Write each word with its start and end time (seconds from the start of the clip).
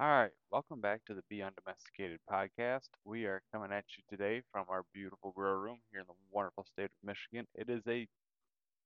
All 0.00 0.06
right, 0.08 0.30
welcome 0.52 0.80
back 0.80 1.04
to 1.06 1.14
the 1.14 1.24
Be 1.28 1.42
Undomesticated 1.42 2.20
podcast. 2.30 2.88
We 3.04 3.24
are 3.26 3.42
coming 3.52 3.72
at 3.72 3.84
you 3.96 4.04
today 4.08 4.42
from 4.52 4.66
our 4.68 4.84
beautiful 4.94 5.32
grow 5.32 5.54
room 5.54 5.80
here 5.90 6.00
in 6.00 6.06
the 6.06 6.14
wonderful 6.30 6.64
state 6.64 6.84
of 6.84 6.90
Michigan. 7.04 7.46
It 7.56 7.68
is 7.68 7.82
a 7.88 8.06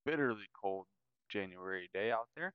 bitterly 0.07 0.49
cold 0.61 0.87
January 1.31 1.91
day 1.93 2.11
out 2.13 2.29
there. 2.35 2.55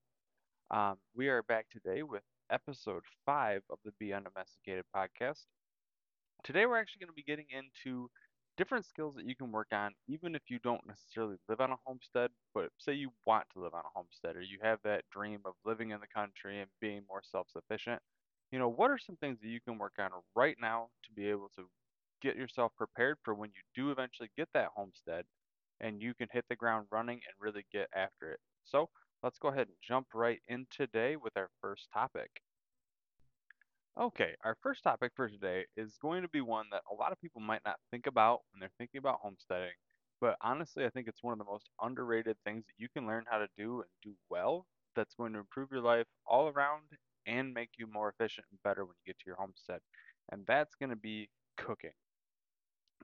Um, 0.71 0.97
we 1.15 1.29
are 1.29 1.43
back 1.43 1.67
today 1.69 2.03
with 2.03 2.23
episode 2.51 3.03
five 3.25 3.61
of 3.69 3.77
the 3.85 3.91
Be 3.99 4.13
Undomesticated 4.13 4.85
podcast. 4.95 5.45
Today, 6.43 6.65
we're 6.65 6.79
actually 6.79 7.01
going 7.01 7.09
to 7.09 7.13
be 7.13 7.23
getting 7.23 7.47
into 7.51 8.09
different 8.57 8.85
skills 8.85 9.15
that 9.15 9.25
you 9.25 9.35
can 9.35 9.51
work 9.51 9.67
on, 9.71 9.93
even 10.07 10.33
if 10.33 10.43
you 10.49 10.57
don't 10.63 10.87
necessarily 10.87 11.35
live 11.47 11.61
on 11.61 11.71
a 11.71 11.77
homestead, 11.85 12.31
but 12.55 12.69
say 12.79 12.93
you 12.93 13.11
want 13.27 13.45
to 13.53 13.61
live 13.61 13.75
on 13.75 13.81
a 13.85 13.93
homestead 13.93 14.35
or 14.35 14.41
you 14.41 14.57
have 14.63 14.79
that 14.83 15.03
dream 15.11 15.41
of 15.45 15.53
living 15.63 15.91
in 15.91 15.99
the 15.99 16.07
country 16.07 16.59
and 16.59 16.69
being 16.81 17.03
more 17.07 17.21
self 17.23 17.47
sufficient. 17.51 18.01
You 18.51 18.59
know, 18.59 18.69
what 18.69 18.91
are 18.91 18.97
some 18.97 19.17
things 19.17 19.39
that 19.41 19.47
you 19.47 19.61
can 19.61 19.77
work 19.77 19.95
on 19.99 20.11
right 20.35 20.57
now 20.59 20.89
to 21.03 21.13
be 21.13 21.29
able 21.29 21.49
to 21.55 21.69
get 22.21 22.35
yourself 22.35 22.75
prepared 22.75 23.17
for 23.23 23.33
when 23.33 23.51
you 23.51 23.61
do 23.73 23.91
eventually 23.91 24.31
get 24.35 24.49
that 24.53 24.71
homestead 24.75 25.25
and 25.79 26.01
you 26.01 26.13
can 26.13 26.29
hit 26.31 26.45
the 26.49 26.55
ground 26.55 26.87
running 26.91 27.17
and 27.27 27.33
really 27.39 27.65
get 27.71 27.89
after 27.93 28.31
it? 28.33 28.39
So, 28.63 28.89
let's 29.23 29.39
go 29.39 29.49
ahead 29.49 29.67
and 29.67 29.77
jump 29.81 30.13
right 30.13 30.41
in 30.47 30.67
today 30.69 31.15
with 31.15 31.37
our 31.37 31.49
first 31.61 31.89
topic. 31.91 32.43
Okay, 33.97 34.35
our 34.43 34.55
first 34.61 34.83
topic 34.83 35.11
for 35.15 35.27
today 35.27 35.65
is 35.75 35.97
going 35.97 36.21
to 36.21 36.29
be 36.29 36.41
one 36.41 36.67
that 36.71 36.83
a 36.91 36.93
lot 36.93 37.11
of 37.11 37.19
people 37.21 37.41
might 37.41 37.63
not 37.65 37.79
think 37.91 38.05
about 38.07 38.41
when 38.51 38.59
they're 38.59 38.71
thinking 38.77 38.99
about 38.99 39.19
homesteading, 39.21 39.73
but 40.21 40.37
honestly, 40.41 40.85
I 40.85 40.89
think 40.89 41.07
it's 41.07 41.23
one 41.23 41.33
of 41.33 41.39
the 41.39 41.45
most 41.45 41.69
underrated 41.81 42.37
things 42.43 42.65
that 42.67 42.75
you 42.77 42.89
can 42.89 43.07
learn 43.07 43.25
how 43.29 43.39
to 43.39 43.47
do 43.57 43.81
and 43.81 43.89
do 44.01 44.15
well 44.29 44.67
that's 44.95 45.15
going 45.15 45.33
to 45.33 45.39
improve 45.39 45.71
your 45.71 45.81
life 45.81 46.07
all 46.25 46.47
around 46.49 46.97
and 47.27 47.53
make 47.53 47.71
you 47.77 47.87
more 47.87 48.09
efficient 48.09 48.47
and 48.51 48.63
better 48.63 48.85
when 48.85 48.95
you 48.97 49.11
get 49.13 49.19
to 49.19 49.27
your 49.27 49.35
homestead. 49.35 49.81
And 50.31 50.43
that's 50.47 50.75
going 50.75 50.89
to 50.89 50.95
be 50.95 51.29
cooking. 51.57 51.91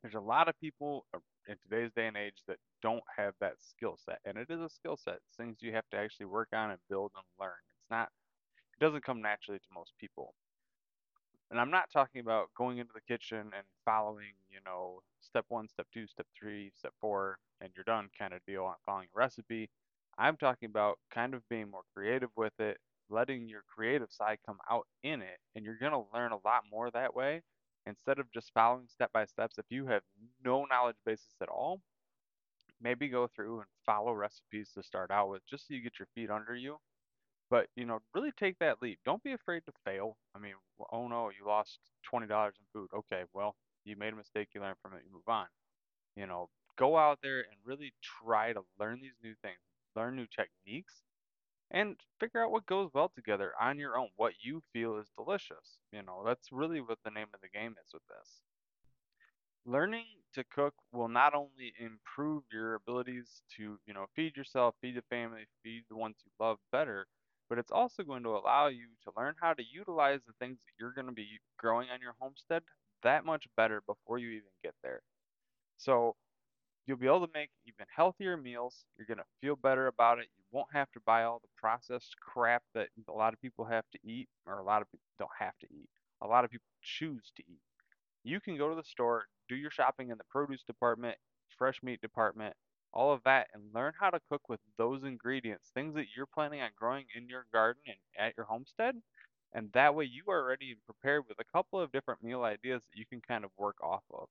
There's 0.01 0.15
a 0.15 0.19
lot 0.19 0.49
of 0.49 0.59
people 0.59 1.05
uh, 1.13 1.19
in 1.47 1.57
today's 1.61 1.91
day 1.95 2.07
and 2.07 2.17
age 2.17 2.43
that 2.47 2.57
don't 2.81 3.03
have 3.15 3.33
that 3.39 3.55
skill 3.59 3.97
set, 4.03 4.19
and 4.25 4.37
it 4.37 4.47
is 4.49 4.59
a 4.61 4.69
skill 4.69 4.97
set. 4.97 5.15
It's 5.27 5.37
things 5.37 5.57
you 5.61 5.73
have 5.73 5.87
to 5.91 5.97
actually 5.97 6.25
work 6.25 6.49
on 6.53 6.71
and 6.71 6.79
build 6.89 7.11
and 7.15 7.23
learn. 7.39 7.59
It's 7.79 7.89
not, 7.91 8.09
it 8.79 8.83
doesn't 8.83 9.05
come 9.05 9.21
naturally 9.21 9.59
to 9.59 9.65
most 9.73 9.93
people. 9.99 10.33
And 11.51 11.59
I'm 11.59 11.71
not 11.71 11.91
talking 11.91 12.21
about 12.21 12.49
going 12.57 12.79
into 12.79 12.93
the 12.93 13.01
kitchen 13.01 13.51
and 13.55 13.65
following, 13.85 14.33
you 14.49 14.59
know, 14.65 15.01
step 15.21 15.45
one, 15.49 15.67
step 15.69 15.87
two, 15.93 16.07
step 16.07 16.25
three, 16.37 16.71
step 16.75 16.93
four, 16.99 17.37
and 17.61 17.69
you're 17.75 17.83
done 17.83 18.09
kind 18.17 18.33
of 18.33 18.39
deal 18.47 18.65
on 18.65 18.75
following 18.85 19.07
a 19.15 19.17
recipe. 19.17 19.69
I'm 20.17 20.37
talking 20.37 20.69
about 20.69 20.99
kind 21.13 21.33
of 21.33 21.47
being 21.49 21.69
more 21.69 21.83
creative 21.93 22.29
with 22.35 22.59
it, 22.59 22.77
letting 23.13 23.47
your 23.49 23.63
creative 23.73 24.11
side 24.11 24.39
come 24.45 24.59
out 24.71 24.87
in 25.03 25.21
it, 25.21 25.39
and 25.55 25.65
you're 25.65 25.77
going 25.79 25.93
to 25.93 26.05
learn 26.13 26.31
a 26.33 26.37
lot 26.45 26.63
more 26.71 26.91
that 26.91 27.15
way 27.15 27.41
instead 27.85 28.19
of 28.19 28.31
just 28.33 28.51
following 28.53 28.87
step 28.89 29.11
by 29.13 29.25
steps. 29.25 29.57
If 29.59 29.65
you 29.69 29.87
have 29.87 30.03
no 30.43 30.65
knowledge 30.65 30.97
basis 31.05 31.35
at 31.41 31.49
all, 31.49 31.81
maybe 32.81 33.07
go 33.07 33.27
through 33.27 33.59
and 33.59 33.67
follow 33.85 34.13
recipes 34.13 34.71
to 34.75 34.83
start 34.83 35.11
out 35.11 35.29
with 35.29 35.41
just 35.49 35.67
so 35.67 35.73
you 35.73 35.81
get 35.81 35.99
your 35.99 36.07
feet 36.15 36.29
under 36.29 36.55
you 36.55 36.77
but, 37.49 37.67
you 37.75 37.85
know, 37.85 37.99
really 38.15 38.31
take 38.39 38.57
that 38.59 38.81
leap. 38.81 38.99
Don't 39.05 39.23
be 39.23 39.33
afraid 39.33 39.63
to 39.67 39.73
fail. 39.85 40.17
I 40.35 40.39
mean, 40.39 40.55
oh 40.91 41.07
no, 41.07 41.29
you 41.29 41.47
lost 41.47 41.79
$20 42.03 42.53
in 42.59 42.65
food. 42.73 42.89
Okay, 42.95 43.23
well, 43.33 43.55
you 43.85 43.95
made 43.97 44.13
a 44.13 44.17
mistake, 44.17 44.49
you 44.55 44.61
learn 44.61 44.75
from 44.81 44.95
it, 44.95 45.03
you 45.05 45.13
move 45.13 45.27
on. 45.27 45.45
You 46.15 46.27
know, 46.27 46.49
go 46.77 46.97
out 46.97 47.19
there 47.23 47.39
and 47.41 47.57
really 47.65 47.93
try 48.01 48.53
to 48.53 48.61
learn 48.79 49.01
these 49.01 49.17
new 49.23 49.35
things, 49.43 49.59
learn 49.95 50.15
new 50.15 50.27
techniques, 50.35 51.03
and 51.73 51.99
figure 52.19 52.43
out 52.43 52.51
what 52.51 52.65
goes 52.67 52.91
well 52.93 53.09
together 53.13 53.53
on 53.59 53.79
your 53.79 53.97
own, 53.97 54.09
what 54.15 54.33
you 54.41 54.61
feel 54.71 54.97
is 54.97 55.09
delicious. 55.17 55.79
You 55.91 56.03
know, 56.03 56.23
that's 56.25 56.51
really 56.51 56.81
what 56.81 56.99
the 57.03 57.11
name 57.11 57.27
of 57.33 57.41
the 57.41 57.49
game 57.49 57.75
is 57.83 57.93
with 57.93 58.03
this. 58.07 58.41
Learning 59.65 60.05
to 60.33 60.43
cook 60.45 60.73
will 60.93 61.07
not 61.09 61.33
only 61.33 61.73
improve 61.79 62.43
your 62.51 62.75
abilities 62.75 63.41
to, 63.57 63.79
you 63.85 63.93
know, 63.93 64.07
feed 64.15 64.35
yourself, 64.37 64.75
feed 64.81 64.95
the 64.95 65.01
family, 65.09 65.45
feed 65.63 65.83
the 65.89 65.95
ones 65.97 66.17
you 66.25 66.31
love 66.39 66.59
better, 66.71 67.07
but 67.49 67.57
it's 67.57 67.71
also 67.71 68.03
going 68.03 68.23
to 68.23 68.37
allow 68.37 68.67
you 68.67 68.87
to 69.03 69.11
learn 69.17 69.35
how 69.41 69.53
to 69.53 69.63
utilize 69.63 70.21
the 70.25 70.33
things 70.39 70.59
that 70.59 70.73
you're 70.79 70.93
going 70.93 71.07
to 71.07 71.13
be 71.13 71.39
growing 71.57 71.89
on 71.89 72.01
your 72.01 72.15
homestead 72.19 72.63
that 73.03 73.25
much 73.25 73.47
better 73.57 73.81
before 73.81 74.17
you 74.17 74.29
even 74.29 74.51
get 74.63 74.75
there. 74.83 75.01
So 75.77 76.15
you'll 76.85 76.97
be 76.97 77.07
able 77.07 77.25
to 77.25 77.33
make 77.33 77.49
even 77.65 77.85
healthier 77.95 78.37
meals. 78.37 78.85
You're 78.97 79.07
going 79.07 79.17
to 79.17 79.25
feel 79.41 79.55
better 79.55 79.87
about 79.87 80.19
it. 80.19 80.27
You 80.37 80.43
won't 80.51 80.73
have 80.73 80.91
to 80.93 80.99
buy 81.05 81.23
all 81.23 81.39
the 81.41 81.49
processed 81.57 82.15
crap 82.19 82.63
that 82.73 82.89
a 83.07 83.11
lot 83.11 83.33
of 83.33 83.41
people 83.41 83.65
have 83.65 83.85
to 83.91 83.99
eat, 84.03 84.27
or 84.45 84.59
a 84.59 84.63
lot 84.63 84.81
of 84.81 84.91
people 84.91 85.05
don't 85.19 85.31
have 85.39 85.57
to 85.61 85.67
eat. 85.71 85.89
A 86.21 86.27
lot 86.27 86.45
of 86.45 86.51
people 86.51 86.65
choose 86.81 87.31
to 87.37 87.43
eat. 87.43 87.61
You 88.23 88.39
can 88.39 88.57
go 88.57 88.69
to 88.69 88.75
the 88.75 88.83
store, 88.83 89.25
do 89.49 89.55
your 89.55 89.71
shopping 89.71 90.09
in 90.09 90.17
the 90.17 90.23
produce 90.29 90.63
department, 90.63 91.17
fresh 91.57 91.81
meat 91.83 92.01
department, 92.01 92.55
all 92.93 93.11
of 93.11 93.23
that 93.25 93.47
and 93.53 93.63
learn 93.73 93.93
how 93.99 94.09
to 94.09 94.19
cook 94.29 94.47
with 94.49 94.59
those 94.77 95.03
ingredients, 95.03 95.71
things 95.73 95.95
that 95.95 96.05
you're 96.15 96.27
planning 96.27 96.61
on 96.61 96.69
growing 96.77 97.05
in 97.15 97.27
your 97.27 97.45
garden 97.51 97.81
and 97.87 97.97
at 98.27 98.37
your 98.37 98.45
homestead. 98.45 98.95
And 99.53 99.71
that 99.73 99.95
way 99.95 100.05
you 100.05 100.23
are 100.29 100.45
ready 100.45 100.71
and 100.71 100.85
prepared 100.85 101.23
with 101.27 101.39
a 101.39 101.51
couple 101.51 101.79
of 101.79 101.91
different 101.91 102.23
meal 102.23 102.43
ideas 102.43 102.83
that 102.83 102.99
you 102.99 103.05
can 103.05 103.21
kind 103.21 103.43
of 103.43 103.51
work 103.57 103.75
off 103.83 104.03
of. 104.13 104.27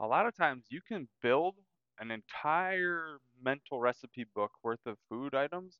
A 0.00 0.06
lot 0.06 0.26
of 0.26 0.34
times 0.36 0.66
you 0.70 0.80
can 0.82 1.08
build 1.22 1.56
an 1.98 2.10
entire 2.10 3.18
mental 3.40 3.80
recipe 3.80 4.24
book 4.34 4.52
worth 4.62 4.84
of 4.86 4.98
food 5.08 5.34
items 5.34 5.78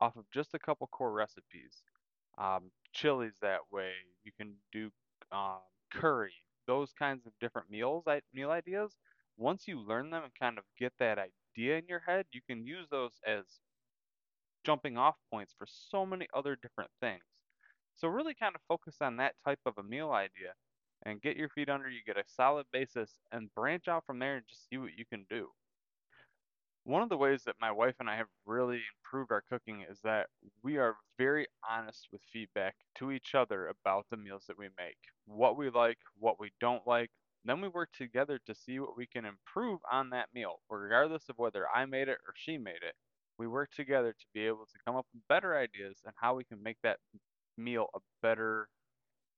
off 0.00 0.16
of 0.16 0.24
just 0.32 0.54
a 0.54 0.58
couple 0.58 0.86
core 0.88 1.12
recipes. 1.12 1.82
Um, 2.38 2.70
chilies 2.92 3.38
that 3.42 3.60
way. 3.70 3.92
You 4.24 4.32
can 4.36 4.56
do 4.72 4.90
um, 5.32 5.60
curry, 5.92 6.34
those 6.66 6.92
kinds 6.92 7.26
of 7.26 7.32
different 7.40 7.70
meals, 7.70 8.04
meal 8.32 8.50
ideas 8.50 8.96
once 9.36 9.66
you 9.66 9.80
learn 9.80 10.10
them 10.10 10.24
and 10.24 10.34
kind 10.34 10.58
of 10.58 10.64
get 10.78 10.92
that 10.98 11.18
idea 11.18 11.78
in 11.78 11.86
your 11.88 12.00
head, 12.00 12.26
you 12.32 12.40
can 12.46 12.66
use 12.66 12.86
those 12.90 13.12
as 13.26 13.44
jumping 14.64 14.96
off 14.96 15.16
points 15.30 15.54
for 15.56 15.66
so 15.68 16.06
many 16.06 16.26
other 16.34 16.56
different 16.56 16.90
things. 17.00 17.24
So 17.94 18.08
really 18.08 18.34
kind 18.34 18.54
of 18.54 18.62
focus 18.68 18.96
on 19.00 19.16
that 19.16 19.34
type 19.44 19.60
of 19.66 19.78
a 19.78 19.82
meal 19.82 20.10
idea 20.12 20.54
and 21.04 21.22
get 21.22 21.36
your 21.36 21.48
feet 21.48 21.68
under 21.68 21.88
you, 21.88 22.00
get 22.06 22.16
a 22.16 22.24
solid 22.26 22.66
basis, 22.72 23.10
and 23.32 23.54
branch 23.54 23.88
out 23.88 24.04
from 24.06 24.18
there 24.18 24.36
and 24.36 24.46
just 24.48 24.68
see 24.68 24.78
what 24.78 24.96
you 24.96 25.04
can 25.04 25.24
do. 25.28 25.48
One 26.84 27.02
of 27.02 27.08
the 27.08 27.16
ways 27.16 27.42
that 27.44 27.54
my 27.60 27.70
wife 27.70 27.94
and 28.00 28.10
I 28.10 28.16
have 28.16 28.26
really 28.44 28.80
improved 28.96 29.30
our 29.30 29.44
cooking 29.48 29.84
is 29.88 30.00
that 30.02 30.26
we 30.64 30.78
are 30.78 30.96
very 31.16 31.46
honest 31.68 32.08
with 32.12 32.22
feedback 32.32 32.74
to 32.96 33.12
each 33.12 33.34
other 33.36 33.68
about 33.68 34.06
the 34.10 34.16
meals 34.16 34.44
that 34.48 34.58
we 34.58 34.66
make, 34.76 34.98
what 35.26 35.56
we 35.56 35.70
like, 35.70 35.98
what 36.18 36.40
we 36.40 36.50
don't 36.60 36.84
like, 36.86 37.10
then 37.44 37.60
we 37.60 37.68
work 37.68 37.90
together 37.92 38.40
to 38.46 38.54
see 38.54 38.78
what 38.80 38.96
we 38.96 39.06
can 39.06 39.24
improve 39.24 39.80
on 39.90 40.10
that 40.10 40.28
meal, 40.34 40.60
regardless 40.70 41.28
of 41.28 41.38
whether 41.38 41.66
I 41.68 41.84
made 41.86 42.08
it 42.08 42.18
or 42.26 42.34
she 42.34 42.58
made 42.58 42.82
it. 42.82 42.94
We 43.38 43.48
work 43.48 43.70
together 43.72 44.12
to 44.12 44.26
be 44.34 44.46
able 44.46 44.66
to 44.66 44.78
come 44.84 44.96
up 44.96 45.06
with 45.12 45.22
better 45.28 45.56
ideas 45.56 45.98
and 46.04 46.14
how 46.16 46.36
we 46.36 46.44
can 46.44 46.62
make 46.62 46.78
that 46.82 46.98
meal 47.56 47.86
a 47.94 47.98
better 48.22 48.68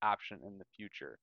option 0.02 0.41
in 0.46 0.58
the 0.58 0.64
future. 0.76 1.19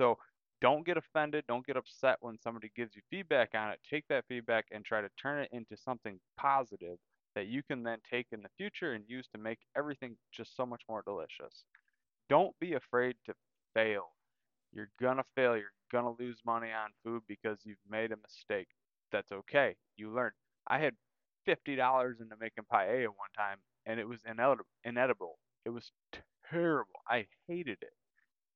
So 0.00 0.16
don't 0.62 0.86
get 0.86 0.96
offended, 0.96 1.44
don't 1.46 1.66
get 1.66 1.76
upset 1.76 2.16
when 2.20 2.38
somebody 2.38 2.70
gives 2.74 2.96
you 2.96 3.02
feedback 3.10 3.50
on 3.54 3.70
it. 3.70 3.80
Take 3.88 4.06
that 4.08 4.24
feedback 4.28 4.64
and 4.72 4.82
try 4.82 5.02
to 5.02 5.10
turn 5.20 5.42
it 5.42 5.50
into 5.52 5.76
something 5.76 6.18
positive 6.38 6.96
that 7.34 7.48
you 7.48 7.62
can 7.62 7.82
then 7.82 7.98
take 8.10 8.26
in 8.32 8.40
the 8.40 8.48
future 8.56 8.94
and 8.94 9.04
use 9.06 9.28
to 9.34 9.38
make 9.38 9.58
everything 9.76 10.16
just 10.32 10.56
so 10.56 10.64
much 10.64 10.80
more 10.88 11.02
delicious. 11.06 11.64
Don't 12.30 12.58
be 12.60 12.74
afraid 12.74 13.16
to 13.26 13.34
fail. 13.74 14.12
You're 14.72 14.90
gonna 15.00 15.24
fail. 15.34 15.54
You're 15.54 15.74
gonna 15.92 16.14
lose 16.18 16.38
money 16.46 16.68
on 16.72 16.90
food 17.04 17.22
because 17.28 17.58
you've 17.64 17.76
made 17.88 18.10
a 18.10 18.16
mistake. 18.16 18.68
That's 19.12 19.32
okay. 19.32 19.76
You 19.98 20.12
learn. 20.14 20.32
I 20.66 20.78
had 20.78 20.94
fifty 21.44 21.76
dollars 21.76 22.20
into 22.20 22.36
making 22.40 22.64
paella 22.72 23.08
one 23.08 23.32
time, 23.36 23.58
and 23.84 24.00
it 24.00 24.08
was 24.08 24.20
inedible. 24.84 25.38
It 25.66 25.70
was 25.70 25.92
terrible. 26.48 27.00
I 27.06 27.26
hated 27.48 27.78
it. 27.82 27.92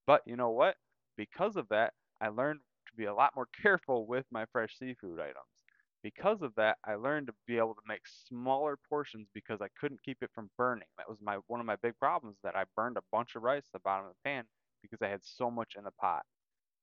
But 0.06 0.22
you 0.26 0.36
know 0.36 0.50
what? 0.50 0.76
Because 1.16 1.56
of 1.56 1.68
that, 1.70 1.94
I 2.20 2.28
learned 2.28 2.60
to 2.86 2.92
be 2.96 3.04
a 3.04 3.14
lot 3.14 3.32
more 3.36 3.48
careful 3.62 4.06
with 4.06 4.26
my 4.30 4.44
fresh 4.52 4.78
seafood 4.78 5.20
items. 5.20 5.64
Because 6.02 6.42
of 6.42 6.54
that, 6.56 6.76
I 6.84 6.96
learned 6.96 7.28
to 7.28 7.34
be 7.46 7.56
able 7.56 7.74
to 7.74 7.80
make 7.88 8.02
smaller 8.28 8.78
portions 8.90 9.28
because 9.32 9.62
I 9.62 9.68
couldn't 9.80 10.02
keep 10.02 10.18
it 10.22 10.30
from 10.34 10.50
burning. 10.58 10.88
That 10.98 11.08
was 11.08 11.18
my 11.22 11.38
one 11.46 11.60
of 11.60 11.66
my 11.66 11.76
big 11.76 11.98
problems 11.98 12.36
that 12.44 12.54
I 12.54 12.64
burned 12.76 12.98
a 12.98 13.02
bunch 13.10 13.36
of 13.36 13.42
rice 13.42 13.64
at 13.66 13.72
the 13.72 13.78
bottom 13.78 14.06
of 14.06 14.12
the 14.12 14.28
pan 14.28 14.44
because 14.82 15.00
I 15.00 15.08
had 15.08 15.24
so 15.24 15.50
much 15.50 15.76
in 15.78 15.84
the 15.84 15.90
pot. 15.92 16.24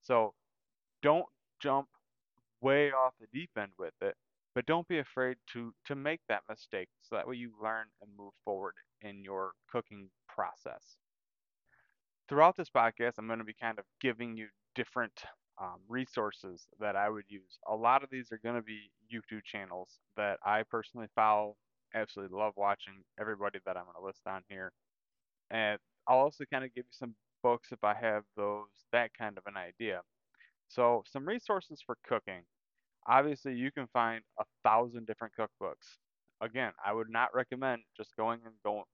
So 0.02 0.34
don't 1.04 1.28
jump 1.60 1.88
way 2.62 2.92
off 2.92 3.14
the 3.20 3.28
deep 3.34 3.52
end 3.58 3.72
with 3.78 3.94
it, 4.02 4.16
but 4.56 4.66
don't 4.66 4.88
be 4.88 5.00
afraid 5.00 5.38
to 5.54 5.74
to 5.86 5.96
make 5.96 6.22
that 6.30 6.44
mistake 6.50 6.90
so 7.02 7.16
that 7.16 7.28
way 7.28 7.36
you 7.36 7.52
learn 7.62 7.86
and 8.02 8.10
move 8.18 8.34
forward 8.44 8.74
in 9.02 9.24
your 9.24 9.52
cooking 9.72 10.10
process. 10.28 10.98
Throughout 12.32 12.56
this 12.56 12.70
podcast, 12.70 13.16
I'm 13.18 13.28
going 13.28 13.40
to 13.40 13.46
be 13.46 13.54
kind 13.62 13.78
of 13.78 13.84
giving 14.00 14.38
you 14.38 14.48
different 14.74 15.12
um, 15.62 15.80
resources 15.90 16.66
that 16.80 16.96
I 16.96 17.10
would 17.10 17.26
use. 17.28 17.60
A 17.70 17.76
lot 17.76 18.06
of 18.06 18.10
these 18.10 18.32
are 18.32 18.40
going 18.42 18.56
to 18.56 18.62
be 18.62 18.90
YouTube 19.14 19.44
channels 19.44 20.00
that 20.16 20.40
I 20.46 20.64
personally 20.64 21.08
follow, 21.14 21.58
absolutely 21.94 22.40
love 22.40 22.54
watching 22.56 23.04
everybody 23.20 23.60
that 23.66 23.76
I'm 23.76 23.84
going 23.84 23.96
to 24.00 24.06
list 24.06 24.22
on 24.28 24.44
here. 24.48 24.72
And 25.50 25.78
I'll 26.08 26.20
also 26.20 26.46
kind 26.46 26.64
of 26.64 26.74
give 26.74 26.86
you 26.86 26.94
some 26.94 27.16
books 27.44 27.74
if 27.74 27.84
I 27.84 27.96
have 27.96 28.24
those, 28.38 28.70
that 28.94 29.12
kind 29.14 29.38
of 29.38 29.44
an 29.46 29.58
idea. 29.58 30.00
So, 30.70 31.04
some 31.12 31.28
resources 31.28 31.84
for 31.86 31.98
cooking. 32.08 32.44
Obviously, 33.10 33.56
you 33.56 33.74
can 33.74 33.88
find 33.92 34.22
a 34.40 34.46
thousand 34.64 35.06
different 35.06 35.34
cookbooks. 35.38 35.98
Again, 36.40 36.72
I 36.86 36.94
would 36.94 37.10
not 37.10 37.36
recommend 37.36 37.82
just 37.98 38.16
going 38.16 38.40
and 38.46 38.56
going 38.64 38.86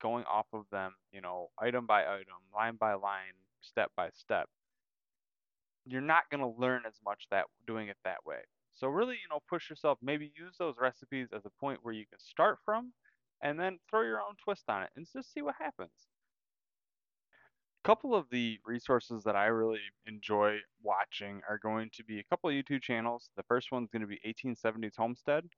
going 0.00 0.24
off 0.24 0.46
of 0.52 0.64
them, 0.70 0.92
you 1.12 1.20
know, 1.20 1.50
item 1.58 1.86
by 1.86 2.02
item, 2.06 2.40
line 2.54 2.76
by 2.76 2.94
line, 2.94 3.34
step 3.60 3.92
by 3.96 4.10
step. 4.14 4.48
You're 5.86 6.00
not 6.02 6.28
going 6.30 6.40
to 6.42 6.60
learn 6.60 6.82
as 6.86 7.00
much 7.04 7.26
that 7.30 7.46
doing 7.66 7.88
it 7.88 7.96
that 8.04 8.24
way. 8.26 8.40
So 8.74 8.88
really, 8.88 9.14
you 9.14 9.28
know, 9.30 9.40
push 9.48 9.70
yourself, 9.70 9.98
maybe 10.02 10.32
use 10.36 10.56
those 10.58 10.76
recipes 10.80 11.28
as 11.34 11.46
a 11.46 11.50
point 11.60 11.80
where 11.82 11.94
you 11.94 12.06
can 12.06 12.18
start 12.18 12.58
from 12.64 12.92
and 13.42 13.58
then 13.58 13.78
throw 13.90 14.02
your 14.02 14.20
own 14.20 14.36
twist 14.42 14.64
on 14.68 14.82
it 14.82 14.90
and 14.96 15.06
just 15.12 15.32
see 15.32 15.42
what 15.42 15.54
happens 15.58 16.08
A 17.84 17.88
couple 17.88 18.14
of 18.14 18.26
the 18.30 18.58
resources 18.66 19.24
that 19.24 19.36
I 19.36 19.46
really 19.46 19.80
enjoy 20.06 20.58
watching 20.82 21.40
are 21.48 21.58
going 21.58 21.90
to 21.94 22.04
be 22.04 22.18
a 22.18 22.24
couple 22.24 22.50
of 22.50 22.54
YouTube 22.54 22.82
channels. 22.82 23.30
The 23.36 23.44
first 23.44 23.72
one's 23.72 23.90
going 23.90 24.02
to 24.02 24.08
be 24.08 24.20
1870s 24.26 24.96
Homestead. 24.96 25.48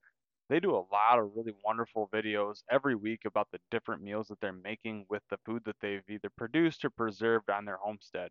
They 0.49 0.61
do 0.61 0.75
a 0.77 0.87
lot 0.93 1.19
of 1.19 1.33
really 1.37 1.55
wonderful 1.65 2.09
videos 2.13 2.63
every 2.71 2.95
week 2.95 3.25
about 3.27 3.49
the 3.53 3.61
different 3.71 4.03
meals 4.03 4.29
that 4.29 4.41
they're 4.41 4.53
making 4.53 5.07
with 5.09 5.23
the 5.31 5.39
food 5.45 5.63
that 5.65 5.77
they've 5.81 6.09
either 6.09 6.31
produced 6.37 6.85
or 6.85 6.91
preserved 6.91 7.51
on 7.51 7.65
their 7.65 7.77
homestead. 7.79 8.31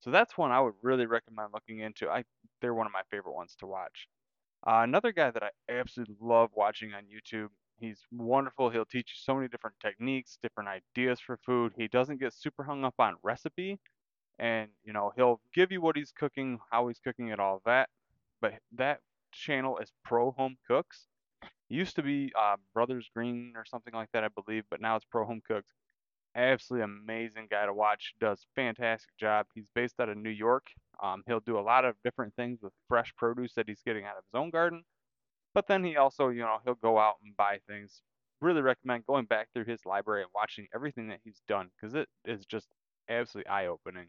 So 0.00 0.10
that's 0.10 0.36
one 0.38 0.50
I 0.52 0.60
would 0.60 0.74
really 0.82 1.06
recommend 1.06 1.52
looking 1.52 1.80
into. 1.80 2.08
I 2.10 2.24
they're 2.60 2.74
one 2.74 2.86
of 2.86 2.92
my 2.92 3.02
favorite 3.10 3.34
ones 3.34 3.56
to 3.60 3.66
watch. 3.66 4.08
Uh, 4.66 4.80
another 4.82 5.12
guy 5.12 5.30
that 5.30 5.42
I 5.42 5.50
absolutely 5.68 6.16
love 6.20 6.50
watching 6.54 6.94
on 6.94 7.04
YouTube 7.04 7.48
He's 7.78 8.04
wonderful. 8.12 8.68
He'll 8.68 8.84
teach 8.84 9.08
you 9.12 9.16
so 9.22 9.34
many 9.34 9.48
different 9.48 9.76
techniques, 9.80 10.38
different 10.42 10.68
ideas 10.68 11.18
for 11.18 11.38
food. 11.38 11.72
He 11.76 11.88
doesn't 11.88 12.20
get 12.20 12.34
super 12.34 12.62
hung 12.62 12.84
up 12.84 12.94
on 12.98 13.16
recipe, 13.22 13.80
and 14.38 14.70
you 14.84 14.92
know 14.92 15.12
he'll 15.16 15.40
give 15.54 15.72
you 15.72 15.80
what 15.80 15.96
he's 15.96 16.12
cooking, 16.12 16.58
how 16.70 16.88
he's 16.88 17.00
cooking 17.00 17.28
it, 17.28 17.40
all 17.40 17.62
that. 17.66 17.90
But 18.40 18.54
that 18.72 19.00
channel 19.32 19.78
is 19.78 19.92
Pro 20.04 20.32
Home 20.32 20.58
Cooks. 20.68 21.06
Used 21.70 21.96
to 21.96 22.02
be 22.02 22.32
uh, 22.38 22.56
Brothers 22.74 23.10
Green 23.14 23.54
or 23.56 23.64
something 23.66 23.94
like 23.94 24.10
that, 24.12 24.24
I 24.24 24.28
believe, 24.28 24.64
but 24.70 24.82
now 24.82 24.96
it's 24.96 25.06
Pro 25.06 25.24
Home 25.26 25.42
Cooks. 25.46 25.72
Absolutely 26.36 26.84
amazing 26.84 27.48
guy 27.50 27.66
to 27.66 27.74
watch. 27.74 28.14
Does 28.20 28.46
fantastic 28.56 29.10
job. 29.18 29.46
He's 29.54 29.68
based 29.74 30.00
out 30.00 30.10
of 30.10 30.18
New 30.18 30.30
York. 30.30 30.66
Um, 31.02 31.22
he'll 31.26 31.40
do 31.40 31.58
a 31.58 31.62
lot 31.62 31.84
of 31.86 31.96
different 32.04 32.34
things 32.36 32.60
with 32.62 32.72
fresh 32.88 33.14
produce 33.16 33.54
that 33.54 33.68
he's 33.68 33.82
getting 33.86 34.04
out 34.04 34.18
of 34.18 34.24
his 34.32 34.38
own 34.38 34.50
garden 34.50 34.84
but 35.54 35.66
then 35.66 35.84
he 35.84 35.96
also, 35.96 36.28
you 36.28 36.40
know, 36.40 36.58
he'll 36.64 36.74
go 36.74 36.98
out 36.98 37.16
and 37.24 37.36
buy 37.36 37.60
things. 37.68 38.02
Really 38.40 38.62
recommend 38.62 39.06
going 39.06 39.26
back 39.26 39.48
through 39.52 39.66
his 39.66 39.84
library 39.86 40.22
and 40.22 40.30
watching 40.34 40.68
everything 40.74 41.08
that 41.08 41.20
he's 41.24 41.42
done 41.48 41.70
because 41.76 41.94
it 41.94 42.08
is 42.24 42.46
just 42.46 42.68
absolutely 43.08 43.50
eye 43.50 43.66
opening. 43.66 44.08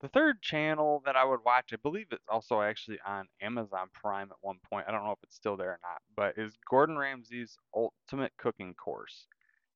The 0.00 0.08
third 0.08 0.40
channel 0.42 1.02
that 1.06 1.16
I 1.16 1.24
would 1.24 1.40
watch, 1.44 1.70
I 1.72 1.76
believe 1.76 2.06
it's 2.12 2.28
also 2.28 2.62
actually 2.62 2.98
on 3.04 3.26
Amazon 3.42 3.88
Prime 3.92 4.28
at 4.30 4.36
one 4.42 4.58
point. 4.70 4.86
I 4.86 4.92
don't 4.92 5.04
know 5.04 5.12
if 5.12 5.22
it's 5.24 5.34
still 5.34 5.56
there 5.56 5.72
or 5.72 5.80
not, 5.82 6.00
but 6.16 6.38
is 6.42 6.56
Gordon 6.70 6.96
Ramsay's 6.96 7.56
Ultimate 7.74 8.32
Cooking 8.38 8.74
Course. 8.74 9.26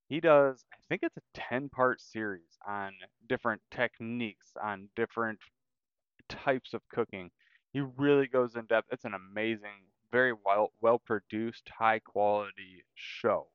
He 0.09 0.21
does, 0.21 0.65
I 0.73 0.77
think 0.89 1.03
it's 1.03 1.17
a 1.17 1.41
10 1.49 1.71
part 1.71 2.01
series 2.01 2.59
on 2.69 2.93
different 3.29 3.63
techniques, 3.73 4.53
on 4.63 4.89
different 4.95 5.41
types 6.29 6.73
of 6.73 6.83
cooking. 6.93 7.31
He 7.73 7.81
really 7.81 8.29
goes 8.29 8.55
in 8.55 8.67
depth. 8.67 8.89
It's 8.93 9.05
an 9.05 9.15
amazing 9.15 9.87
very 10.13 10.35
well 10.45 10.73
well 10.81 10.99
produced, 10.99 11.69
high 11.77 11.99
quality 11.99 12.85
show. 12.95 13.49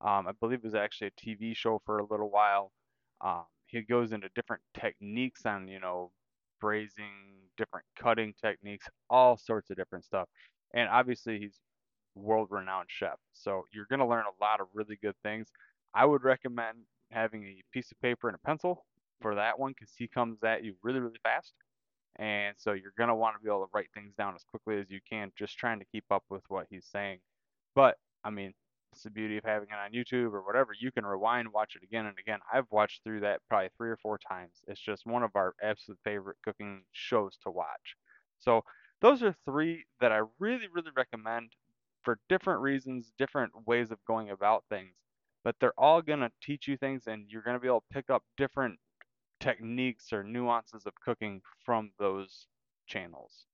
Um, 0.00 0.28
I 0.28 0.32
believe 0.40 0.60
it 0.60 0.64
was 0.64 0.74
actually 0.74 1.08
a 1.08 1.20
TV 1.20 1.56
show 1.56 1.82
for 1.84 1.98
a 1.98 2.06
little 2.06 2.30
while. 2.30 2.70
Um, 3.20 3.44
he 3.68 3.82
goes 3.82 4.12
into 4.12 4.28
different 4.34 4.62
techniques 4.78 5.46
on 5.46 5.68
you 5.68 5.80
know 5.80 6.10
braising, 6.60 7.48
different 7.56 7.86
cutting 7.98 8.34
techniques, 8.40 8.88
all 9.10 9.36
sorts 9.36 9.70
of 9.70 9.76
different 9.76 10.04
stuff. 10.04 10.28
And 10.74 10.88
obviously 10.88 11.38
he's 11.38 11.60
world 12.14 12.48
renowned 12.50 12.88
chef. 12.88 13.18
So 13.32 13.62
you're 13.72 13.86
going 13.88 14.00
to 14.00 14.06
learn 14.06 14.24
a 14.26 14.44
lot 14.44 14.60
of 14.60 14.66
really 14.74 14.98
good 15.00 15.14
things. 15.22 15.48
I 15.94 16.04
would 16.04 16.24
recommend 16.24 16.78
having 17.10 17.44
a 17.44 17.62
piece 17.72 17.90
of 17.90 18.00
paper 18.00 18.28
and 18.28 18.34
a 18.34 18.46
pencil 18.46 18.84
for 19.20 19.34
that 19.34 19.58
one 19.58 19.72
because 19.72 19.94
he 19.96 20.08
comes 20.08 20.38
at 20.44 20.64
you 20.64 20.74
really, 20.82 21.00
really 21.00 21.20
fast. 21.22 21.54
And 22.16 22.54
so 22.58 22.72
you're 22.72 22.92
going 22.98 23.08
to 23.08 23.14
want 23.14 23.36
to 23.36 23.42
be 23.42 23.48
able 23.48 23.64
to 23.64 23.70
write 23.72 23.88
things 23.94 24.12
down 24.16 24.34
as 24.34 24.42
quickly 24.42 24.80
as 24.80 24.90
you 24.90 25.00
can, 25.08 25.30
just 25.38 25.56
trying 25.56 25.78
to 25.78 25.84
keep 25.92 26.04
up 26.10 26.24
with 26.28 26.42
what 26.48 26.66
he's 26.68 26.86
saying. 26.90 27.18
But, 27.74 27.96
I 28.24 28.30
mean, 28.30 28.54
it's 28.98 29.04
the 29.04 29.10
beauty 29.10 29.36
of 29.36 29.44
having 29.44 29.68
it 29.68 29.76
on 29.76 29.92
YouTube 29.92 30.32
or 30.32 30.42
whatever. 30.42 30.72
You 30.76 30.90
can 30.90 31.06
rewind, 31.06 31.52
watch 31.52 31.76
it 31.76 31.84
again 31.84 32.06
and 32.06 32.16
again. 32.18 32.40
I've 32.52 32.66
watched 32.72 33.04
through 33.04 33.20
that 33.20 33.38
probably 33.48 33.68
three 33.76 33.90
or 33.90 33.96
four 33.96 34.18
times. 34.18 34.54
It's 34.66 34.80
just 34.80 35.06
one 35.06 35.22
of 35.22 35.30
our 35.36 35.54
absolute 35.62 36.00
favorite 36.02 36.38
cooking 36.44 36.82
shows 36.90 37.38
to 37.44 37.50
watch. 37.52 37.94
So, 38.40 38.64
those 39.00 39.22
are 39.22 39.36
three 39.44 39.84
that 40.00 40.10
I 40.10 40.22
really, 40.40 40.66
really 40.74 40.90
recommend 40.96 41.52
for 42.02 42.18
different 42.28 42.60
reasons, 42.60 43.12
different 43.16 43.52
ways 43.68 43.92
of 43.92 44.04
going 44.04 44.30
about 44.30 44.64
things. 44.68 44.96
But 45.44 45.54
they're 45.60 45.78
all 45.78 46.02
going 46.02 46.18
to 46.18 46.32
teach 46.42 46.66
you 46.66 46.76
things, 46.76 47.06
and 47.06 47.26
you're 47.28 47.42
going 47.42 47.54
to 47.54 47.60
be 47.60 47.68
able 47.68 47.82
to 47.82 47.94
pick 47.94 48.10
up 48.10 48.24
different 48.36 48.80
techniques 49.38 50.12
or 50.12 50.24
nuances 50.24 50.86
of 50.86 50.94
cooking 51.04 51.40
from 51.64 51.92
those 52.00 52.48
channels. 52.88 53.46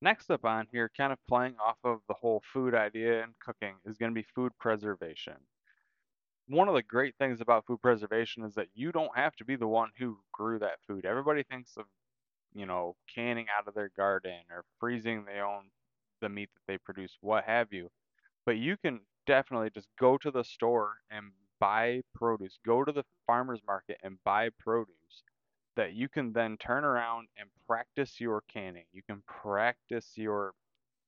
Next 0.00 0.30
up 0.30 0.44
on 0.44 0.68
here, 0.70 0.90
kind 0.96 1.12
of 1.12 1.18
playing 1.26 1.56
off 1.64 1.78
of 1.82 2.00
the 2.06 2.14
whole 2.14 2.40
food 2.52 2.74
idea 2.74 3.22
and 3.22 3.32
cooking, 3.40 3.74
is 3.84 3.98
going 3.98 4.12
to 4.12 4.14
be 4.14 4.26
food 4.34 4.52
preservation. 4.60 5.34
One 6.46 6.68
of 6.68 6.74
the 6.74 6.82
great 6.82 7.16
things 7.18 7.40
about 7.40 7.66
food 7.66 7.82
preservation 7.82 8.44
is 8.44 8.54
that 8.54 8.68
you 8.74 8.92
don't 8.92 9.16
have 9.16 9.34
to 9.36 9.44
be 9.44 9.56
the 9.56 9.66
one 9.66 9.90
who 9.98 10.18
grew 10.32 10.58
that 10.60 10.78
food. 10.86 11.04
Everybody 11.04 11.42
thinks 11.42 11.76
of, 11.76 11.86
you 12.54 12.64
know, 12.64 12.94
canning 13.12 13.46
out 13.56 13.66
of 13.66 13.74
their 13.74 13.90
garden 13.96 14.40
or 14.50 14.64
freezing 14.78 15.24
their 15.24 15.44
own 15.44 15.64
the 16.20 16.28
meat 16.28 16.48
that 16.54 16.72
they 16.72 16.78
produce, 16.78 17.16
what 17.20 17.44
have 17.44 17.72
you. 17.72 17.90
But 18.46 18.56
you 18.56 18.76
can 18.76 19.00
definitely 19.26 19.70
just 19.70 19.88
go 19.98 20.16
to 20.18 20.30
the 20.30 20.44
store 20.44 20.94
and 21.10 21.32
buy 21.60 22.02
produce, 22.14 22.58
go 22.64 22.84
to 22.84 22.92
the 22.92 23.04
farmer's 23.26 23.60
market 23.66 23.98
and 24.02 24.18
buy 24.24 24.50
produce 24.58 25.24
that 25.78 25.94
you 25.94 26.08
can 26.08 26.32
then 26.32 26.56
turn 26.56 26.84
around 26.84 27.28
and 27.38 27.48
practice 27.68 28.20
your 28.20 28.42
canning. 28.52 28.84
You 28.92 29.00
can 29.08 29.22
practice 29.28 30.10
your 30.16 30.52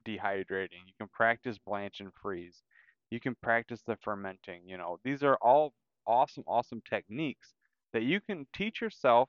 dehydrating. 0.07 0.87
You 0.87 0.95
can 0.97 1.09
practice 1.09 1.59
blanch 1.59 1.99
and 1.99 2.13
freeze. 2.23 2.63
You 3.11 3.19
can 3.19 3.35
practice 3.43 3.83
the 3.85 3.97
fermenting. 3.97 4.63
You 4.65 4.79
know, 4.79 5.01
these 5.03 5.25
are 5.25 5.37
all 5.43 5.75
awesome, 6.07 6.45
awesome 6.47 6.83
techniques 6.89 7.53
that 7.93 8.05
you 8.05 8.21
can 8.21 8.47
teach 8.55 8.81
yourself 8.81 9.29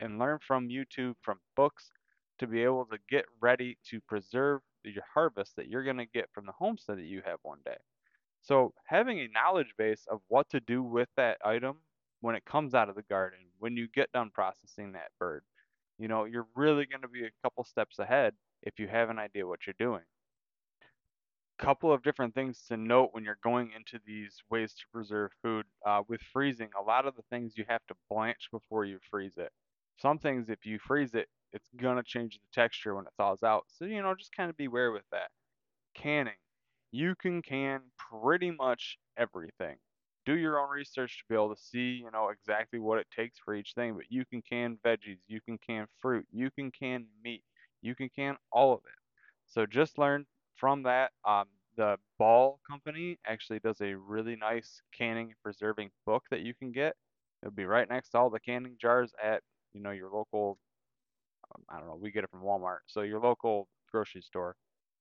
and 0.00 0.18
learn 0.18 0.40
from 0.44 0.68
YouTube, 0.68 1.14
from 1.22 1.38
books, 1.54 1.92
to 2.40 2.48
be 2.48 2.64
able 2.64 2.86
to 2.86 2.98
get 3.08 3.26
ready 3.40 3.78
to 3.90 4.00
preserve 4.08 4.60
your 4.82 5.04
harvest 5.14 5.54
that 5.54 5.68
you're 5.68 5.84
going 5.84 5.98
to 5.98 6.06
get 6.06 6.28
from 6.32 6.46
the 6.46 6.52
homestead 6.52 6.98
that 6.98 7.04
you 7.04 7.22
have 7.24 7.38
one 7.42 7.58
day. 7.64 7.76
So 8.42 8.72
having 8.86 9.20
a 9.20 9.28
knowledge 9.28 9.72
base 9.78 10.04
of 10.10 10.20
what 10.26 10.48
to 10.50 10.58
do 10.58 10.82
with 10.82 11.08
that 11.16 11.38
item 11.44 11.76
when 12.22 12.34
it 12.34 12.44
comes 12.44 12.74
out 12.74 12.88
of 12.88 12.96
the 12.96 13.02
garden, 13.02 13.38
when 13.60 13.76
you 13.76 13.88
get 13.88 14.12
done 14.12 14.30
processing 14.34 14.92
that 14.92 15.10
bird, 15.18 15.42
you 15.98 16.08
know, 16.08 16.24
you're 16.24 16.48
really 16.56 16.86
going 16.86 17.02
to 17.02 17.08
be 17.08 17.24
a 17.24 17.30
couple 17.42 17.64
steps 17.64 17.98
ahead 17.98 18.34
if 18.62 18.78
you 18.78 18.88
have 18.88 19.10
an 19.10 19.18
idea 19.18 19.46
what 19.46 19.66
you're 19.66 19.74
doing. 19.78 20.02
A 21.58 21.64
couple 21.64 21.92
of 21.92 22.02
different 22.02 22.34
things 22.34 22.64
to 22.68 22.76
note 22.76 23.10
when 23.12 23.22
you're 23.22 23.38
going 23.44 23.70
into 23.76 24.00
these 24.06 24.36
ways 24.50 24.72
to 24.74 24.84
preserve 24.92 25.30
food. 25.42 25.66
Uh, 25.86 26.02
with 26.08 26.20
freezing, 26.32 26.70
a 26.78 26.82
lot 26.82 27.06
of 27.06 27.14
the 27.16 27.22
things 27.30 27.54
you 27.56 27.64
have 27.68 27.86
to 27.88 27.94
blanch 28.10 28.48
before 28.50 28.84
you 28.84 28.98
freeze 29.10 29.36
it. 29.36 29.52
Some 29.98 30.18
things, 30.18 30.48
if 30.48 30.64
you 30.64 30.78
freeze 30.78 31.14
it, 31.14 31.28
it's 31.52 31.68
gonna 31.76 32.02
change 32.02 32.34
the 32.38 32.60
texture 32.60 32.94
when 32.94 33.06
it 33.06 33.12
thaws 33.18 33.42
out. 33.42 33.64
So 33.68 33.84
you 33.84 34.02
know, 34.02 34.14
just 34.14 34.34
kind 34.34 34.48
of 34.50 34.56
beware 34.56 34.92
with 34.92 35.04
that. 35.12 35.30
Canning 35.94 36.34
you 36.92 37.14
can 37.14 37.42
can 37.42 37.82
pretty 37.96 38.50
much 38.50 38.98
everything. 39.16 39.76
Do 40.26 40.36
your 40.36 40.60
own 40.60 40.70
research 40.70 41.18
to 41.18 41.24
be 41.28 41.34
able 41.34 41.54
to 41.54 41.60
see, 41.60 42.02
you 42.04 42.10
know, 42.12 42.28
exactly 42.28 42.78
what 42.78 42.98
it 42.98 43.06
takes 43.14 43.38
for 43.38 43.54
each 43.54 43.72
thing, 43.74 43.94
but 43.94 44.04
you 44.10 44.24
can 44.26 44.42
can 44.42 44.78
veggies, 44.84 45.18
you 45.26 45.40
can 45.40 45.58
can 45.58 45.86
fruit, 46.00 46.26
you 46.30 46.50
can 46.50 46.70
can 46.70 47.06
meat, 47.24 47.42
you 47.82 47.94
can 47.94 48.10
can 48.10 48.36
all 48.52 48.72
of 48.74 48.80
it. 48.86 48.98
So 49.46 49.66
just 49.66 49.98
learn 49.98 50.26
from 50.56 50.82
that. 50.84 51.12
Um, 51.24 51.46
the 51.76 51.96
Ball 52.18 52.60
Company 52.68 53.18
actually 53.26 53.60
does 53.60 53.80
a 53.80 53.94
really 53.94 54.36
nice 54.36 54.82
canning 54.96 55.26
and 55.26 55.42
preserving 55.42 55.90
book 56.04 56.24
that 56.30 56.40
you 56.40 56.54
can 56.54 56.72
get. 56.72 56.94
It'll 57.42 57.54
be 57.54 57.64
right 57.64 57.88
next 57.88 58.10
to 58.10 58.18
all 58.18 58.30
the 58.30 58.40
canning 58.40 58.76
jars 58.80 59.12
at, 59.22 59.42
you 59.72 59.80
know, 59.80 59.90
your 59.90 60.10
local, 60.10 60.58
um, 61.54 61.62
I 61.70 61.78
don't 61.78 61.88
know, 61.88 61.98
we 62.00 62.10
get 62.10 62.24
it 62.24 62.30
from 62.30 62.42
Walmart. 62.42 62.80
So 62.86 63.00
your 63.00 63.20
local 63.20 63.68
grocery 63.90 64.20
store 64.20 64.56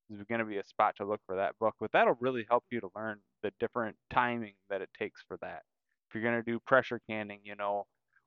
is 0.10 0.24
going 0.24 0.40
to 0.40 0.46
be 0.46 0.58
a 0.58 0.66
spot 0.66 0.96
to 0.98 1.06
look 1.06 1.22
for 1.26 1.36
that 1.36 1.58
book. 1.60 1.76
But 1.80 1.92
that'll 1.92 2.18
really 2.20 2.46
help 2.50 2.64
you 2.72 2.80
to 2.82 2.90
learn 2.96 3.20
the 3.44 3.52
different 3.60 3.96
timing 4.10 4.54
that 4.70 4.82
it 4.82 4.90
takes 4.98 5.24
for 5.28 5.38
that. 5.42 5.64
If 6.08 6.16
you're 6.16 6.24
going 6.24 6.44
to 6.44 6.52
do 6.52 6.60
pressure 6.60 7.00
canning, 7.08 7.40
you 7.44 7.56
know 7.56 7.86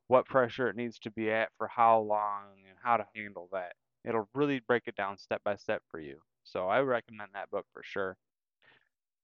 what 0.08 0.26
pressure 0.26 0.68
it 0.68 0.76
needs 0.76 0.98
to 1.00 1.10
be 1.10 1.30
at 1.30 1.50
for 1.58 1.68
how 1.68 2.00
long 2.00 2.44
and 2.68 2.76
how 2.82 2.96
to 2.96 3.06
handle 3.14 3.48
that. 3.52 3.72
It'll 4.04 4.28
really 4.34 4.60
break 4.66 4.84
it 4.86 4.96
down 4.96 5.18
step 5.18 5.42
by 5.44 5.56
step 5.56 5.82
for 5.90 6.00
you. 6.00 6.18
So 6.44 6.68
I 6.68 6.80
recommend 6.80 7.30
that 7.34 7.50
book 7.50 7.66
for 7.72 7.82
sure. 7.84 8.16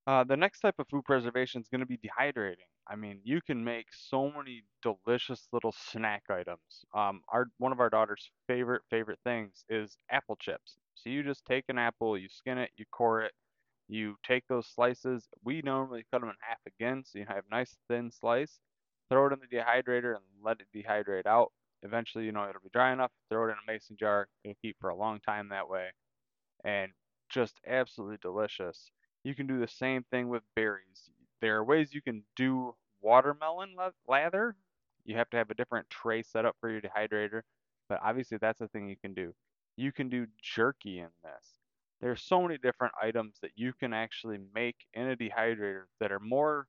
Uh, 0.07 0.25
the 0.25 0.37
next 0.37 0.61
type 0.61 0.77
of 0.79 0.89
food 0.89 1.05
preservation 1.05 1.61
is 1.61 1.69
going 1.69 1.81
to 1.81 1.87
be 1.87 1.99
dehydrating. 1.99 2.69
I 2.87 2.97
mean, 2.97 3.21
you 3.23 3.41
can 3.43 3.63
make 3.63 3.87
so 3.93 4.31
many 4.31 4.63
delicious 4.83 5.47
little 5.53 5.75
snack 5.77 6.23
items. 6.31 6.87
Um, 6.95 7.21
our 7.29 7.49
one 7.59 7.73
of 7.73 7.81
our 7.81 7.91
daughter's 7.91 8.31
favorite 8.47 8.83
favorite 8.89 9.19
things 9.25 9.65
is 9.69 9.99
apple 10.11 10.37
chips. 10.37 10.79
So 11.03 11.11
you 11.11 11.23
just 11.23 11.45
take 11.45 11.65
an 11.69 11.79
apple, 11.79 12.19
you 12.19 12.29
skin 12.29 12.59
it, 12.59 12.71
you 12.77 12.85
core 12.91 13.23
it, 13.23 13.33
you 13.89 14.17
take 14.27 14.47
those 14.49 14.67
slices. 14.67 15.27
We 15.45 15.63
normally 15.63 16.05
cut 16.13 16.21
them 16.21 16.31
in 16.31 16.37
half 16.41 16.59
again, 16.67 17.05
so 17.07 17.19
you 17.19 17.27
have 17.29 17.45
nice 17.51 17.77
thin 17.89 18.11
slice. 18.11 18.61
Throw 19.11 19.29
it 19.29 19.33
in 19.33 19.39
the 19.41 19.57
dehydrator 19.57 20.17
and 20.17 20.25
let 20.43 20.59
it 20.61 20.67
dehydrate 20.77 21.27
out. 21.27 21.53
Eventually, 21.83 22.25
you 22.25 22.33
know, 22.33 22.49
it'll 22.49 22.61
be 22.63 22.71
dry 22.73 22.93
enough. 22.93 23.13
Throw 23.31 23.45
it 23.45 23.53
in 23.53 23.57
a 23.67 23.73
mason 23.73 23.97
jar. 23.99 24.29
It'll 24.45 24.57
keep 24.61 24.77
for 24.81 24.91
a 24.91 24.97
long 24.97 25.21
time 25.21 25.49
that 25.51 25.69
way 25.69 25.89
and 26.65 26.93
just 27.29 27.61
absolutely 27.67 28.19
delicious. 28.23 28.91
You 29.25 29.35
can 29.35 29.47
do 29.47 29.61
the 29.61 29.69
same 29.69 30.05
thing 30.11 30.29
with 30.29 30.43
berries. 30.57 31.11
There 31.41 31.57
are 31.57 31.65
ways 31.65 31.95
you 31.95 32.03
can 32.03 32.25
do 32.37 32.75
watermelon 33.01 33.77
leather. 34.09 34.57
You 35.05 35.17
have 35.17 35.31
to 35.31 35.37
have 35.37 35.51
a 35.51 35.55
different 35.55 35.89
tray 35.91 36.23
set 36.23 36.45
up 36.45 36.57
for 36.61 36.71
your 36.71 36.81
dehydrator, 36.81 37.43
but 37.89 38.01
obviously 38.03 38.39
that's 38.41 38.61
a 38.61 38.69
thing 38.69 38.89
you 38.89 38.97
can 39.01 39.15
do. 39.15 39.33
You 39.79 39.93
can 39.93 40.09
do 40.09 40.27
jerky 40.43 40.99
in 40.99 41.11
this. 41.23 41.53
There's 42.01 42.21
so 42.21 42.43
many 42.43 42.59
different 42.59 42.95
items 43.01 43.39
that 43.43 43.53
you 43.55 43.73
can 43.73 43.93
actually 43.93 44.39
make 44.53 44.75
in 44.93 45.09
a 45.09 45.17
dehydrator 45.17 45.83
that 46.01 46.11
are 46.11 46.19
more 46.19 46.67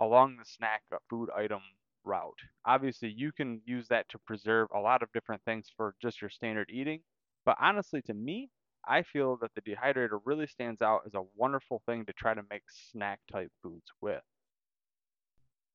along 0.00 0.38
the 0.38 0.44
snack 0.44 0.82
uh, 0.92 0.96
food 1.08 1.28
item 1.36 1.60
route. 2.02 2.40
Obviously, 2.66 3.10
you 3.10 3.30
can 3.30 3.60
use 3.64 3.86
that 3.90 4.08
to 4.08 4.18
preserve 4.18 4.66
a 4.74 4.80
lot 4.80 5.04
of 5.04 5.12
different 5.12 5.40
things 5.44 5.70
for 5.76 5.94
just 6.02 6.20
your 6.20 6.30
standard 6.30 6.68
eating, 6.68 7.00
but 7.44 7.56
honestly, 7.60 8.02
to 8.02 8.12
me, 8.12 8.50
I 8.84 9.04
feel 9.04 9.36
that 9.36 9.52
the 9.54 9.62
dehydrator 9.62 10.18
really 10.24 10.48
stands 10.48 10.82
out 10.82 11.02
as 11.06 11.14
a 11.14 11.22
wonderful 11.36 11.80
thing 11.86 12.06
to 12.06 12.12
try 12.12 12.34
to 12.34 12.42
make 12.50 12.64
snack 12.90 13.20
type 13.30 13.52
foods 13.62 13.86
with. 14.00 14.22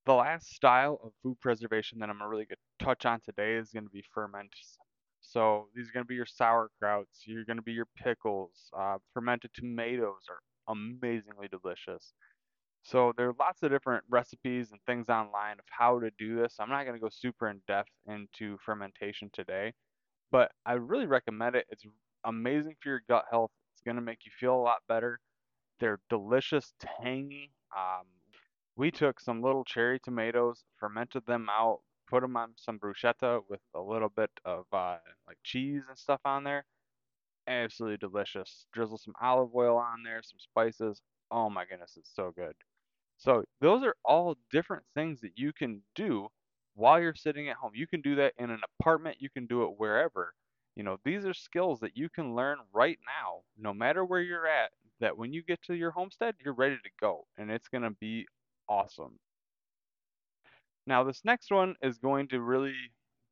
The 0.05 0.15
last 0.15 0.49
style 0.49 0.99
of 1.01 1.13
food 1.23 1.39
preservation 1.39 1.99
that 1.99 2.09
I'm 2.09 2.17
gonna 2.17 2.27
really 2.27 2.47
touch 2.77 3.05
on 3.05 3.21
today 3.21 3.53
is 3.53 3.71
gonna 3.71 3.87
be 3.87 4.03
ferments. 4.13 4.77
So 5.23 5.69
these 5.75 5.89
are 5.89 5.91
gonna 5.93 6.05
be 6.05 6.15
your 6.15 6.25
sauerkrauts, 6.25 7.25
you're 7.25 7.45
gonna 7.45 7.61
be 7.63 7.73
your 7.73 7.87
pickles, 7.97 8.69
uh, 8.77 8.97
fermented 9.13 9.51
tomatoes 9.53 10.27
are 10.29 10.41
amazingly 10.67 11.47
delicious. 11.47 12.13
So 12.83 13.13
there 13.17 13.29
are 13.29 13.35
lots 13.39 13.63
of 13.63 13.71
different 13.71 14.03
recipes 14.09 14.71
and 14.71 14.79
things 14.85 15.09
online 15.09 15.53
of 15.59 15.65
how 15.69 15.99
to 15.99 16.11
do 16.19 16.35
this. 16.35 16.57
I'm 16.59 16.69
not 16.69 16.85
gonna 16.85 16.99
go 16.99 17.09
super 17.09 17.49
in 17.49 17.61
depth 17.67 17.89
into 18.07 18.57
fermentation 18.65 19.29
today, 19.33 19.73
but 20.31 20.51
I 20.65 20.73
really 20.73 21.07
recommend 21.07 21.55
it. 21.55 21.65
It's 21.69 21.85
amazing 22.25 22.75
for 22.81 22.89
your 22.89 23.01
gut 23.07 23.25
health. 23.31 23.51
It's 23.73 23.81
going 23.81 23.95
to 23.95 24.01
make 24.01 24.25
you 24.25 24.31
feel 24.39 24.55
a 24.55 24.57
lot 24.57 24.79
better. 24.87 25.19
They're 25.79 25.99
delicious, 26.09 26.73
tangy. 27.01 27.51
Um, 27.75 28.05
we 28.75 28.91
took 28.91 29.19
some 29.19 29.41
little 29.41 29.63
cherry 29.63 29.99
tomatoes, 29.99 30.63
fermented 30.79 31.25
them 31.25 31.47
out, 31.49 31.79
put 32.13 32.21
them 32.21 32.37
on 32.37 32.53
some 32.57 32.77
bruschetta 32.79 33.41
with 33.49 33.61
a 33.73 33.81
little 33.81 34.09
bit 34.09 34.29
of 34.45 34.65
uh, 34.71 34.97
like 35.27 35.37
cheese 35.43 35.81
and 35.89 35.97
stuff 35.97 36.21
on 36.25 36.43
there. 36.43 36.63
Absolutely 37.47 37.97
delicious. 37.97 38.67
Drizzle 38.71 38.99
some 38.99 39.15
olive 39.21 39.49
oil 39.55 39.77
on 39.77 40.03
there, 40.03 40.21
some 40.23 40.39
spices. 40.39 41.01
Oh 41.31 41.49
my 41.49 41.65
goodness, 41.65 41.95
it's 41.97 42.13
so 42.15 42.31
good. 42.35 42.53
So 43.17 43.43
those 43.61 43.83
are 43.83 43.95
all 44.05 44.37
different 44.51 44.83
things 44.95 45.21
that 45.21 45.33
you 45.37 45.53
can 45.53 45.81
do 45.95 46.27
while 46.75 47.01
you're 47.01 47.15
sitting 47.15 47.49
at 47.49 47.57
home. 47.57 47.71
You 47.73 47.87
can 47.87 48.01
do 48.01 48.15
that 48.17 48.33
in 48.37 48.51
an 48.51 48.61
apartment, 48.79 49.17
you 49.19 49.29
can 49.31 49.47
do 49.47 49.63
it 49.63 49.71
wherever. 49.77 50.33
You 50.75 50.83
know, 50.83 50.97
these 51.05 51.25
are 51.25 51.33
skills 51.33 51.79
that 51.81 51.97
you 51.97 52.09
can 52.09 52.35
learn 52.35 52.59
right 52.73 52.99
now, 53.07 53.41
no 53.57 53.73
matter 53.73 54.05
where 54.05 54.21
you're 54.21 54.47
at, 54.47 54.71
that 54.99 55.17
when 55.17 55.33
you 55.33 55.43
get 55.43 55.61
to 55.63 55.75
your 55.75 55.91
homestead, 55.91 56.35
you're 56.45 56.53
ready 56.53 56.77
to 56.77 56.89
go 57.01 57.25
and 57.37 57.51
it's 57.51 57.69
going 57.69 57.83
to 57.83 57.91
be 57.99 58.27
awesome. 58.69 59.19
Now, 60.85 61.03
this 61.03 61.21
next 61.23 61.51
one 61.51 61.75
is 61.81 61.97
going 61.97 62.27
to 62.29 62.41
really 62.41 62.75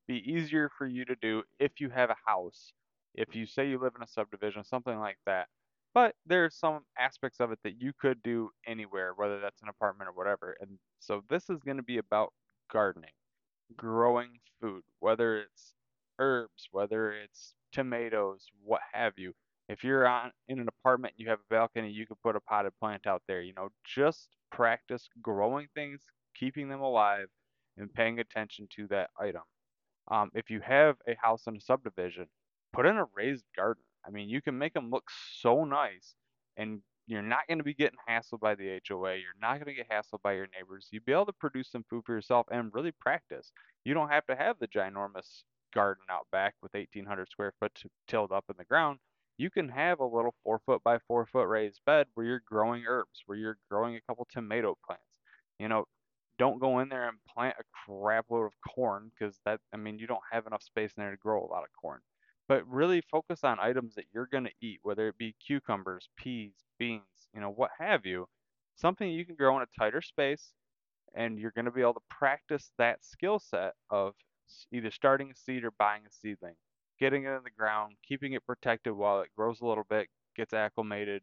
be 0.08 0.24
easier 0.26 0.70
for 0.78 0.88
you 0.88 1.06
to 1.06 1.16
do 1.16 1.44
if 1.60 1.80
you 1.80 1.90
have 1.90 2.10
a 2.10 2.16
house. 2.26 2.74
If 3.14 3.36
you 3.36 3.46
say 3.46 3.70
you 3.70 3.80
live 3.80 3.94
in 3.96 4.04
a 4.04 4.08
subdivision, 4.08 4.64
something 4.64 4.98
like 4.98 5.18
that. 5.26 5.48
But 5.94 6.16
there's 6.26 6.56
some 6.56 6.82
aspects 6.98 7.42
of 7.42 7.52
it 7.52 7.60
that 7.64 7.82
you 7.82 7.92
could 8.00 8.24
do 8.24 8.52
anywhere, 8.66 9.14
whether 9.16 9.42
that's 9.42 9.62
an 9.62 9.68
apartment 9.68 10.10
or 10.10 10.14
whatever. 10.14 10.56
And 10.62 10.80
so 11.00 11.24
this 11.30 11.50
is 11.50 11.62
going 11.64 11.78
to 11.78 11.84
be 11.84 11.98
about 11.98 12.32
gardening, 12.72 13.12
growing 13.76 14.40
food, 14.62 14.84
whether 15.00 15.38
it's 15.38 15.74
herbs, 16.20 16.70
whether 16.72 17.12
it's 17.12 17.56
tomatoes, 17.74 18.46
what 18.64 18.82
have 18.94 19.14
you. 19.18 19.34
If 19.68 19.84
you're 19.84 20.08
on 20.08 20.32
in 20.48 20.60
an 20.60 20.68
apartment, 20.70 21.16
you 21.18 21.30
have 21.30 21.40
a 21.40 21.54
balcony, 21.54 21.90
you 21.92 22.06
can 22.06 22.18
put 22.24 22.38
a 22.38 22.42
potted 22.42 22.74
plant 22.80 23.08
out 23.08 23.24
there. 23.28 23.42
You 23.42 23.54
know, 23.54 23.70
just 23.86 24.30
practice 24.52 25.10
growing 25.22 25.68
things, 25.76 26.02
keeping 26.36 26.70
them 26.70 26.82
alive, 26.82 27.28
and 27.78 27.94
paying 27.94 28.20
attention 28.20 28.68
to 28.76 28.88
that 28.88 29.10
item. 29.20 29.44
Um, 30.10 30.32
if 30.34 30.50
you 30.50 30.60
have 30.62 30.98
a 31.08 31.16
house 31.22 31.44
in 31.48 31.56
a 31.56 31.62
subdivision, 31.62 32.28
put 32.74 32.86
in 32.86 32.98
a 32.98 33.06
raised 33.16 33.46
garden. 33.56 33.84
I 34.06 34.10
mean, 34.10 34.30
you 34.30 34.42
can 34.42 34.58
make 34.58 34.74
them 34.74 34.90
look 34.90 35.10
so 35.40 35.64
nice, 35.64 36.16
and 36.58 36.82
you're 37.08 37.22
not 37.22 37.48
going 37.48 37.58
to 37.58 37.64
be 37.64 37.74
getting 37.74 38.00
hassled 38.10 38.40
by 38.40 38.56
the 38.56 38.80
HOA. 38.88 39.16
You're 39.16 39.40
not 39.42 39.56
going 39.56 39.66
to 39.66 39.74
get 39.74 39.90
hassled 39.90 40.22
by 40.24 40.34
your 40.34 40.48
neighbors. 40.58 40.88
You'll 40.92 41.04
be 41.06 41.12
able 41.12 41.26
to 41.28 41.34
produce 41.34 41.72
some 41.72 41.86
food 41.90 42.04
for 42.06 42.14
yourself 42.14 42.48
and 42.52 42.74
really 42.74 42.92
practice. 42.92 43.52
You 43.84 43.94
don't 43.94 44.10
have 44.10 44.26
to 44.28 44.36
have 44.36 44.58
the 44.60 44.68
ginormous 44.68 45.44
garden 45.74 46.04
out 46.10 46.28
back 46.32 46.56
with 46.62 46.74
1,800 46.74 47.30
square 47.30 47.54
foot 47.60 47.72
tilled 48.08 48.32
up 48.32 48.46
in 48.50 48.56
the 48.58 48.66
ground. 48.66 49.00
You 49.38 49.50
can 49.50 49.70
have 49.70 50.00
a 50.00 50.06
little 50.06 50.36
four 50.44 50.62
foot 50.66 50.84
by 50.84 51.00
four 51.08 51.26
foot 51.26 51.48
raised 51.48 51.82
bed 51.86 52.08
where 52.14 52.26
you're 52.26 52.44
growing 52.46 52.84
herbs, 52.88 53.24
where 53.26 53.38
you're 53.38 53.58
growing 53.70 53.96
a 53.96 54.02
couple 54.02 54.28
tomato 54.32 54.78
plants. 54.86 55.04
You 55.60 55.68
know, 55.68 55.86
don't 56.42 56.60
go 56.60 56.80
in 56.80 56.90
there 56.90 57.08
and 57.08 57.20
plant 57.32 57.56
a 57.60 57.64
crap 57.86 58.26
load 58.32 58.46
of 58.46 58.54
corn 58.68 59.12
because 59.12 59.40
that, 59.46 59.60
I 59.76 59.78
mean, 59.78 60.00
you 60.00 60.08
don't 60.08 60.24
have 60.32 60.48
enough 60.48 60.64
space 60.64 60.92
in 60.98 61.04
there 61.04 61.12
to 61.12 61.18
grow 61.18 61.40
a 61.40 61.46
lot 61.54 61.62
of 61.62 61.70
corn. 61.80 62.00
But 62.48 62.68
really 62.68 63.04
focus 63.12 63.44
on 63.44 63.60
items 63.60 63.94
that 63.94 64.06
you're 64.12 64.26
going 64.26 64.46
to 64.46 64.52
eat, 64.60 64.80
whether 64.82 65.08
it 65.08 65.20
be 65.20 65.36
cucumbers, 65.46 66.10
peas, 66.18 66.54
beans, 66.80 67.04
you 67.36 67.42
know, 67.42 67.52
what 67.52 67.70
have 67.78 68.08
you. 68.08 68.26
Something 68.76 69.12
you 69.12 69.24
can 69.24 69.36
grow 69.36 69.56
in 69.58 69.62
a 69.62 69.80
tighter 69.80 70.02
space, 70.02 70.54
and 71.14 71.38
you're 71.38 71.52
going 71.52 71.66
to 71.66 71.72
be 71.72 71.82
able 71.82 71.94
to 71.94 72.02
practice 72.10 72.72
that 72.80 73.06
skill 73.06 73.38
set 73.38 73.74
of 73.92 74.16
either 74.74 74.90
starting 74.90 75.30
a 75.30 75.36
seed 75.36 75.64
or 75.64 75.72
buying 75.78 76.02
a 76.08 76.12
seedling, 76.12 76.56
getting 77.00 77.26
it 77.26 77.38
in 77.38 77.44
the 77.44 77.52
ground, 77.56 77.94
keeping 78.08 78.34
it 78.34 78.48
protected 78.48 78.94
while 78.94 79.22
it 79.22 79.30
grows 79.38 79.62
a 79.62 79.66
little 79.68 79.86
bit, 79.88 80.08
gets 80.36 80.54
acclimated, 80.54 81.22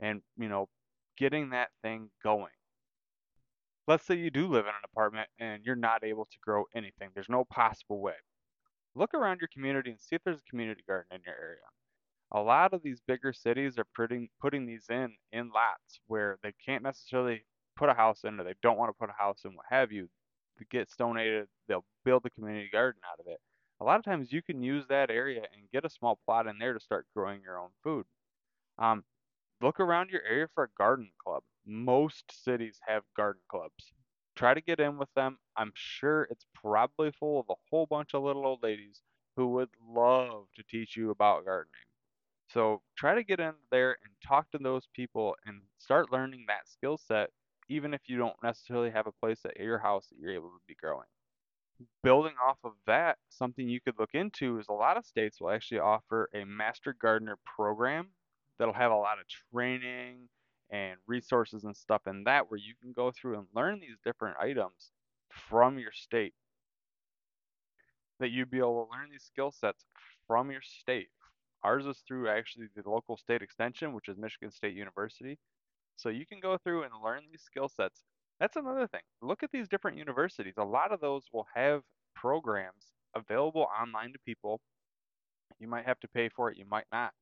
and, 0.00 0.22
you 0.38 0.48
know, 0.48 0.66
getting 1.18 1.50
that 1.50 1.68
thing 1.82 2.08
going. 2.24 2.55
Let's 3.86 4.04
say 4.04 4.16
you 4.16 4.30
do 4.30 4.48
live 4.48 4.64
in 4.64 4.70
an 4.70 4.84
apartment 4.84 5.28
and 5.38 5.64
you're 5.64 5.76
not 5.76 6.02
able 6.02 6.24
to 6.24 6.38
grow 6.42 6.64
anything. 6.74 7.10
There's 7.14 7.28
no 7.28 7.44
possible 7.44 8.00
way. 8.00 8.14
Look 8.96 9.14
around 9.14 9.40
your 9.40 9.48
community 9.52 9.90
and 9.90 10.00
see 10.00 10.16
if 10.16 10.22
there's 10.24 10.40
a 10.40 10.50
community 10.50 10.82
garden 10.88 11.08
in 11.14 11.20
your 11.24 11.36
area. 11.36 11.60
A 12.32 12.40
lot 12.40 12.74
of 12.74 12.82
these 12.82 13.00
bigger 13.06 13.32
cities 13.32 13.78
are 13.78 13.86
putting 13.94 14.28
putting 14.40 14.66
these 14.66 14.86
in 14.90 15.14
in 15.32 15.50
lots 15.54 16.00
where 16.08 16.38
they 16.42 16.52
can't 16.64 16.82
necessarily 16.82 17.44
put 17.76 17.88
a 17.88 17.94
house 17.94 18.24
in 18.24 18.40
or 18.40 18.44
they 18.44 18.54
don't 18.62 18.78
want 18.78 18.88
to 18.90 18.98
put 18.98 19.10
a 19.10 19.22
house 19.22 19.42
in, 19.44 19.54
what 19.54 19.66
have 19.70 19.92
you. 19.92 20.08
To 20.58 20.64
get 20.70 20.88
donated, 20.98 21.46
they'll 21.68 21.84
build 22.04 22.24
a 22.24 22.30
community 22.30 22.70
garden 22.72 23.02
out 23.12 23.20
of 23.20 23.26
it. 23.30 23.38
A 23.80 23.84
lot 23.84 23.98
of 23.98 24.04
times 24.04 24.32
you 24.32 24.42
can 24.42 24.62
use 24.62 24.86
that 24.88 25.10
area 25.10 25.42
and 25.52 25.70
get 25.70 25.84
a 25.84 25.90
small 25.90 26.18
plot 26.24 26.46
in 26.46 26.58
there 26.58 26.72
to 26.72 26.80
start 26.80 27.06
growing 27.14 27.42
your 27.42 27.58
own 27.58 27.68
food. 27.84 28.06
Um, 28.78 29.04
look 29.60 29.78
around 29.78 30.10
your 30.10 30.22
area 30.22 30.48
for 30.54 30.64
a 30.64 30.68
garden 30.78 31.10
club. 31.22 31.42
Most 31.66 32.24
cities 32.44 32.78
have 32.86 33.02
garden 33.16 33.42
clubs. 33.48 33.92
Try 34.36 34.54
to 34.54 34.60
get 34.60 34.80
in 34.80 34.98
with 34.98 35.12
them. 35.14 35.38
I'm 35.56 35.72
sure 35.74 36.28
it's 36.30 36.46
probably 36.54 37.10
full 37.10 37.40
of 37.40 37.46
a 37.50 37.54
whole 37.70 37.86
bunch 37.86 38.14
of 38.14 38.22
little 38.22 38.46
old 38.46 38.62
ladies 38.62 39.00
who 39.36 39.48
would 39.48 39.70
love 39.88 40.46
to 40.56 40.62
teach 40.62 40.96
you 40.96 41.10
about 41.10 41.44
gardening. 41.44 41.72
So 42.48 42.82
try 42.96 43.14
to 43.14 43.24
get 43.24 43.40
in 43.40 43.54
there 43.70 43.96
and 44.04 44.12
talk 44.26 44.50
to 44.52 44.58
those 44.58 44.86
people 44.94 45.34
and 45.46 45.60
start 45.78 46.12
learning 46.12 46.44
that 46.46 46.68
skill 46.68 46.96
set, 46.96 47.30
even 47.68 47.92
if 47.92 48.02
you 48.06 48.18
don't 48.18 48.40
necessarily 48.42 48.90
have 48.90 49.06
a 49.06 49.12
place 49.12 49.40
at 49.44 49.58
your 49.58 49.78
house 49.78 50.06
that 50.08 50.18
you're 50.18 50.34
able 50.34 50.50
to 50.50 50.60
be 50.68 50.76
growing. 50.80 51.06
Building 52.02 52.34
off 52.46 52.58
of 52.64 52.72
that, 52.86 53.18
something 53.28 53.68
you 53.68 53.80
could 53.80 53.98
look 53.98 54.14
into 54.14 54.58
is 54.58 54.66
a 54.68 54.72
lot 54.72 54.96
of 54.96 55.04
states 55.04 55.40
will 55.40 55.50
actually 55.50 55.80
offer 55.80 56.28
a 56.34 56.44
master 56.44 56.94
gardener 56.98 57.36
program 57.44 58.08
that'll 58.58 58.72
have 58.72 58.92
a 58.92 58.96
lot 58.96 59.18
of 59.18 59.26
training 59.52 60.28
and 60.70 60.98
resources 61.06 61.64
and 61.64 61.76
stuff 61.76 62.02
in 62.06 62.24
that 62.24 62.50
where 62.50 62.58
you 62.58 62.74
can 62.80 62.92
go 62.92 63.10
through 63.10 63.38
and 63.38 63.46
learn 63.54 63.80
these 63.80 63.98
different 64.04 64.36
items 64.40 64.90
from 65.48 65.78
your 65.78 65.92
state. 65.92 66.34
That 68.20 68.30
you'd 68.30 68.50
be 68.50 68.58
able 68.58 68.86
to 68.86 68.96
learn 68.96 69.10
these 69.10 69.24
skill 69.24 69.50
sets 69.50 69.84
from 70.26 70.50
your 70.50 70.62
state. 70.62 71.08
Ours 71.62 71.86
is 71.86 72.02
through 72.06 72.28
actually 72.28 72.66
the 72.74 72.88
local 72.88 73.16
state 73.16 73.42
extension, 73.42 73.92
which 73.92 74.08
is 74.08 74.16
Michigan 74.16 74.50
State 74.50 74.74
University. 74.74 75.38
So 75.96 76.08
you 76.08 76.26
can 76.26 76.40
go 76.40 76.58
through 76.58 76.82
and 76.84 76.92
learn 77.04 77.22
these 77.30 77.42
skill 77.42 77.68
sets. 77.68 78.02
That's 78.40 78.56
another 78.56 78.86
thing. 78.86 79.00
Look 79.22 79.42
at 79.42 79.50
these 79.50 79.68
different 79.68 79.96
universities. 79.96 80.54
A 80.58 80.64
lot 80.64 80.92
of 80.92 81.00
those 81.00 81.24
will 81.32 81.46
have 81.54 81.82
programs 82.14 82.92
available 83.14 83.66
online 83.80 84.12
to 84.12 84.18
people. 84.24 84.60
You 85.58 85.68
might 85.68 85.86
have 85.86 86.00
to 86.00 86.08
pay 86.08 86.28
for 86.28 86.50
it, 86.50 86.58
you 86.58 86.66
might 86.70 86.86
not. 86.92 87.12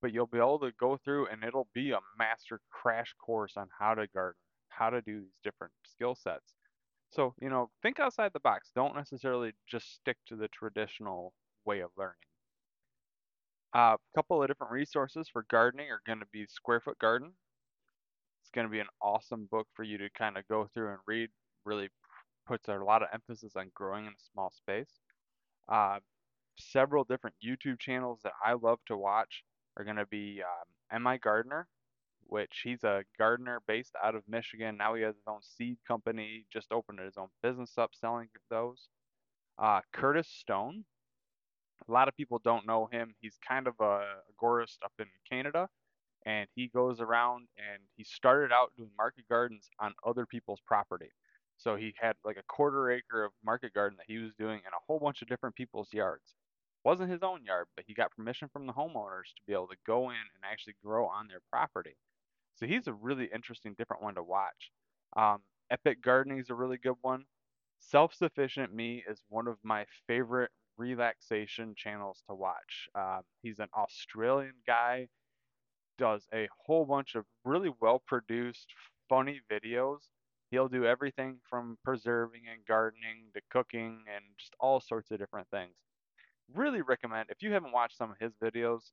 But 0.00 0.12
you'll 0.12 0.26
be 0.26 0.38
able 0.38 0.58
to 0.60 0.72
go 0.78 0.96
through 1.04 1.26
and 1.26 1.42
it'll 1.44 1.68
be 1.74 1.90
a 1.90 1.98
master 2.18 2.60
crash 2.70 3.14
course 3.24 3.54
on 3.56 3.68
how 3.78 3.94
to 3.94 4.06
garden, 4.08 4.38
how 4.68 4.90
to 4.90 5.00
do 5.02 5.20
these 5.20 5.38
different 5.42 5.72
skill 5.84 6.14
sets. 6.14 6.54
So, 7.10 7.34
you 7.40 7.48
know, 7.48 7.70
think 7.82 7.98
outside 7.98 8.32
the 8.32 8.40
box. 8.40 8.70
Don't 8.74 8.94
necessarily 8.94 9.52
just 9.66 9.94
stick 9.94 10.16
to 10.28 10.36
the 10.36 10.48
traditional 10.48 11.32
way 11.64 11.80
of 11.80 11.90
learning. 11.96 12.14
A 13.74 13.78
uh, 13.78 13.96
couple 14.14 14.42
of 14.42 14.48
different 14.48 14.72
resources 14.72 15.28
for 15.30 15.44
gardening 15.50 15.90
are 15.90 16.02
going 16.06 16.20
to 16.20 16.26
be 16.32 16.46
Square 16.46 16.80
Foot 16.80 16.98
Garden. 16.98 17.32
It's 18.42 18.50
going 18.50 18.66
to 18.66 18.70
be 18.70 18.80
an 18.80 18.86
awesome 19.02 19.46
book 19.50 19.66
for 19.74 19.82
you 19.82 19.98
to 19.98 20.08
kind 20.16 20.38
of 20.38 20.48
go 20.48 20.68
through 20.72 20.88
and 20.88 20.98
read. 21.06 21.28
Really 21.64 21.88
puts 22.46 22.68
a 22.68 22.74
lot 22.74 23.02
of 23.02 23.08
emphasis 23.12 23.52
on 23.56 23.70
growing 23.74 24.06
in 24.06 24.12
a 24.12 24.30
small 24.32 24.50
space. 24.50 25.00
Uh, 25.70 25.98
several 26.58 27.04
different 27.04 27.36
YouTube 27.44 27.78
channels 27.78 28.20
that 28.24 28.32
I 28.44 28.54
love 28.54 28.78
to 28.86 28.96
watch 28.96 29.44
are 29.78 29.84
going 29.84 29.96
to 29.96 30.06
be 30.06 30.42
um, 30.92 31.02
Mi 31.02 31.18
Gardener, 31.18 31.68
which 32.26 32.60
he's 32.64 32.84
a 32.84 33.04
gardener 33.16 33.62
based 33.66 33.94
out 34.02 34.14
of 34.14 34.22
Michigan. 34.28 34.76
Now 34.76 34.94
he 34.94 35.02
has 35.02 35.14
his 35.14 35.24
own 35.26 35.40
seed 35.40 35.78
company, 35.86 36.44
just 36.52 36.72
opened 36.72 36.98
his 36.98 37.16
own 37.16 37.28
business 37.42 37.72
up 37.78 37.90
selling 37.94 38.28
those. 38.50 38.88
Uh, 39.58 39.80
Curtis 39.92 40.28
Stone. 40.28 40.84
A 41.88 41.92
lot 41.92 42.08
of 42.08 42.16
people 42.16 42.40
don't 42.44 42.66
know 42.66 42.88
him. 42.90 43.14
He's 43.20 43.38
kind 43.46 43.66
of 43.66 43.74
a 43.80 44.02
agorist 44.34 44.78
up 44.84 44.92
in 44.98 45.06
Canada, 45.30 45.68
and 46.26 46.48
he 46.54 46.68
goes 46.68 47.00
around 47.00 47.46
and 47.56 47.80
he 47.96 48.04
started 48.04 48.52
out 48.52 48.72
doing 48.76 48.90
market 48.98 49.24
gardens 49.28 49.70
on 49.80 49.94
other 50.04 50.26
people's 50.26 50.60
property. 50.66 51.10
So 51.56 51.76
he 51.76 51.94
had 52.00 52.14
like 52.24 52.36
a 52.36 52.42
quarter 52.48 52.90
acre 52.90 53.24
of 53.24 53.32
market 53.44 53.74
garden 53.74 53.96
that 53.98 54.06
he 54.12 54.18
was 54.18 54.32
doing 54.38 54.58
in 54.58 54.72
a 54.72 54.82
whole 54.86 54.98
bunch 54.98 55.22
of 55.22 55.28
different 55.28 55.54
people's 55.54 55.88
yards. 55.92 56.34
Wasn't 56.88 57.10
his 57.10 57.22
own 57.22 57.44
yard, 57.44 57.66
but 57.76 57.84
he 57.86 57.92
got 57.92 58.16
permission 58.16 58.48
from 58.50 58.66
the 58.66 58.72
homeowners 58.72 59.34
to 59.36 59.42
be 59.46 59.52
able 59.52 59.66
to 59.66 59.76
go 59.86 60.08
in 60.08 60.16
and 60.16 60.42
actually 60.50 60.72
grow 60.82 61.04
on 61.04 61.28
their 61.28 61.42
property. 61.50 61.94
So 62.54 62.64
he's 62.64 62.86
a 62.86 62.94
really 62.94 63.28
interesting, 63.30 63.74
different 63.76 64.02
one 64.02 64.14
to 64.14 64.22
watch. 64.22 64.70
Um, 65.14 65.40
Epic 65.70 66.00
Gardening 66.00 66.38
is 66.38 66.48
a 66.48 66.54
really 66.54 66.78
good 66.78 66.96
one. 67.02 67.26
Self 67.78 68.14
Sufficient 68.14 68.74
Me 68.74 69.04
is 69.06 69.20
one 69.28 69.48
of 69.48 69.58
my 69.62 69.84
favorite 70.06 70.50
relaxation 70.78 71.74
channels 71.76 72.22
to 72.26 72.34
watch. 72.34 72.88
Uh, 72.94 73.20
he's 73.42 73.58
an 73.58 73.68
Australian 73.76 74.54
guy, 74.66 75.08
does 75.98 76.26
a 76.32 76.48
whole 76.64 76.86
bunch 76.86 77.16
of 77.16 77.26
really 77.44 77.70
well 77.82 78.02
produced, 78.06 78.72
funny 79.10 79.42
videos. 79.52 80.08
He'll 80.50 80.68
do 80.68 80.86
everything 80.86 81.40
from 81.50 81.76
preserving 81.84 82.44
and 82.50 82.64
gardening 82.66 83.26
to 83.34 83.42
cooking 83.50 84.04
and 84.10 84.24
just 84.38 84.54
all 84.58 84.80
sorts 84.80 85.10
of 85.10 85.18
different 85.18 85.48
things. 85.50 85.74
Really 86.54 86.82
recommend, 86.82 87.28
if 87.30 87.42
you 87.42 87.52
haven't 87.52 87.72
watched 87.72 87.96
some 87.96 88.10
of 88.10 88.18
his 88.18 88.32
videos, 88.42 88.92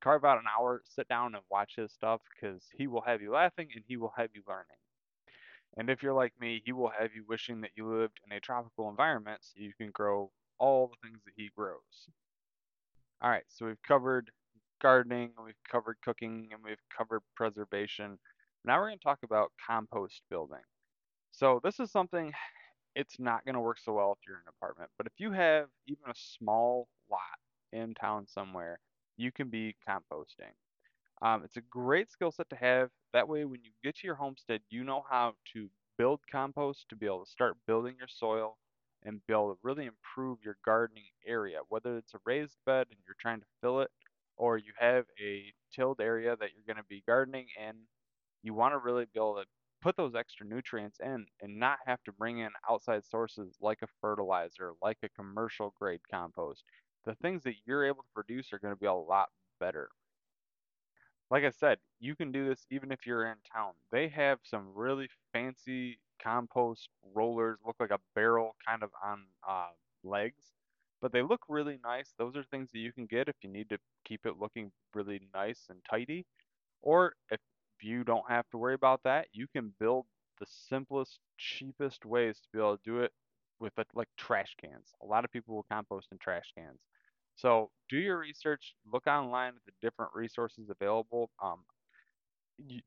carve 0.00 0.24
out 0.24 0.38
an 0.38 0.44
hour, 0.58 0.82
sit 0.84 1.08
down 1.08 1.34
and 1.34 1.44
watch 1.50 1.74
his 1.76 1.92
stuff 1.92 2.20
because 2.34 2.62
he 2.76 2.86
will 2.86 3.02
have 3.02 3.22
you 3.22 3.32
laughing 3.32 3.68
and 3.74 3.84
he 3.86 3.96
will 3.96 4.12
have 4.16 4.30
you 4.34 4.42
learning. 4.46 4.66
And 5.76 5.90
if 5.90 6.02
you're 6.02 6.14
like 6.14 6.32
me, 6.40 6.62
he 6.64 6.72
will 6.72 6.90
have 6.98 7.10
you 7.14 7.24
wishing 7.28 7.60
that 7.60 7.70
you 7.76 7.86
lived 7.86 8.18
in 8.26 8.36
a 8.36 8.40
tropical 8.40 8.88
environment 8.88 9.40
so 9.42 9.60
you 9.60 9.72
can 9.78 9.90
grow 9.90 10.30
all 10.58 10.88
the 10.88 11.08
things 11.08 11.20
that 11.24 11.34
he 11.36 11.50
grows. 11.56 12.08
All 13.22 13.30
right, 13.30 13.44
so 13.48 13.66
we've 13.66 13.82
covered 13.86 14.30
gardening, 14.80 15.32
we've 15.44 15.54
covered 15.70 15.96
cooking, 16.04 16.48
and 16.52 16.62
we've 16.62 16.82
covered 16.96 17.22
preservation. 17.34 18.18
Now 18.64 18.78
we're 18.78 18.88
going 18.88 18.98
to 18.98 19.04
talk 19.04 19.20
about 19.22 19.52
compost 19.66 20.22
building. 20.30 20.64
So 21.30 21.60
this 21.62 21.78
is 21.80 21.90
something 21.90 22.32
it's 22.96 23.20
not 23.20 23.44
going 23.46 23.54
to 23.54 23.60
work 23.60 23.78
so 23.78 23.94
well 23.94 24.12
if 24.12 24.26
you're 24.26 24.38
in 24.38 24.42
an 24.42 24.54
apartment, 24.58 24.90
but 24.98 25.06
if 25.06 25.14
you 25.18 25.32
have 25.32 25.68
even 25.86 26.10
a 26.10 26.14
small 26.16 26.88
lot 27.10 27.20
in 27.72 27.94
town 27.94 28.26
somewhere, 28.26 28.80
you 29.18 29.32
can 29.32 29.50
be 29.50 29.76
composting. 29.88 30.54
Um, 31.22 31.42
it's 31.44 31.56
a 31.56 31.62
great 31.62 32.10
skill 32.10 32.32
set 32.32 32.50
to 32.50 32.56
have. 32.56 32.90
That 33.12 33.28
way, 33.28 33.44
when 33.44 33.62
you 33.64 33.72
get 33.84 33.96
to 33.98 34.06
your 34.06 34.16
homestead, 34.16 34.62
you 34.70 34.84
know 34.84 35.04
how 35.08 35.34
to 35.54 35.70
build 35.98 36.20
compost 36.30 36.88
to 36.90 36.96
be 36.96 37.06
able 37.06 37.24
to 37.24 37.30
start 37.30 37.56
building 37.66 37.96
your 37.98 38.08
soil 38.08 38.58
and 39.04 39.20
be 39.26 39.34
able 39.34 39.54
to 39.54 39.60
really 39.62 39.86
improve 39.86 40.38
your 40.44 40.58
gardening 40.64 41.04
area. 41.26 41.60
Whether 41.68 41.96
it's 41.98 42.14
a 42.14 42.18
raised 42.26 42.56
bed 42.66 42.88
and 42.90 42.98
you're 43.06 43.16
trying 43.20 43.40
to 43.40 43.46
fill 43.62 43.80
it, 43.80 43.90
or 44.36 44.58
you 44.58 44.72
have 44.78 45.06
a 45.22 45.52
tilled 45.74 46.00
area 46.00 46.36
that 46.36 46.50
you're 46.54 46.66
going 46.66 46.82
to 46.82 46.88
be 46.88 47.02
gardening 47.06 47.46
in, 47.58 47.76
you 48.42 48.54
want 48.54 48.74
to 48.74 48.78
really 48.78 49.04
be 49.04 49.18
able 49.18 49.36
to 49.36 49.44
put 49.86 49.96
those 49.96 50.16
extra 50.16 50.44
nutrients 50.44 50.98
in 50.98 51.24
and 51.40 51.60
not 51.60 51.78
have 51.86 52.02
to 52.02 52.10
bring 52.10 52.40
in 52.40 52.50
outside 52.68 53.04
sources 53.04 53.54
like 53.60 53.78
a 53.82 53.86
fertilizer, 54.00 54.72
like 54.82 54.98
a 55.04 55.08
commercial 55.10 55.72
grade 55.78 56.00
compost. 56.10 56.64
The 57.04 57.14
things 57.14 57.44
that 57.44 57.54
you're 57.64 57.86
able 57.86 58.02
to 58.02 58.08
produce 58.12 58.52
are 58.52 58.58
going 58.58 58.74
to 58.74 58.80
be 58.80 58.86
a 58.86 58.92
lot 58.92 59.28
better. 59.60 59.88
Like 61.30 61.44
I 61.44 61.50
said, 61.50 61.78
you 62.00 62.16
can 62.16 62.32
do 62.32 62.48
this 62.48 62.66
even 62.72 62.90
if 62.90 63.06
you're 63.06 63.26
in 63.26 63.36
town. 63.54 63.74
They 63.92 64.08
have 64.08 64.40
some 64.42 64.72
really 64.74 65.08
fancy 65.32 66.00
compost 66.20 66.88
rollers, 67.14 67.58
look 67.64 67.76
like 67.78 67.92
a 67.92 68.00
barrel 68.16 68.56
kind 68.66 68.82
of 68.82 68.90
on 69.04 69.22
uh, 69.48 69.68
legs, 70.02 70.46
but 71.00 71.12
they 71.12 71.22
look 71.22 71.42
really 71.48 71.78
nice. 71.84 72.12
Those 72.18 72.34
are 72.34 72.42
things 72.42 72.72
that 72.72 72.80
you 72.80 72.92
can 72.92 73.06
get 73.06 73.28
if 73.28 73.36
you 73.40 73.50
need 73.50 73.68
to 73.68 73.78
keep 74.04 74.26
it 74.26 74.40
looking 74.40 74.72
really 74.94 75.20
nice 75.32 75.66
and 75.70 75.78
tidy. 75.88 76.26
Or 76.82 77.14
if 77.30 77.38
you 77.82 78.04
don't 78.04 78.28
have 78.30 78.48
to 78.50 78.58
worry 78.58 78.74
about 78.74 79.02
that, 79.04 79.28
you 79.32 79.46
can 79.48 79.72
build 79.80 80.06
the 80.40 80.46
simplest, 80.68 81.18
cheapest 81.38 82.04
ways 82.04 82.38
to 82.40 82.48
be 82.52 82.58
able 82.58 82.76
to 82.76 82.82
do 82.84 83.00
it 83.00 83.12
with 83.58 83.72
like 83.94 84.08
trash 84.18 84.54
cans. 84.60 84.92
A 85.02 85.06
lot 85.06 85.24
of 85.24 85.32
people 85.32 85.54
will 85.54 85.66
compost 85.70 86.08
in 86.12 86.18
trash 86.18 86.52
cans. 86.56 86.80
So 87.36 87.70
do 87.88 87.98
your 87.98 88.18
research, 88.18 88.74
look 88.92 89.06
online 89.06 89.54
at 89.56 89.64
the 89.66 89.72
different 89.82 90.12
resources 90.14 90.70
available. 90.70 91.30
Um, 91.42 91.64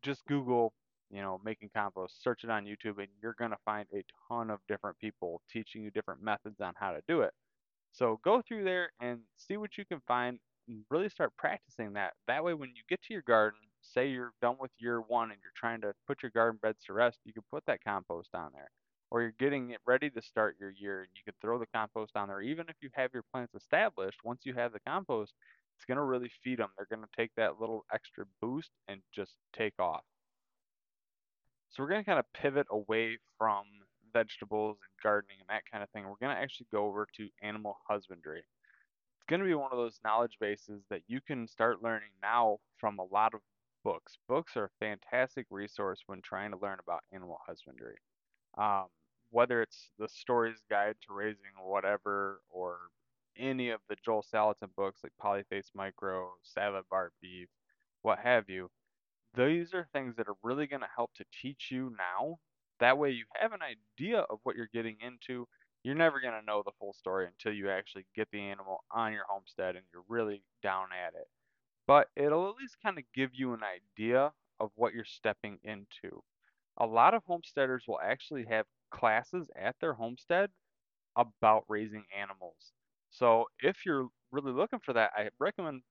just 0.01 0.25
Google, 0.25 0.73
you 1.09 1.21
know, 1.21 1.39
making 1.43 1.69
compost, 1.75 2.23
search 2.23 2.43
it 2.43 2.49
on 2.49 2.65
YouTube, 2.65 2.97
and 2.97 3.07
you're 3.21 3.35
going 3.37 3.51
to 3.51 3.57
find 3.65 3.87
a 3.93 4.03
ton 4.27 4.49
of 4.49 4.59
different 4.67 4.97
people 4.99 5.41
teaching 5.51 5.83
you 5.83 5.91
different 5.91 6.21
methods 6.21 6.59
on 6.61 6.73
how 6.75 6.91
to 6.91 7.01
do 7.07 7.21
it. 7.21 7.33
So 7.91 8.19
go 8.23 8.41
through 8.41 8.63
there 8.63 8.91
and 9.01 9.19
see 9.37 9.57
what 9.57 9.77
you 9.77 9.85
can 9.85 10.01
find 10.07 10.39
and 10.67 10.83
really 10.89 11.09
start 11.09 11.33
practicing 11.37 11.93
that. 11.93 12.13
That 12.27 12.43
way, 12.43 12.53
when 12.53 12.69
you 12.69 12.83
get 12.89 13.01
to 13.03 13.13
your 13.13 13.23
garden, 13.23 13.59
say 13.81 14.09
you're 14.09 14.33
done 14.41 14.57
with 14.59 14.71
year 14.77 15.01
one 15.01 15.31
and 15.31 15.39
you're 15.41 15.51
trying 15.55 15.81
to 15.81 15.93
put 16.07 16.23
your 16.23 16.31
garden 16.31 16.59
beds 16.61 16.83
to 16.85 16.93
rest, 16.93 17.19
you 17.25 17.33
can 17.33 17.43
put 17.51 17.65
that 17.67 17.83
compost 17.83 18.29
on 18.33 18.51
there 18.53 18.69
or 19.11 19.21
you're 19.21 19.33
getting 19.39 19.71
it 19.71 19.79
ready 19.85 20.09
to 20.09 20.21
start 20.21 20.55
your 20.59 20.71
year 20.71 21.01
and 21.01 21.09
you 21.15 21.21
can 21.25 21.33
throw 21.41 21.57
the 21.57 21.65
compost 21.73 22.15
on 22.15 22.27
there. 22.27 22.41
Even 22.41 22.65
if 22.69 22.75
you 22.81 22.89
have 22.93 23.11
your 23.13 23.23
plants 23.31 23.55
established, 23.55 24.19
once 24.23 24.41
you 24.45 24.53
have 24.53 24.71
the 24.71 24.79
compost, 24.87 25.33
it's 25.75 25.85
going 25.85 25.97
to 25.97 26.03
really 26.03 26.31
feed 26.43 26.59
them. 26.59 26.69
They're 26.77 26.95
going 26.95 27.07
to 27.07 27.17
take 27.17 27.31
that 27.37 27.59
little 27.59 27.85
extra 27.93 28.25
boost 28.41 28.69
and 28.87 29.01
just 29.13 29.33
take 29.55 29.73
off. 29.79 30.03
So 31.69 31.81
we're 31.81 31.89
going 31.89 32.01
to 32.01 32.05
kind 32.05 32.19
of 32.19 32.25
pivot 32.33 32.67
away 32.69 33.17
from 33.37 33.63
vegetables 34.13 34.77
and 34.81 35.03
gardening 35.03 35.37
and 35.39 35.49
that 35.49 35.63
kind 35.71 35.83
of 35.83 35.89
thing. 35.91 36.03
We're 36.03 36.25
going 36.25 36.35
to 36.35 36.41
actually 36.41 36.67
go 36.71 36.85
over 36.85 37.07
to 37.17 37.29
animal 37.41 37.77
husbandry. 37.87 38.39
It's 38.39 39.25
going 39.29 39.39
to 39.39 39.45
be 39.45 39.53
one 39.53 39.71
of 39.71 39.77
those 39.77 39.99
knowledge 40.03 40.37
bases 40.39 40.83
that 40.89 41.01
you 41.07 41.19
can 41.25 41.47
start 41.47 41.83
learning 41.83 42.09
now 42.21 42.57
from 42.77 42.99
a 42.99 43.03
lot 43.03 43.33
of 43.33 43.41
books. 43.83 44.17
Books 44.27 44.55
are 44.55 44.65
a 44.65 44.85
fantastic 44.85 45.45
resource 45.49 46.01
when 46.07 46.21
trying 46.21 46.51
to 46.51 46.57
learn 46.57 46.79
about 46.81 47.03
animal 47.13 47.39
husbandry. 47.47 47.97
Um, 48.57 48.85
whether 49.31 49.61
it's 49.61 49.91
the 49.99 50.07
Storey's 50.09 50.63
Guide 50.69 50.95
to 51.07 51.13
Raising 51.13 51.51
Whatever 51.63 52.41
or 52.49 52.77
any 53.37 53.69
of 53.69 53.79
the 53.89 53.95
Joel 54.03 54.25
Salatin 54.33 54.73
books 54.75 55.01
like 55.03 55.13
Polyface 55.21 55.69
Micro, 55.75 56.31
Salad 56.43 56.85
Bar 56.89 57.11
Beef, 57.21 57.47
what 58.01 58.19
have 58.19 58.49
you, 58.49 58.69
these 59.35 59.73
are 59.73 59.87
things 59.93 60.15
that 60.17 60.27
are 60.27 60.35
really 60.43 60.67
going 60.67 60.81
to 60.81 60.87
help 60.95 61.11
to 61.15 61.25
teach 61.41 61.69
you 61.71 61.93
now. 61.97 62.37
That 62.79 62.97
way 62.97 63.11
you 63.11 63.25
have 63.35 63.53
an 63.53 63.59
idea 63.61 64.19
of 64.21 64.39
what 64.43 64.55
you're 64.55 64.69
getting 64.73 64.97
into. 65.01 65.47
You're 65.83 65.95
never 65.95 66.19
going 66.19 66.33
to 66.33 66.45
know 66.45 66.63
the 66.65 66.71
full 66.79 66.93
story 66.93 67.27
until 67.27 67.53
you 67.53 67.69
actually 67.69 68.05
get 68.15 68.27
the 68.31 68.41
animal 68.41 68.83
on 68.91 69.13
your 69.13 69.23
homestead 69.29 69.75
and 69.75 69.85
you're 69.93 70.03
really 70.07 70.43
down 70.63 70.87
at 71.05 71.13
it. 71.13 71.27
But 71.89 72.09
it'll 72.15 72.47
at 72.47 72.57
least 72.57 72.77
kind 72.83 72.99
of 72.99 73.03
give 73.15 73.31
you 73.33 73.53
an 73.53 73.61
idea 73.63 74.31
of 74.59 74.69
what 74.75 74.93
you're 74.93 75.05
stepping 75.05 75.57
into. 75.63 76.21
A 76.77 76.85
lot 76.85 77.15
of 77.15 77.23
homesteaders 77.25 77.85
will 77.87 77.99
actually 77.99 78.45
have 78.45 78.67
classes 78.91 79.49
at 79.59 79.75
their 79.81 79.93
homestead 79.93 80.51
about 81.15 81.65
raising 81.67 82.05
animals. 82.15 82.73
So 83.09 83.45
if 83.61 83.87
you're 83.87 84.07
really 84.31 84.51
looking 84.51 84.77
for 84.85 84.93
that, 84.93 85.13
I 85.17 85.29
recommend 85.39 85.81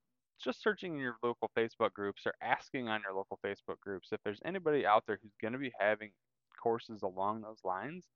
just 0.41 0.63
searching 0.63 0.95
in 0.95 1.01
your 1.01 1.17
local 1.21 1.51
Facebook 1.59 1.95
groups 1.95 2.23
or 2.27 2.35
asking 2.41 2.87
on 2.87 3.01
your 3.05 3.17
local 3.17 3.41
Facebook 3.45 3.81
groups 3.81 4.11
if 4.13 4.21
there's 4.25 4.41
anybody 4.45 4.87
out 4.87 5.03
there 5.09 5.19
who's 5.21 5.35
going 5.43 5.55
to 5.55 5.59
be 5.59 5.73
having 5.81 6.13
courses 6.63 7.03
along 7.03 7.43
those 7.43 7.59
lines 7.65 8.07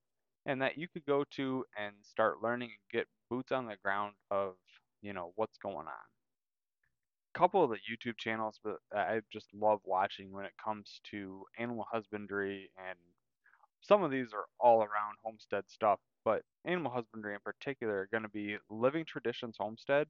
and 0.46 0.62
that 0.62 0.78
you 0.78 0.86
could 0.86 1.04
go 1.04 1.24
to 1.32 1.64
and 1.76 1.96
start 2.04 2.42
learning 2.44 2.70
and 2.70 3.00
get 3.00 3.08
boots 3.28 3.50
on 3.50 3.66
the 3.66 3.76
ground 3.84 4.12
of, 4.30 4.52
you 5.00 5.12
know, 5.12 5.32
what's 5.34 5.58
going 5.58 5.88
on. 5.88 6.21
Couple 7.34 7.64
of 7.64 7.70
the 7.70 7.76
YouTube 7.76 8.18
channels 8.18 8.60
that 8.64 8.76
I 8.94 9.20
just 9.32 9.46
love 9.54 9.80
watching 9.84 10.32
when 10.32 10.44
it 10.44 10.52
comes 10.62 11.00
to 11.10 11.44
animal 11.58 11.86
husbandry 11.90 12.70
and 12.76 12.98
some 13.82 14.02
of 14.02 14.10
these 14.10 14.32
are 14.32 14.46
all 14.60 14.78
around 14.78 15.16
homestead 15.24 15.64
stuff, 15.68 15.98
but 16.24 16.42
animal 16.64 16.92
husbandry 16.92 17.34
in 17.34 17.40
particular 17.40 18.00
are 18.00 18.08
going 18.10 18.22
to 18.22 18.28
be 18.28 18.56
Living 18.70 19.04
Traditions 19.04 19.56
Homestead. 19.58 20.06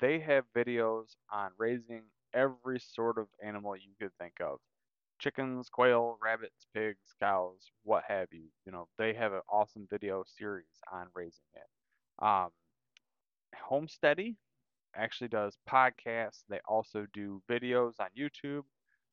They 0.00 0.18
have 0.20 0.44
videos 0.56 1.14
on 1.30 1.50
raising 1.58 2.04
every 2.32 2.80
sort 2.80 3.18
of 3.18 3.28
animal 3.42 3.76
you 3.76 3.92
could 4.00 4.12
think 4.18 4.40
of. 4.40 4.58
Chickens, 5.18 5.68
quail, 5.68 6.18
rabbits, 6.22 6.66
pigs, 6.74 7.14
cows, 7.20 7.70
what 7.84 8.04
have 8.08 8.28
you. 8.32 8.46
You 8.66 8.72
know, 8.72 8.88
they 8.98 9.12
have 9.12 9.32
an 9.32 9.42
awesome 9.50 9.86
video 9.90 10.24
series 10.38 10.64
on 10.90 11.06
raising 11.14 11.44
it. 11.54 12.24
Um, 12.24 12.48
Homesteady 13.70 14.36
actually 14.96 15.28
does 15.28 15.56
podcasts. 15.68 16.44
They 16.48 16.60
also 16.66 17.06
do 17.12 17.42
videos 17.50 17.94
on 18.00 18.08
YouTube. 18.18 18.62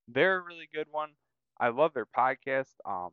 They're 0.08 0.40
a 0.40 0.44
really 0.44 0.70
good 0.74 0.88
one. 0.92 1.10
I 1.60 1.70
love 1.70 1.94
their 1.94 2.08
podcast. 2.08 2.74
Um, 2.86 3.10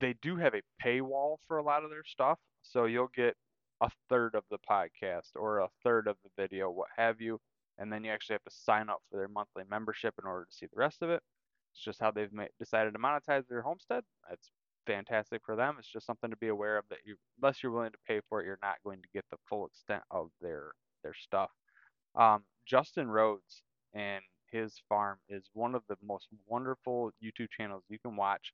they 0.00 0.14
do 0.20 0.36
have 0.36 0.54
a 0.54 0.62
paywall 0.84 1.36
for 1.46 1.58
a 1.58 1.62
lot 1.62 1.84
of 1.84 1.90
their 1.90 2.04
stuff, 2.04 2.38
so 2.62 2.86
you'll 2.86 3.10
get 3.14 3.36
a 3.80 3.90
third 4.08 4.34
of 4.34 4.44
the 4.50 4.58
podcast 4.58 5.30
or 5.36 5.58
a 5.58 5.68
third 5.82 6.06
of 6.06 6.16
the 6.24 6.30
video, 6.36 6.70
what 6.70 6.88
have 6.96 7.20
you, 7.20 7.40
and 7.78 7.92
then 7.92 8.04
you 8.04 8.10
actually 8.10 8.34
have 8.34 8.44
to 8.44 8.50
sign 8.50 8.88
up 8.88 9.02
for 9.10 9.16
their 9.16 9.28
monthly 9.28 9.62
membership 9.70 10.14
in 10.20 10.28
order 10.28 10.44
to 10.44 10.54
see 10.54 10.66
the 10.66 10.78
rest 10.78 11.02
of 11.02 11.10
it. 11.10 11.22
It's 11.72 11.82
just 11.82 12.00
how 12.00 12.10
they've 12.10 12.30
decided 12.58 12.92
to 12.92 12.98
monetize 12.98 13.46
their 13.48 13.62
homestead. 13.62 14.04
That's 14.28 14.50
fantastic 14.86 15.42
for 15.44 15.56
them. 15.56 15.76
It's 15.78 15.88
just 15.88 16.06
something 16.06 16.30
to 16.30 16.36
be 16.36 16.48
aware 16.48 16.76
of 16.78 16.84
that 16.90 16.98
you, 17.04 17.16
unless 17.40 17.62
you're 17.62 17.72
willing 17.72 17.92
to 17.92 17.98
pay 18.06 18.20
for 18.28 18.40
it, 18.40 18.46
you're 18.46 18.58
not 18.62 18.82
going 18.84 19.00
to 19.00 19.08
get 19.14 19.24
the 19.30 19.38
full 19.48 19.66
extent 19.66 20.02
of 20.10 20.30
their 20.40 20.72
their 21.02 21.14
stuff. 21.14 21.50
Um, 22.14 22.44
Justin 22.66 23.08
Rhodes 23.08 23.62
and 23.94 24.22
his 24.50 24.74
farm 24.88 25.18
is 25.28 25.44
one 25.54 25.74
of 25.74 25.82
the 25.88 25.96
most 26.02 26.28
wonderful 26.46 27.10
YouTube 27.22 27.50
channels 27.56 27.84
you 27.88 27.98
can 27.98 28.16
watch 28.16 28.52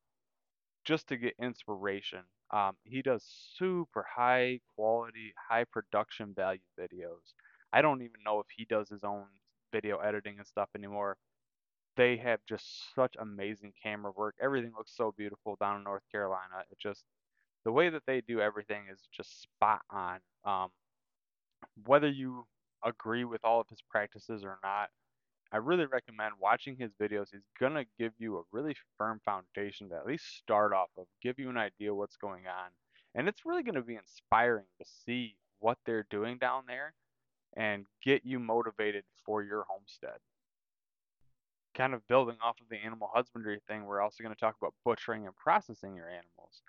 just 0.84 1.08
to 1.08 1.16
get 1.16 1.34
inspiration. 1.42 2.20
Um, 2.50 2.76
he 2.84 3.02
does 3.02 3.24
super 3.56 4.06
high 4.16 4.60
quality, 4.74 5.34
high 5.50 5.64
production 5.64 6.32
value 6.34 6.60
videos. 6.80 7.34
I 7.72 7.82
don't 7.82 8.00
even 8.00 8.20
know 8.24 8.40
if 8.40 8.46
he 8.56 8.64
does 8.64 8.88
his 8.88 9.04
own 9.04 9.26
video 9.72 9.98
editing 9.98 10.36
and 10.38 10.46
stuff 10.46 10.70
anymore. 10.74 11.16
They 11.96 12.16
have 12.18 12.40
just 12.48 12.94
such 12.94 13.16
amazing 13.18 13.72
camera 13.82 14.12
work. 14.16 14.36
Everything 14.40 14.72
looks 14.76 14.96
so 14.96 15.12
beautiful 15.16 15.56
down 15.60 15.78
in 15.78 15.84
North 15.84 16.04
Carolina. 16.10 16.62
It 16.70 16.78
just 16.78 17.02
the 17.64 17.72
way 17.72 17.90
that 17.90 18.02
they 18.06 18.22
do 18.22 18.40
everything 18.40 18.84
is 18.90 19.00
just 19.14 19.42
spot 19.42 19.82
on. 19.90 20.20
Um, 20.44 20.68
whether 21.86 22.08
you 22.08 22.46
agree 22.84 23.24
with 23.24 23.44
all 23.44 23.60
of 23.60 23.68
his 23.68 23.82
practices 23.90 24.44
or 24.44 24.58
not, 24.62 24.88
I 25.50 25.56
really 25.56 25.86
recommend 25.86 26.34
watching 26.40 26.76
his 26.76 26.92
videos. 27.00 27.28
He's 27.32 27.40
going 27.58 27.74
to 27.74 27.86
give 27.98 28.12
you 28.18 28.38
a 28.38 28.42
really 28.52 28.76
firm 28.98 29.20
foundation 29.24 29.88
to 29.88 29.96
at 29.96 30.06
least 30.06 30.36
start 30.36 30.72
off 30.72 30.90
of, 30.98 31.06
give 31.22 31.38
you 31.38 31.48
an 31.48 31.56
idea 31.56 31.94
what's 31.94 32.16
going 32.16 32.46
on. 32.46 32.70
And 33.14 33.28
it's 33.28 33.46
really 33.46 33.62
going 33.62 33.74
to 33.74 33.82
be 33.82 33.96
inspiring 33.96 34.66
to 34.78 34.86
see 35.04 35.36
what 35.60 35.78
they're 35.86 36.06
doing 36.10 36.36
down 36.38 36.64
there 36.66 36.92
and 37.56 37.86
get 38.04 38.24
you 38.24 38.38
motivated 38.38 39.04
for 39.24 39.42
your 39.42 39.64
homestead. 39.68 40.18
Kind 41.74 41.94
of 41.94 42.06
building 42.08 42.36
off 42.42 42.60
of 42.60 42.68
the 42.68 42.76
animal 42.76 43.10
husbandry 43.12 43.60
thing, 43.66 43.84
we're 43.84 44.02
also 44.02 44.22
going 44.22 44.34
to 44.34 44.40
talk 44.40 44.56
about 44.60 44.74
butchering 44.84 45.26
and 45.26 45.36
processing 45.36 45.94
your 45.94 46.08
animals. 46.08 46.62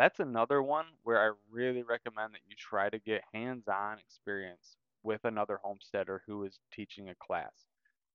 That's 0.00 0.20
another 0.20 0.62
one 0.62 0.86
where 1.04 1.20
I 1.20 1.34
really 1.50 1.82
recommend 1.84 2.34
that 2.34 2.40
you 2.48 2.56
try 2.58 2.88
to 2.90 2.98
get 2.98 3.22
hands 3.34 3.68
on 3.68 3.98
experience 4.00 4.78
with 5.04 5.24
another 5.24 5.60
homesteader 5.62 6.22
who 6.26 6.44
is 6.44 6.58
teaching 6.72 7.10
a 7.10 7.14
class. 7.16 7.52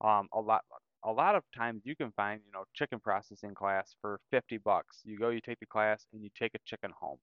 Um, 0.02 0.28
a 0.34 0.42
lot 0.42 0.64
a 1.04 1.12
lot 1.14 1.36
of 1.36 1.44
times 1.56 1.84
you 1.86 1.96
can 1.96 2.12
find, 2.14 2.42
you 2.46 2.52
know, 2.52 2.66
chicken 2.74 3.00
processing 3.00 3.54
class 3.54 3.96
for 4.02 4.20
50 4.32 4.58
bucks. 4.58 5.02
You 5.06 5.20
go, 5.20 5.30
you 5.30 5.42
take 5.42 5.60
the 5.60 5.68
class, 5.68 6.08
and 6.14 6.24
you 6.24 6.32
take 6.38 6.56
a 6.56 6.60
chicken 6.66 6.92
home. 7.00 7.20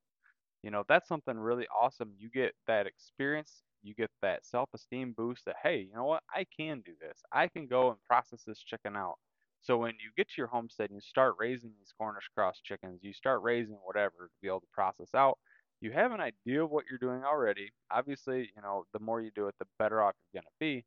You 0.63 0.71
know, 0.71 0.85
that's 0.89 1.09
something 1.09 1.39
really 1.39 1.69
awesome. 1.69 2.15
You 2.19 2.31
get 2.31 2.55
that 2.69 2.87
experience, 2.87 3.65
you 3.83 3.95
get 3.95 4.11
that 4.23 4.47
self-esteem 4.47 5.15
boost 5.15 5.45
that, 5.47 5.57
hey, 5.63 5.81
you 5.83 5.95
know 5.95 6.07
what? 6.07 6.25
I 6.35 6.47
can 6.57 6.83
do 6.83 6.95
this. 7.01 7.23
I 7.33 7.49
can 7.49 7.67
go 7.69 7.91
and 7.91 8.03
process 8.05 8.45
this 8.45 8.61
chicken 8.63 8.97
out. 8.97 9.19
So 9.63 9.79
when 9.79 9.93
you 9.93 10.11
get 10.17 10.29
to 10.29 10.35
your 10.39 10.49
homestead 10.49 10.91
and 10.91 10.97
you 10.97 11.01
start 11.03 11.37
raising 11.39 11.73
these 11.79 11.95
Cornish 11.99 12.29
cross 12.37 12.61
chickens, 12.63 13.01
you 13.03 13.13
start 13.13 13.43
raising 13.43 13.77
whatever 13.85 14.27
to 14.27 14.33
be 14.43 14.49
able 14.49 14.61
to 14.61 14.67
process 14.73 15.15
out, 15.15 15.39
you 15.81 15.93
have 15.93 16.13
an 16.13 16.21
idea 16.21 16.65
of 16.65 16.71
what 16.71 16.85
you're 16.91 16.99
doing 16.99 17.25
already. 17.25 17.71
Obviously, 17.91 18.51
you 18.57 18.63
know, 18.63 18.85
the 18.93 19.01
more 19.01 19.21
you 19.21 19.31
do 19.35 19.49
it, 19.49 19.55
the 19.59 19.67
better 19.79 20.03
off 20.03 20.15
you're 20.33 20.43
going 20.43 20.47
to 20.47 20.57
be 20.61 20.85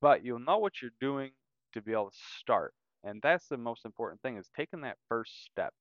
but 0.00 0.24
you'll 0.24 0.38
know 0.38 0.58
what 0.58 0.80
you're 0.80 0.90
doing 1.00 1.30
to 1.72 1.82
be 1.82 1.92
able 1.92 2.10
to 2.10 2.16
start. 2.38 2.74
And 3.04 3.20
that's 3.22 3.48
the 3.48 3.56
most 3.56 3.84
important 3.84 4.20
thing 4.22 4.36
is 4.36 4.48
taking 4.56 4.82
that 4.82 4.96
first 5.08 5.32
step. 5.50 5.72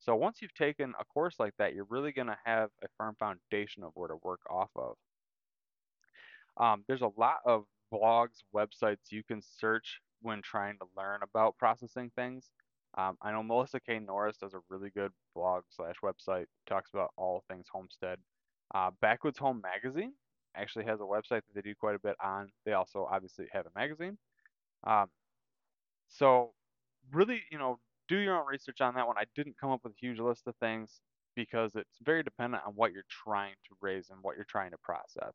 So 0.00 0.16
once 0.16 0.42
you've 0.42 0.54
taken 0.54 0.92
a 1.00 1.04
course 1.04 1.36
like 1.38 1.54
that, 1.58 1.74
you're 1.74 1.86
really 1.88 2.12
going 2.12 2.28
to 2.28 2.38
have 2.44 2.70
a 2.82 2.88
firm 2.98 3.16
foundation 3.18 3.82
of 3.84 3.92
where 3.94 4.08
to 4.08 4.16
work 4.22 4.40
off 4.50 4.70
of. 4.76 4.96
Um, 6.56 6.84
there's 6.86 7.02
a 7.02 7.10
lot 7.16 7.38
of 7.46 7.64
blogs, 7.92 8.42
websites 8.54 9.10
you 9.10 9.22
can 9.24 9.40
search 9.42 10.00
when 10.24 10.42
trying 10.42 10.78
to 10.78 10.86
learn 10.96 11.20
about 11.22 11.56
processing 11.58 12.10
things. 12.16 12.50
Um, 12.96 13.16
I 13.22 13.32
know 13.32 13.42
Melissa 13.42 13.80
K. 13.80 13.98
Norris 13.98 14.36
does 14.36 14.54
a 14.54 14.60
really 14.68 14.90
good 14.90 15.12
blog 15.34 15.64
slash 15.70 15.96
website, 16.02 16.46
talks 16.66 16.90
about 16.92 17.10
all 17.16 17.44
things 17.48 17.66
homestead. 17.72 18.18
Uh, 18.74 18.90
Backwoods 19.00 19.38
Home 19.38 19.60
Magazine 19.62 20.12
actually 20.56 20.84
has 20.84 21.00
a 21.00 21.04
website 21.04 21.42
that 21.42 21.54
they 21.54 21.60
do 21.60 21.74
quite 21.74 21.96
a 21.96 21.98
bit 21.98 22.16
on. 22.22 22.48
They 22.64 22.72
also 22.72 23.08
obviously 23.10 23.46
have 23.52 23.66
a 23.66 23.78
magazine. 23.78 24.16
Um, 24.86 25.06
so 26.08 26.52
really, 27.12 27.42
you 27.50 27.58
know, 27.58 27.78
do 28.08 28.16
your 28.16 28.38
own 28.38 28.46
research 28.46 28.80
on 28.80 28.94
that 28.94 29.06
one. 29.06 29.16
I 29.18 29.24
didn't 29.34 29.56
come 29.60 29.70
up 29.70 29.80
with 29.82 29.92
a 29.92 30.00
huge 30.00 30.20
list 30.20 30.46
of 30.46 30.54
things 30.56 31.00
because 31.34 31.74
it's 31.74 31.98
very 32.04 32.22
dependent 32.22 32.62
on 32.66 32.74
what 32.74 32.92
you're 32.92 33.02
trying 33.08 33.54
to 33.68 33.76
raise 33.80 34.10
and 34.10 34.18
what 34.22 34.36
you're 34.36 34.46
trying 34.48 34.70
to 34.70 34.78
process. 34.78 35.34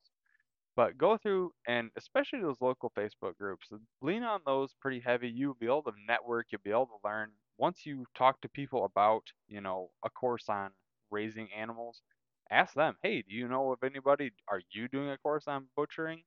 But 0.75 0.97
go 0.97 1.17
through 1.17 1.53
and 1.67 1.91
especially 1.97 2.41
those 2.41 2.61
local 2.61 2.91
Facebook 2.97 3.37
groups, 3.37 3.67
lean 4.01 4.23
on 4.23 4.41
those 4.45 4.73
pretty 4.79 4.99
heavy. 4.99 5.29
You'll 5.29 5.53
be 5.55 5.65
able 5.67 5.83
to 5.83 5.93
network, 6.07 6.47
you'll 6.51 6.61
be 6.63 6.71
able 6.71 6.87
to 6.87 7.07
learn. 7.07 7.31
Once 7.57 7.85
you 7.85 8.05
talk 8.15 8.39
to 8.41 8.49
people 8.49 8.85
about, 8.85 9.23
you 9.47 9.61
know, 9.61 9.89
a 10.05 10.09
course 10.09 10.47
on 10.49 10.71
raising 11.11 11.49
animals, 11.53 12.01
ask 12.49 12.73
them, 12.73 12.95
hey, 13.03 13.21
do 13.21 13.35
you 13.35 13.47
know 13.47 13.71
of 13.73 13.83
anybody? 13.83 14.31
Are 14.47 14.61
you 14.71 14.87
doing 14.87 15.09
a 15.09 15.17
course 15.17 15.47
on 15.47 15.67
butchering? 15.75 16.23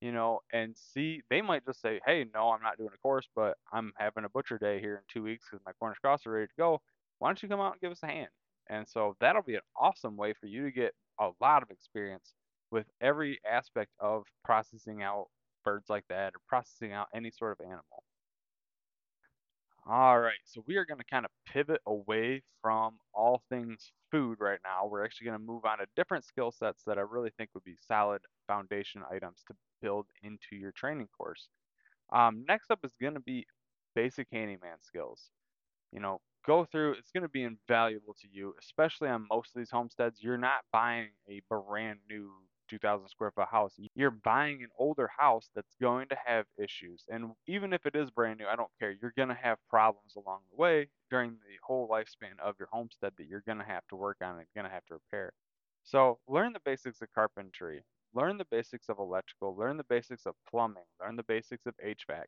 You 0.00 0.10
know, 0.12 0.40
and 0.52 0.76
see, 0.76 1.22
they 1.30 1.40
might 1.40 1.64
just 1.64 1.80
say, 1.80 2.00
hey, 2.04 2.26
no, 2.34 2.50
I'm 2.50 2.62
not 2.62 2.76
doing 2.78 2.90
a 2.92 2.98
course, 2.98 3.28
but 3.36 3.56
I'm 3.72 3.92
having 3.96 4.24
a 4.24 4.28
butcher 4.28 4.58
day 4.58 4.80
here 4.80 4.96
in 4.96 5.02
two 5.08 5.22
weeks 5.22 5.46
because 5.48 5.64
my 5.64 5.72
Cornish 5.78 5.98
cross 6.00 6.26
are 6.26 6.32
ready 6.32 6.48
to 6.48 6.52
go. 6.58 6.80
Why 7.20 7.28
don't 7.28 7.40
you 7.42 7.48
come 7.48 7.60
out 7.60 7.72
and 7.72 7.80
give 7.80 7.92
us 7.92 8.02
a 8.02 8.08
hand? 8.08 8.28
And 8.68 8.88
so 8.88 9.16
that'll 9.20 9.42
be 9.42 9.54
an 9.54 9.60
awesome 9.80 10.16
way 10.16 10.34
for 10.34 10.46
you 10.46 10.64
to 10.64 10.72
get 10.72 10.94
a 11.20 11.30
lot 11.40 11.62
of 11.62 11.70
experience 11.70 12.34
with 12.72 12.86
every 13.00 13.38
aspect 13.48 13.92
of 14.00 14.24
processing 14.44 15.02
out 15.02 15.28
birds 15.64 15.88
like 15.90 16.04
that 16.08 16.34
or 16.34 16.40
processing 16.48 16.92
out 16.92 17.08
any 17.14 17.30
sort 17.30 17.52
of 17.52 17.64
animal. 17.64 18.02
All 19.86 20.20
right, 20.20 20.38
so 20.44 20.62
we 20.66 20.76
are 20.76 20.84
going 20.84 20.98
to 20.98 21.04
kind 21.04 21.24
of 21.24 21.32
pivot 21.44 21.80
away 21.86 22.42
from 22.60 22.98
all 23.12 23.42
things 23.48 23.92
food 24.12 24.38
right 24.40 24.60
now. 24.64 24.86
We're 24.86 25.04
actually 25.04 25.26
going 25.26 25.40
to 25.40 25.44
move 25.44 25.64
on 25.64 25.78
to 25.78 25.86
different 25.96 26.24
skill 26.24 26.52
sets 26.52 26.84
that 26.86 26.98
I 26.98 27.02
really 27.02 27.30
think 27.36 27.50
would 27.54 27.64
be 27.64 27.76
solid 27.80 28.22
foundation 28.46 29.02
items 29.10 29.42
to 29.48 29.54
build 29.80 30.06
into 30.22 30.54
your 30.56 30.72
training 30.72 31.08
course. 31.18 31.48
Um, 32.12 32.44
next 32.48 32.70
up 32.70 32.80
is 32.84 32.92
going 33.00 33.14
to 33.14 33.20
be 33.20 33.46
basic 33.96 34.28
handyman 34.32 34.78
skills. 34.80 35.30
You 35.92 36.00
know, 36.00 36.20
go 36.46 36.64
through, 36.64 36.92
it's 36.92 37.10
going 37.10 37.24
to 37.24 37.28
be 37.28 37.42
invaluable 37.42 38.14
to 38.22 38.28
you, 38.30 38.54
especially 38.60 39.08
on 39.08 39.26
most 39.30 39.50
of 39.54 39.60
these 39.60 39.70
homesteads. 39.70 40.22
You're 40.22 40.38
not 40.38 40.62
buying 40.72 41.08
a 41.28 41.42
brand 41.50 42.00
new 42.08 42.30
2,000 42.72 43.06
square 43.08 43.30
foot 43.30 43.48
house. 43.50 43.74
You're 43.94 44.10
buying 44.10 44.62
an 44.62 44.70
older 44.78 45.10
house 45.18 45.50
that's 45.54 45.74
going 45.78 46.08
to 46.08 46.16
have 46.24 46.46
issues. 46.56 47.04
And 47.10 47.32
even 47.46 47.74
if 47.74 47.84
it 47.84 47.94
is 47.94 48.10
brand 48.10 48.38
new, 48.38 48.46
I 48.46 48.56
don't 48.56 48.70
care. 48.78 48.96
You're 48.98 49.12
going 49.14 49.28
to 49.28 49.34
have 49.34 49.58
problems 49.68 50.14
along 50.16 50.40
the 50.50 50.56
way 50.56 50.88
during 51.10 51.32
the 51.32 51.58
whole 51.62 51.86
lifespan 51.86 52.40
of 52.42 52.54
your 52.58 52.68
homestead 52.72 53.12
that 53.18 53.26
you're 53.26 53.42
going 53.46 53.58
to 53.58 53.64
have 53.64 53.86
to 53.90 53.96
work 53.96 54.16
on 54.22 54.38
and 54.38 54.46
going 54.54 54.64
to 54.64 54.72
have 54.72 54.86
to 54.86 54.94
repair. 54.94 55.34
So 55.84 56.18
learn 56.26 56.54
the 56.54 56.60
basics 56.64 57.02
of 57.02 57.12
carpentry, 57.14 57.84
learn 58.14 58.38
the 58.38 58.46
basics 58.50 58.88
of 58.88 58.98
electrical, 58.98 59.54
learn 59.54 59.76
the 59.76 59.84
basics 59.84 60.24
of 60.24 60.34
plumbing, 60.48 60.84
learn 60.98 61.16
the 61.16 61.24
basics 61.24 61.66
of 61.66 61.74
HVAC. 61.84 62.24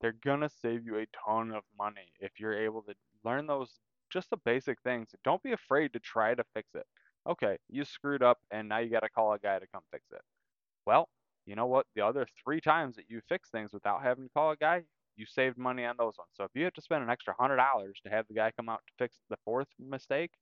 They're 0.00 0.16
going 0.24 0.40
to 0.40 0.48
save 0.48 0.86
you 0.86 0.96
a 1.00 1.06
ton 1.26 1.52
of 1.52 1.64
money 1.78 2.14
if 2.18 2.40
you're 2.40 2.64
able 2.64 2.80
to 2.84 2.94
learn 3.24 3.46
those 3.46 3.78
just 4.10 4.30
the 4.30 4.38
basic 4.38 4.80
things. 4.82 5.14
Don't 5.22 5.42
be 5.42 5.52
afraid 5.52 5.92
to 5.92 6.00
try 6.00 6.34
to 6.34 6.44
fix 6.54 6.70
it. 6.74 6.86
Okay, 7.28 7.58
you 7.68 7.84
screwed 7.84 8.22
up 8.22 8.38
and 8.50 8.68
now 8.68 8.78
you 8.78 8.90
got 8.90 9.00
to 9.00 9.08
call 9.10 9.32
a 9.32 9.38
guy 9.38 9.58
to 9.58 9.66
come 9.68 9.82
fix 9.92 10.10
it. 10.12 10.22
Well, 10.86 11.08
you 11.46 11.56
know 11.56 11.66
what? 11.66 11.86
The 11.94 12.02
other 12.02 12.26
three 12.44 12.60
times 12.60 12.96
that 12.96 13.10
you 13.10 13.20
fix 13.28 13.50
things 13.50 13.72
without 13.72 14.02
having 14.02 14.24
to 14.24 14.30
call 14.30 14.52
a 14.52 14.56
guy, 14.56 14.84
you 15.16 15.26
saved 15.26 15.58
money 15.58 15.84
on 15.84 15.96
those 15.98 16.18
ones. 16.18 16.30
So 16.34 16.44
if 16.44 16.50
you 16.54 16.64
have 16.64 16.74
to 16.74 16.82
spend 16.82 17.02
an 17.04 17.10
extra 17.10 17.34
hundred 17.38 17.56
dollars 17.56 18.00
to 18.04 18.10
have 18.10 18.26
the 18.28 18.34
guy 18.34 18.52
come 18.52 18.68
out 18.68 18.82
to 18.86 18.92
fix 18.98 19.18
the 19.30 19.36
fourth 19.44 19.68
mistake, 19.78 20.32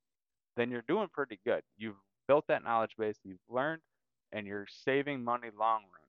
then 0.57 0.71
you're 0.71 0.85
doing 0.89 1.09
pretty 1.13 1.41
good. 1.45 1.63
You've 1.79 1.97
built 2.29 2.47
that 2.49 2.65
knowledge 2.65 2.97
base, 2.99 3.19
you've 3.25 3.39
learned, 3.49 3.83
and 4.33 4.47
you're 4.47 4.67
saving 4.69 5.25
money 5.25 5.51
long 5.59 5.83
run. 5.83 6.09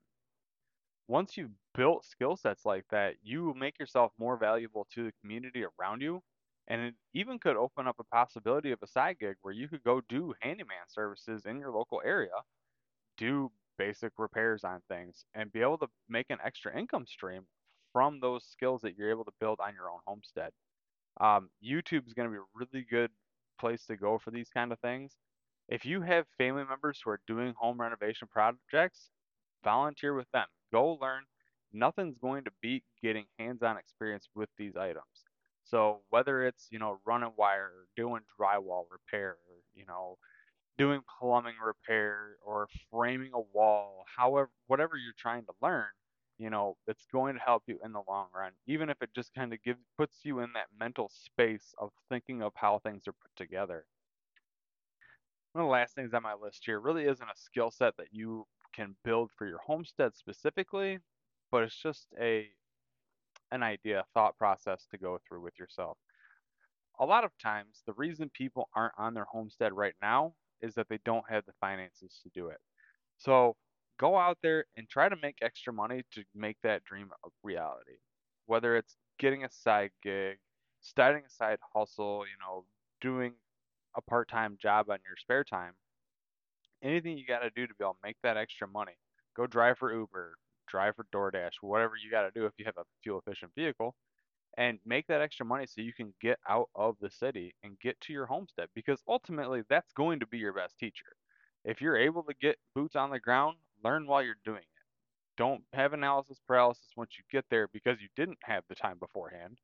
Once 1.07 1.37
you've 1.37 1.51
built 1.75 2.05
skill 2.05 2.35
sets 2.35 2.65
like 2.65 2.85
that, 2.89 3.15
you 3.21 3.53
make 3.53 3.77
yourself 3.79 4.11
more 4.17 4.37
valuable 4.37 4.87
to 4.93 5.03
the 5.03 5.11
community 5.21 5.63
around 5.79 6.01
you 6.01 6.23
and 6.67 6.81
it 6.81 6.95
even 7.13 7.39
could 7.39 7.57
open 7.57 7.87
up 7.87 7.97
a 7.99 8.03
possibility 8.15 8.71
of 8.71 8.79
a 8.81 8.87
side 8.87 9.17
gig 9.19 9.35
where 9.41 9.53
you 9.53 9.67
could 9.67 9.83
go 9.83 10.01
do 10.07 10.33
handyman 10.41 10.87
services 10.87 11.45
in 11.45 11.59
your 11.59 11.71
local 11.71 12.01
area, 12.05 12.31
do 13.17 13.51
basic 13.77 14.11
repairs 14.17 14.63
on 14.63 14.81
things, 14.87 15.25
and 15.33 15.51
be 15.51 15.61
able 15.61 15.77
to 15.77 15.87
make 16.07 16.29
an 16.29 16.37
extra 16.43 16.77
income 16.77 17.05
stream 17.05 17.41
from 17.93 18.19
those 18.19 18.45
skills 18.45 18.81
that 18.81 18.95
you're 18.97 19.09
able 19.09 19.25
to 19.25 19.33
build 19.39 19.59
on 19.59 19.73
your 19.73 19.89
own 19.89 19.99
homestead. 20.05 20.51
Um, 21.19 21.49
YouTube 21.63 22.07
is 22.07 22.13
going 22.13 22.29
to 22.29 22.31
be 22.31 22.39
a 22.39 22.53
really 22.55 22.85
good 22.89 23.11
place 23.59 23.85
to 23.87 23.97
go 23.97 24.17
for 24.17 24.31
these 24.31 24.49
kind 24.49 24.71
of 24.71 24.79
things. 24.79 25.17
If 25.67 25.85
you 25.85 26.01
have 26.01 26.25
family 26.37 26.63
members 26.63 27.01
who 27.03 27.11
are 27.11 27.21
doing 27.27 27.53
home 27.57 27.79
renovation 27.79 28.27
projects, 28.31 29.09
volunteer 29.63 30.13
with 30.13 30.29
them. 30.31 30.47
Go 30.71 30.97
learn. 31.01 31.23
Nothing's 31.73 32.17
going 32.17 32.43
to 32.45 32.51
beat 32.61 32.83
getting 33.01 33.25
hands-on 33.39 33.77
experience 33.77 34.27
with 34.35 34.49
these 34.57 34.75
items. 34.75 35.20
So 35.63 36.01
whether 36.09 36.43
it's, 36.43 36.67
you 36.71 36.79
know, 36.79 36.99
running 37.05 37.33
wire, 37.37 37.71
or 37.75 37.87
doing 37.95 38.21
drywall 38.39 38.85
repair, 38.91 39.37
you 39.73 39.85
know, 39.85 40.17
doing 40.77 41.01
plumbing 41.19 41.55
repair 41.63 42.37
or 42.45 42.67
framing 42.91 43.31
a 43.33 43.39
wall, 43.39 44.05
however, 44.15 44.49
whatever 44.67 44.97
you're 44.97 45.13
trying 45.17 45.45
to 45.45 45.53
learn, 45.61 45.87
you 46.37 46.49
know, 46.49 46.75
it's 46.87 47.05
going 47.11 47.35
to 47.35 47.39
help 47.39 47.63
you 47.67 47.79
in 47.83 47.91
the 47.93 48.01
long 48.07 48.27
run, 48.35 48.51
even 48.65 48.89
if 48.89 49.01
it 49.01 49.13
just 49.13 49.33
kind 49.33 49.53
of 49.53 49.61
gives 49.61 49.79
puts 49.97 50.19
you 50.23 50.39
in 50.39 50.53
that 50.53 50.67
mental 50.77 51.09
space 51.09 51.73
of 51.77 51.91
thinking 52.09 52.41
of 52.41 52.53
how 52.55 52.79
things 52.79 53.07
are 53.07 53.13
put 53.13 53.35
together. 53.35 53.85
One 55.53 55.63
of 55.63 55.67
the 55.67 55.71
last 55.71 55.95
things 55.95 56.13
on 56.13 56.23
my 56.23 56.33
list 56.33 56.65
here 56.65 56.79
really 56.79 57.05
isn't 57.05 57.29
a 57.29 57.35
skill 57.35 57.71
set 57.71 57.97
that 57.97 58.13
you 58.13 58.47
can 58.73 58.95
build 59.03 59.31
for 59.37 59.45
your 59.45 59.59
homestead 59.59 60.15
specifically, 60.15 60.99
but 61.51 61.63
it's 61.63 61.75
just 61.75 62.07
a 62.19 62.49
an 63.51 63.63
idea, 63.63 64.03
thought 64.13 64.37
process 64.37 64.85
to 64.91 64.97
go 64.97 65.19
through 65.27 65.41
with 65.41 65.57
yourself. 65.59 65.97
A 66.99 67.05
lot 67.05 67.23
of 67.23 67.31
times, 67.41 67.81
the 67.85 67.93
reason 67.93 68.29
people 68.33 68.69
aren't 68.75 68.93
on 68.97 69.13
their 69.13 69.25
homestead 69.25 69.73
right 69.73 69.95
now 70.01 70.33
is 70.61 70.75
that 70.75 70.87
they 70.89 70.99
don't 71.03 71.25
have 71.29 71.45
the 71.45 71.53
finances 71.59 72.19
to 72.23 72.29
do 72.33 72.47
it. 72.47 72.59
So 73.17 73.55
go 73.99 74.17
out 74.17 74.37
there 74.41 74.65
and 74.77 74.87
try 74.89 75.09
to 75.09 75.15
make 75.21 75.37
extra 75.41 75.73
money 75.73 76.03
to 76.13 76.23
make 76.35 76.57
that 76.63 76.83
dream 76.83 77.09
a 77.25 77.29
reality. 77.43 77.97
Whether 78.45 78.75
it's 78.75 78.95
getting 79.19 79.43
a 79.43 79.51
side 79.51 79.91
gig, 80.03 80.37
starting 80.81 81.23
a 81.25 81.29
side 81.29 81.59
hustle, 81.73 82.25
you 82.25 82.37
know, 82.39 82.65
doing 82.99 83.33
a 83.95 84.01
part-time 84.01 84.57
job 84.61 84.89
on 84.89 84.99
your 85.05 85.17
spare 85.17 85.43
time, 85.43 85.73
anything 86.83 87.17
you 87.17 87.25
got 87.25 87.39
to 87.39 87.49
do 87.55 87.67
to 87.67 87.73
be 87.73 87.83
able 87.83 87.93
to 87.93 87.99
make 88.03 88.17
that 88.23 88.37
extra 88.37 88.67
money. 88.67 88.97
Go 89.35 89.47
drive 89.47 89.77
for 89.77 89.93
Uber, 89.93 90.37
drive 90.71 90.95
for 90.95 91.05
DoorDash, 91.13 91.55
whatever 91.61 91.93
you 92.01 92.09
got 92.09 92.23
to 92.23 92.39
do 92.39 92.45
if 92.45 92.53
you 92.57 92.65
have 92.65 92.77
a 92.77 92.85
fuel 93.03 93.19
efficient 93.19 93.51
vehicle, 93.55 93.93
and 94.57 94.79
make 94.85 95.07
that 95.07 95.21
extra 95.21 95.45
money 95.45 95.65
so 95.65 95.81
you 95.81 95.93
can 95.93 96.13
get 96.21 96.39
out 96.47 96.69
of 96.75 96.95
the 97.01 97.09
city 97.09 97.53
and 97.63 97.79
get 97.79 97.99
to 98.01 98.13
your 98.13 98.25
homestead 98.25 98.67
because 98.75 99.01
ultimately 99.07 99.61
that's 99.69 99.93
going 99.93 100.19
to 100.19 100.27
be 100.27 100.37
your 100.37 100.53
best 100.53 100.77
teacher. 100.77 101.05
If 101.63 101.81
you're 101.81 101.97
able 101.97 102.23
to 102.23 102.33
get 102.41 102.57
boots 102.75 102.95
on 102.95 103.11
the 103.11 103.19
ground, 103.19 103.57
learn 103.83 104.07
while 104.07 104.23
you're 104.23 104.35
doing 104.45 104.59
it. 104.59 104.65
Don't 105.37 105.63
have 105.73 105.93
analysis 105.93 106.39
paralysis 106.47 106.89
once 106.97 107.11
you 107.17 107.23
get 107.31 107.45
there 107.49 107.67
because 107.71 108.01
you 108.01 108.07
didn't 108.15 108.39
have 108.43 108.63
the 108.67 108.75
time 108.75 108.97
beforehand. 108.99 109.57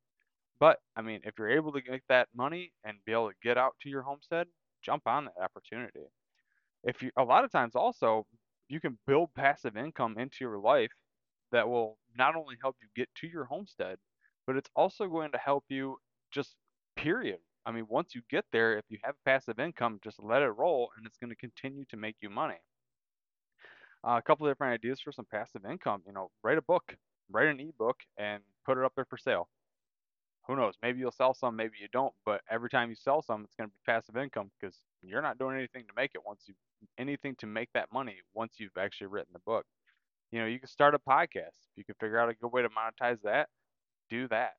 But 0.60 0.80
I 0.96 1.02
mean, 1.02 1.22
if 1.24 1.38
you're 1.38 1.50
able 1.50 1.72
to 1.74 1.82
make 1.90 2.04
that 2.10 2.30
money 2.36 2.72
and 2.84 2.98
be 3.06 3.12
able 3.12 3.30
to 3.30 3.36
get 3.44 3.58
out 3.58 3.76
to 3.82 3.90
your 3.90 4.02
homestead, 4.02 4.48
jump 4.82 5.04
on 5.06 5.26
that 5.26 5.44
opportunity. 5.44 6.08
If 6.84 7.02
you 7.02 7.12
a 7.18 7.24
lot 7.24 7.44
of 7.44 7.52
times 7.52 7.76
also 7.76 8.26
you 8.70 8.80
can 8.80 8.98
build 9.08 9.34
passive 9.36 9.78
income 9.78 10.18
into 10.18 10.38
your 10.42 10.60
life 10.60 10.92
that 11.52 11.68
will 11.68 11.98
not 12.18 12.36
only 12.36 12.56
help 12.62 12.76
you 12.82 12.88
get 12.96 13.10
to 13.16 13.28
your 13.28 13.46
homestead, 13.46 13.98
but 14.46 14.56
it's 14.56 14.70
also 14.76 15.08
going 15.08 15.32
to 15.32 15.38
help 15.38 15.66
you 15.70 15.98
just 16.32 16.56
period. 16.96 17.40
I 17.66 17.72
mean, 17.72 17.86
once 17.90 18.16
you 18.16 18.22
get 18.30 18.46
there, 18.52 18.78
if 18.78 18.86
you 18.90 18.98
have 19.04 19.16
passive 19.26 19.60
income, 19.60 20.00
just 20.04 20.22
let 20.24 20.42
it 20.42 20.50
roll 20.50 20.90
and 20.98 21.06
it's 21.06 21.18
going 21.18 21.30
to 21.30 21.36
continue 21.36 21.86
to 21.90 21.98
make 21.98 22.16
you 22.22 22.30
money. 22.30 22.60
Uh, 24.08 24.18
a 24.18 24.22
couple 24.22 24.48
of 24.48 24.52
different 24.52 24.74
ideas 24.74 25.02
for 25.02 25.12
some 25.12 25.26
passive 25.32 25.66
income. 25.66 26.02
You 26.06 26.14
know, 26.14 26.32
write 26.44 26.58
a 26.58 26.62
book, 26.62 26.96
write 27.30 27.48
an 27.48 27.60
ebook, 27.60 27.98
and 28.18 28.42
put 28.66 28.78
it 28.78 28.84
up 28.86 28.94
there 28.96 29.06
for 29.10 29.18
sale. 29.18 29.50
Who 30.48 30.56
knows? 30.56 30.76
Maybe 30.82 31.00
you'll 31.00 31.12
sell 31.12 31.34
some, 31.34 31.56
maybe 31.56 31.74
you 31.82 31.88
don't. 31.92 32.14
But 32.26 32.42
every 32.50 32.70
time 32.70 32.90
you 32.90 32.96
sell 32.96 33.22
some, 33.22 33.44
it's 33.44 33.56
going 33.56 33.70
to 33.70 33.74
be 33.74 33.92
passive 33.92 34.16
income 34.18 34.52
because 34.60 34.78
you're 35.02 35.22
not 35.22 35.38
doing 35.38 35.58
anything 35.58 35.84
to 35.84 35.94
make 35.96 36.12
it 36.16 36.22
once 36.26 36.44
you 36.48 36.54
anything 36.98 37.36
to 37.40 37.48
make 37.48 37.70
that 37.74 37.92
money 37.92 38.18
once 38.34 38.54
you've 38.58 38.78
actually 38.78 39.08
written 39.08 39.34
the 39.34 39.40
book. 39.40 39.66
You 40.32 40.40
know, 40.40 40.46
you 40.46 40.60
can 40.60 40.68
start 40.68 40.96
a 40.96 41.00
podcast. 41.00 41.56
If 41.72 41.78
you 41.78 41.84
can 41.84 41.96
figure 42.00 42.20
out 42.20 42.30
a 42.30 42.34
good 42.34 42.52
way 42.52 42.62
to 42.62 42.70
monetize 42.70 43.22
that, 43.24 43.50
do 44.10 44.28
that. 44.30 44.52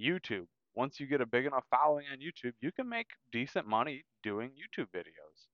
YouTube. 0.00 0.46
Once 0.74 1.00
you 1.00 1.06
get 1.06 1.20
a 1.20 1.26
big 1.26 1.46
enough 1.46 1.64
following 1.70 2.06
on 2.12 2.18
YouTube, 2.18 2.52
you 2.60 2.72
can 2.72 2.88
make 2.88 3.08
decent 3.32 3.66
money 3.66 4.04
doing 4.22 4.50
YouTube 4.50 4.86
videos. 4.94 5.46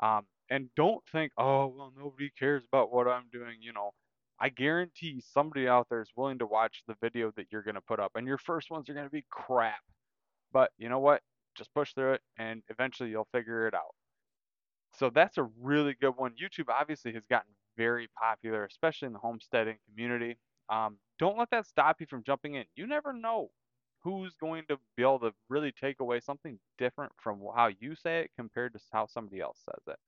Um, 0.00 0.26
and 0.50 0.68
don't 0.76 1.02
think, 1.10 1.32
oh, 1.38 1.66
well, 1.66 1.92
nobody 1.98 2.30
cares 2.38 2.62
about 2.70 2.92
what 2.92 3.08
I'm 3.08 3.24
doing. 3.32 3.56
You 3.60 3.72
know, 3.72 3.92
I 4.38 4.50
guarantee 4.50 5.22
somebody 5.32 5.66
out 5.66 5.88
there 5.88 6.02
is 6.02 6.10
willing 6.16 6.38
to 6.38 6.46
watch 6.46 6.82
the 6.86 6.96
video 7.00 7.32
that 7.36 7.46
you're 7.50 7.62
going 7.62 7.76
to 7.76 7.80
put 7.80 8.00
up, 8.00 8.12
and 8.14 8.26
your 8.26 8.38
first 8.38 8.70
ones 8.70 8.88
are 8.88 8.94
going 8.94 9.06
to 9.06 9.10
be 9.10 9.24
crap. 9.30 9.80
But 10.52 10.70
you 10.78 10.88
know 10.88 10.98
what? 10.98 11.22
Just 11.56 11.72
push 11.74 11.94
through 11.94 12.14
it, 12.14 12.20
and 12.38 12.62
eventually 12.68 13.10
you'll 13.10 13.28
figure 13.32 13.66
it 13.66 13.74
out. 13.74 13.94
So 14.98 15.10
that's 15.10 15.38
a 15.38 15.48
really 15.60 15.94
good 16.00 16.14
one. 16.16 16.32
YouTube 16.32 16.68
obviously 16.68 17.12
has 17.12 17.24
gotten 17.28 17.50
very 17.76 18.08
popular, 18.18 18.64
especially 18.64 19.06
in 19.06 19.12
the 19.12 19.18
homesteading 19.18 19.76
community. 19.88 20.36
Um, 20.68 20.96
don't 21.18 21.38
let 21.38 21.50
that 21.50 21.66
stop 21.66 21.96
you 22.00 22.06
from 22.06 22.22
jumping 22.24 22.54
in. 22.54 22.64
You 22.74 22.86
never 22.86 23.12
know 23.12 23.50
who's 24.02 24.34
going 24.36 24.64
to 24.68 24.78
be 24.96 25.02
able 25.02 25.18
to 25.20 25.32
really 25.48 25.72
take 25.72 26.00
away 26.00 26.20
something 26.20 26.58
different 26.78 27.12
from 27.16 27.40
how 27.54 27.70
you 27.80 27.94
say 27.94 28.20
it 28.20 28.30
compared 28.36 28.72
to 28.72 28.80
how 28.92 29.06
somebody 29.06 29.40
else 29.40 29.58
says 29.64 29.82
it. 29.94 29.98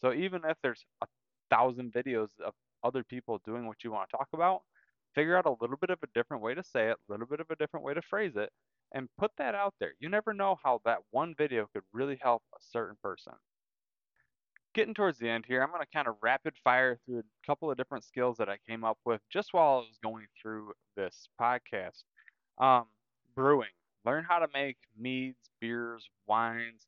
So 0.00 0.12
even 0.12 0.42
if 0.46 0.56
there's 0.62 0.84
a 1.02 1.06
thousand 1.50 1.92
videos 1.92 2.30
of 2.44 2.52
other 2.84 3.02
people 3.02 3.40
doing 3.44 3.66
what 3.66 3.82
you 3.82 3.90
want 3.90 4.08
to 4.10 4.16
talk 4.16 4.28
about, 4.32 4.62
figure 5.14 5.36
out 5.36 5.46
a 5.46 5.56
little 5.60 5.76
bit 5.80 5.90
of 5.90 5.98
a 6.02 6.08
different 6.14 6.42
way 6.42 6.54
to 6.54 6.62
say 6.62 6.90
it, 6.90 6.96
a 7.08 7.12
little 7.12 7.26
bit 7.26 7.40
of 7.40 7.46
a 7.50 7.56
different 7.56 7.84
way 7.84 7.94
to 7.94 8.02
phrase 8.02 8.36
it, 8.36 8.50
and 8.92 9.08
put 9.18 9.30
that 9.38 9.54
out 9.54 9.74
there. 9.80 9.92
You 10.00 10.08
never 10.08 10.32
know 10.32 10.56
how 10.62 10.80
that 10.84 10.98
one 11.10 11.34
video 11.36 11.66
could 11.72 11.82
really 11.92 12.18
help 12.22 12.42
a 12.54 12.58
certain 12.60 12.96
person 13.02 13.32
getting 14.74 14.94
towards 14.94 15.18
the 15.18 15.28
end 15.28 15.44
here, 15.46 15.62
I'm 15.62 15.70
going 15.70 15.80
to 15.80 15.86
kind 15.92 16.08
of 16.08 16.16
rapid 16.20 16.54
fire 16.62 16.98
through 17.06 17.20
a 17.20 17.46
couple 17.46 17.70
of 17.70 17.76
different 17.76 18.04
skills 18.04 18.36
that 18.38 18.48
I 18.48 18.58
came 18.68 18.84
up 18.84 18.98
with 19.04 19.20
just 19.32 19.54
while 19.54 19.76
I 19.76 19.78
was 19.78 19.98
going 20.02 20.26
through 20.40 20.72
this 20.96 21.28
podcast. 21.40 22.02
Um, 22.58 22.84
brewing. 23.34 23.70
Learn 24.04 24.24
how 24.28 24.40
to 24.40 24.48
make 24.52 24.76
meads, 24.98 25.38
beers, 25.60 26.06
wines. 26.26 26.86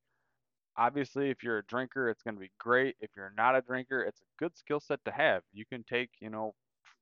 Obviously, 0.78 1.30
if 1.30 1.42
you're 1.42 1.58
a 1.58 1.64
drinker, 1.66 2.08
it's 2.10 2.22
going 2.22 2.34
to 2.36 2.40
be 2.40 2.50
great. 2.58 2.96
If 3.00 3.10
you're 3.16 3.32
not 3.36 3.56
a 3.56 3.62
drinker, 3.62 4.02
it's 4.02 4.20
a 4.20 4.24
good 4.38 4.56
skill 4.56 4.80
set 4.80 5.04
to 5.06 5.10
have. 5.12 5.42
You 5.52 5.64
can 5.66 5.84
take, 5.84 6.10
you 6.20 6.30
know, 6.30 6.54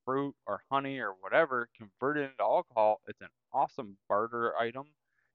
fruit 0.05 0.35
or 0.47 0.61
honey 0.71 0.99
or 0.99 1.13
whatever, 1.21 1.69
convert 1.77 2.19
it 2.19 2.31
into 2.31 2.43
alcohol. 2.43 3.01
It's 3.09 3.21
an 3.21 3.29
awesome 3.53 3.97
barter 4.09 4.57
item. 4.59 4.87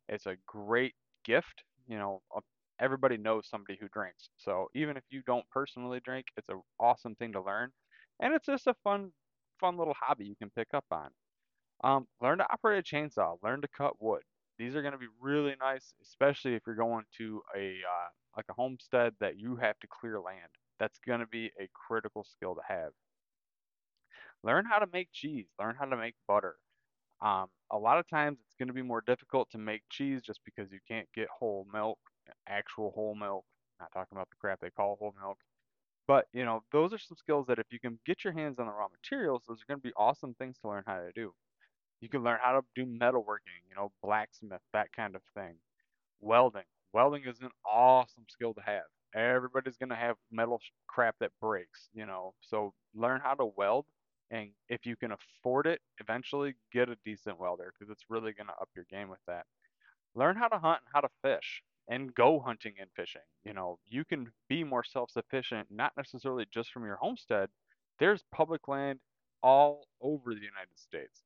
It's 0.08 0.26
a 0.26 0.38
great 0.48 0.96
gift. 1.26 1.64
You 1.88 1.98
know, 1.98 2.22
everybody 2.80 3.18
knows 3.18 3.48
somebody 3.50 3.78
who 3.80 3.88
drinks. 3.90 4.30
So 4.38 4.70
even 4.76 4.98
if 4.98 5.04
you 5.10 5.22
don't 5.26 5.46
personally 5.52 6.00
drink, 6.04 6.28
it's 6.38 6.50
an 6.50 6.62
awesome 6.80 7.16
thing 7.16 7.34
to 7.34 7.42
learn, 7.42 7.72
and 8.20 8.34
it's 8.34 8.46
just 8.46 8.68
a 8.68 8.76
fun, 8.84 9.12
fun 9.60 9.78
little 9.78 9.96
hobby 10.00 10.26
you 10.26 10.36
can 10.36 10.50
pick 10.52 10.70
up 10.74 10.86
on. 10.92 11.10
Um, 11.84 12.08
learn 12.22 12.40
to 12.40 12.52
operate 12.52 12.80
a 12.80 12.96
chainsaw. 12.96 13.38
Learn 13.44 13.62
to 13.62 13.68
cut 13.68 14.02
wood. 14.02 14.24
These 14.58 14.76
are 14.76 14.82
going 14.82 14.94
to 14.94 14.98
be 14.98 15.08
really 15.22 15.56
nice, 15.60 15.94
especially 16.02 16.56
if 16.56 16.64
you're 16.66 16.76
going 16.76 17.06
to 17.18 17.42
a 17.56 17.68
uh, 17.70 18.10
like 18.40 18.50
a 18.50 18.62
homestead 18.62 19.14
that 19.20 19.38
you 19.38 19.58
have 19.58 19.78
to 19.80 19.88
clear 19.88 20.20
land. 20.20 20.50
That's 20.80 21.00
going 21.06 21.20
to 21.20 21.28
be 21.28 21.52
a 21.60 21.70
critical 21.74 22.24
skill 22.24 22.56
to 22.56 22.62
have. 22.68 22.92
Learn 24.44 24.66
how 24.66 24.80
to 24.80 24.88
make 24.94 25.10
cheese. 25.12 25.48
Learn 25.60 25.76
how 25.78 25.86
to 25.86 25.98
make 25.98 26.16
butter. 26.28 26.56
Um, 27.22 27.48
a 27.70 27.78
lot 27.78 28.00
of 28.00 28.10
times 28.10 28.38
it's 28.46 28.56
going 28.58 28.70
to 28.70 28.74
be 28.74 28.82
more 28.82 29.04
difficult 29.06 29.50
to 29.52 29.58
make 29.58 29.82
cheese 29.90 30.22
just 30.22 30.40
because 30.46 30.72
you 30.72 30.80
can't 30.88 31.08
get 31.14 31.28
whole 31.38 31.68
milk 31.74 32.00
actual 32.48 32.92
whole 32.92 33.16
milk. 33.16 33.46
Not 33.80 33.92
talking 33.92 34.18
about 34.18 34.30
the 34.30 34.36
crap 34.40 34.60
they 34.62 34.70
call 34.70 34.98
whole 35.00 35.14
milk. 35.22 35.38
But, 36.08 36.26
you 36.34 36.44
know, 36.44 36.64
those 36.72 36.92
are 36.94 36.98
some 36.98 37.18
skills 37.18 37.46
that 37.48 37.60
if 37.60 37.68
you 37.72 37.80
can 37.80 38.00
get 38.06 38.24
your 38.24 38.34
hands 38.34 38.60
on 38.60 38.66
the 38.66 38.72
raw 38.72 38.88
materials, 38.88 39.44
those 39.48 39.60
are 39.62 39.66
going 39.68 39.80
to 39.80 39.88
be 39.88 39.94
awesome 39.96 40.34
things 40.34 40.58
to 40.62 40.70
learn 40.70 40.84
how 40.88 40.98
to 40.98 41.12
do. 41.14 41.34
You 42.02 42.10
can 42.10 42.24
learn 42.24 42.40
how 42.42 42.54
to 42.54 42.62
do 42.76 42.86
metalworking, 42.86 43.62
you 43.70 43.76
know, 43.76 43.92
blacksmith, 44.02 44.62
that 44.74 44.92
kind 44.96 45.16
of 45.16 45.22
thing. 45.36 45.56
Welding. 46.20 46.64
Welding 46.94 47.24
is 47.26 47.40
an 47.42 47.52
awesome 47.66 48.26
skill 48.30 48.54
to 48.56 48.62
have. 48.62 48.84
Everybody's 49.16 49.78
going 49.78 49.90
to 49.90 49.96
have 49.96 50.16
metal 50.32 50.60
crap 50.88 51.16
that 51.20 51.32
breaks, 51.42 51.90
you 51.94 52.06
know. 52.06 52.34
So 52.42 52.74
learn 52.96 53.22
how 53.24 53.34
to 53.36 53.46
weld. 53.56 53.86
And 54.32 54.50
if 54.70 54.86
you 54.86 54.96
can 54.96 55.12
afford 55.12 55.66
it, 55.66 55.82
eventually 56.00 56.56
get 56.72 56.90
a 56.90 56.98
decent 57.04 57.40
welder 57.40 57.74
because 57.74 57.92
it's 57.92 58.06
really 58.10 58.34
going 58.34 58.48
to 58.48 58.54
up 58.62 58.70
your 58.76 58.86
game 58.90 59.10
with 59.10 59.20
that. 59.28 59.46
Learn 60.16 60.36
how 60.36 60.48
to 60.48 60.60
hunt 60.60 60.82
and 60.86 60.92
how 60.94 61.02
to 61.02 61.10
fish 61.24 61.64
and 61.88 62.14
go 62.14 62.40
hunting 62.40 62.74
and 62.80 62.90
fishing. 62.96 63.22
You 63.44 63.54
know, 63.54 63.80
you 63.88 64.06
can 64.06 64.32
be 64.48 64.64
more 64.64 64.84
self-sufficient, 64.84 65.68
not 65.72 65.94
necessarily 65.98 66.46
just 66.52 66.72
from 66.72 66.86
your 66.86 66.98
homestead. 66.98 67.50
There's 68.00 68.24
public 68.32 68.68
land 68.68 69.00
all 69.42 69.88
over 70.02 70.34
the 70.34 70.42
United 70.42 70.78
States. 70.78 71.22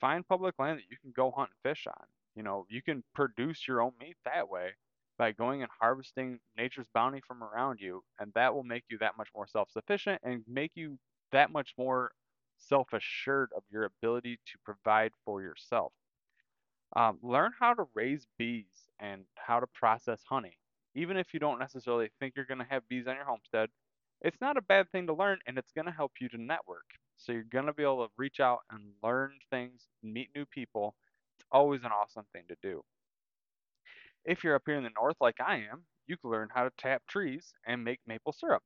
Find 0.00 0.26
public 0.26 0.54
land 0.58 0.78
that 0.78 0.90
you 0.90 0.96
can 1.02 1.12
go 1.14 1.30
hunt 1.30 1.50
and 1.50 1.70
fish 1.70 1.86
on. 1.86 2.06
You 2.34 2.42
know, 2.42 2.66
you 2.70 2.80
can 2.80 3.02
produce 3.14 3.68
your 3.68 3.82
own 3.82 3.92
meat 4.00 4.16
that 4.24 4.48
way 4.48 4.70
by 5.20 5.32
going 5.32 5.60
and 5.60 5.70
harvesting 5.78 6.40
nature's 6.56 6.86
bounty 6.94 7.20
from 7.28 7.44
around 7.44 7.78
you, 7.78 8.02
and 8.18 8.32
that 8.34 8.54
will 8.54 8.64
make 8.64 8.84
you 8.88 8.96
that 8.96 9.18
much 9.18 9.28
more 9.36 9.46
self-sufficient 9.46 10.18
and 10.24 10.42
make 10.48 10.72
you 10.74 10.98
that 11.30 11.52
much 11.52 11.74
more 11.76 12.10
self 12.56 12.88
assured 12.94 13.50
of 13.54 13.62
your 13.70 13.84
ability 13.84 14.38
to 14.46 14.52
provide 14.64 15.12
for 15.26 15.42
yourself. 15.42 15.92
Um, 16.96 17.18
learn 17.22 17.52
how 17.60 17.74
to 17.74 17.84
raise 17.94 18.26
bees 18.38 18.88
and 18.98 19.24
how 19.34 19.60
to 19.60 19.66
process 19.66 20.22
honey. 20.26 20.56
Even 20.94 21.18
if 21.18 21.34
you 21.34 21.38
don't 21.38 21.58
necessarily 21.58 22.08
think 22.18 22.32
you're 22.34 22.46
going 22.46 22.58
to 22.58 22.66
have 22.70 22.88
bees 22.88 23.06
on 23.06 23.14
your 23.14 23.26
homestead, 23.26 23.68
it's 24.22 24.40
not 24.40 24.56
a 24.56 24.62
bad 24.62 24.90
thing 24.90 25.06
to 25.06 25.12
learn 25.12 25.38
and 25.46 25.58
it's 25.58 25.72
going 25.72 25.84
to 25.84 25.92
help 25.92 26.12
you 26.18 26.30
to 26.30 26.40
network. 26.40 26.86
So 27.18 27.32
you're 27.32 27.42
going 27.42 27.66
to 27.66 27.74
be 27.74 27.82
able 27.82 28.06
to 28.06 28.12
reach 28.16 28.40
out 28.40 28.60
and 28.70 28.80
learn 29.02 29.32
things, 29.50 29.82
meet 30.02 30.30
new 30.34 30.46
people. 30.46 30.94
It's 31.36 31.46
always 31.52 31.84
an 31.84 31.90
awesome 31.92 32.24
thing 32.32 32.44
to 32.48 32.56
do. 32.62 32.82
If 34.24 34.44
you're 34.44 34.54
up 34.54 34.62
here 34.66 34.76
in 34.76 34.84
the 34.84 34.90
north 34.90 35.16
like 35.20 35.40
I 35.40 35.56
am, 35.70 35.86
you 36.06 36.16
can 36.16 36.30
learn 36.30 36.48
how 36.54 36.64
to 36.64 36.70
tap 36.78 37.06
trees 37.06 37.52
and 37.66 37.84
make 37.84 38.00
maple 38.06 38.32
syrup. 38.32 38.62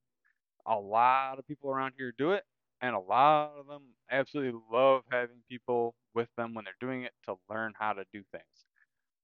A 0.66 0.78
lot 0.78 1.38
of 1.38 1.46
people 1.46 1.70
around 1.70 1.94
here 1.98 2.12
do 2.16 2.32
it, 2.32 2.44
and 2.80 2.94
a 2.94 3.00
lot 3.00 3.58
of 3.58 3.66
them 3.66 3.94
absolutely 4.10 4.60
love 4.70 5.04
having 5.10 5.42
people 5.48 5.96
with 6.14 6.28
them 6.36 6.54
when 6.54 6.64
they're 6.64 6.74
doing 6.80 7.04
it 7.04 7.14
to 7.24 7.36
learn 7.50 7.74
how 7.78 7.94
to 7.94 8.04
do 8.12 8.24
things. 8.32 8.66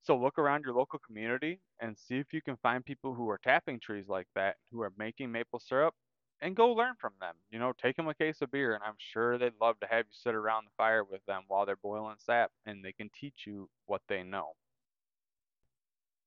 So 0.02 0.16
look 0.18 0.38
around 0.38 0.64
your 0.64 0.74
local 0.74 0.98
community 0.98 1.62
and 1.80 1.96
see 1.98 2.18
if 2.18 2.32
you 2.32 2.42
can 2.42 2.56
find 2.58 2.84
people 2.84 3.14
who 3.14 3.28
are 3.30 3.38
tapping 3.38 3.80
trees 3.80 4.08
like 4.08 4.28
that, 4.34 4.58
who 4.70 4.82
are 4.82 4.92
making 4.96 5.32
maple 5.32 5.58
syrup, 5.60 5.94
and 6.40 6.56
go 6.56 6.72
learn 6.72 6.96
from 6.96 7.14
them. 7.20 7.36
You 7.50 7.58
know, 7.58 7.72
take 7.72 7.96
them 7.96 8.08
a 8.08 8.14
case 8.14 8.42
of 8.42 8.50
beer, 8.50 8.74
and 8.74 8.84
I'm 8.84 8.96
sure 8.98 9.38
they'd 9.38 9.54
love 9.60 9.80
to 9.80 9.86
have 9.86 10.06
you 10.06 10.12
sit 10.12 10.34
around 10.34 10.66
the 10.66 10.70
fire 10.76 11.04
with 11.04 11.24
them 11.26 11.44
while 11.48 11.66
they're 11.66 11.76
boiling 11.76 12.18
sap, 12.18 12.52
and 12.66 12.84
they 12.84 12.92
can 12.92 13.10
teach 13.10 13.46
you 13.46 13.70
what 13.86 14.02
they 14.08 14.22
know. 14.22 14.54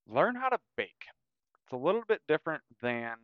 Learn 0.07 0.35
how 0.35 0.49
to 0.49 0.59
bake. 0.77 1.05
It's 1.63 1.73
a 1.73 1.77
little 1.77 2.03
bit 2.07 2.21
different 2.27 2.63
than 2.81 3.17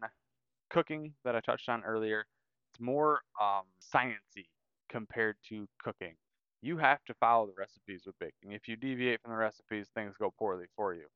cooking 0.69 1.13
that 1.23 1.35
I 1.35 1.41
touched 1.41 1.69
on 1.69 1.83
earlier. 1.83 2.25
It's 2.71 2.81
more 2.81 3.21
um, 3.41 3.63
sciency 3.81 4.47
compared 4.89 5.37
to 5.49 5.67
cooking. 5.83 6.15
You 6.61 6.77
have 6.77 7.03
to 7.05 7.13
follow 7.15 7.47
the 7.47 7.53
recipes 7.57 8.03
with 8.05 8.17
baking. 8.19 8.53
If 8.53 8.67
you 8.67 8.75
deviate 8.75 9.21
from 9.21 9.31
the 9.31 9.37
recipes, 9.37 9.87
things 9.95 10.15
go 10.19 10.33
poorly 10.37 10.65
for 10.75 10.93
you. 10.93 11.07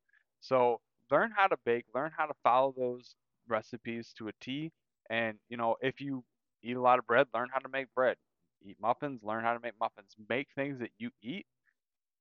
So 0.41 0.82
learn 1.12 1.32
how 1.36 1.47
to 1.47 1.58
bake, 1.65 1.86
learn 1.95 2.12
how 2.17 2.26
to 2.26 2.34
follow 2.43 2.73
those 2.78 3.15
recipes 3.47 4.13
to 4.17 4.30
a 4.30 4.34
T. 4.41 4.71
And 5.10 5.38
you 5.49 5.58
know, 5.58 5.76
if 5.82 6.02
you 6.02 6.23
eat 6.63 6.78
a 6.78 6.82
lot 6.82 6.99
of 6.99 7.08
bread, 7.08 7.28
learn 7.34 7.49
how 7.54 7.60
to 7.60 7.69
make 7.69 7.93
bread. 7.95 8.17
Eat 8.65 8.78
muffins, 8.82 9.21
learn 9.23 9.43
how 9.43 9.54
to 9.54 9.60
make 9.60 9.73
muffins. 9.80 10.15
Make 10.30 10.47
things 10.56 10.80
that 10.80 10.91
you 10.97 11.12
eat 11.21 11.45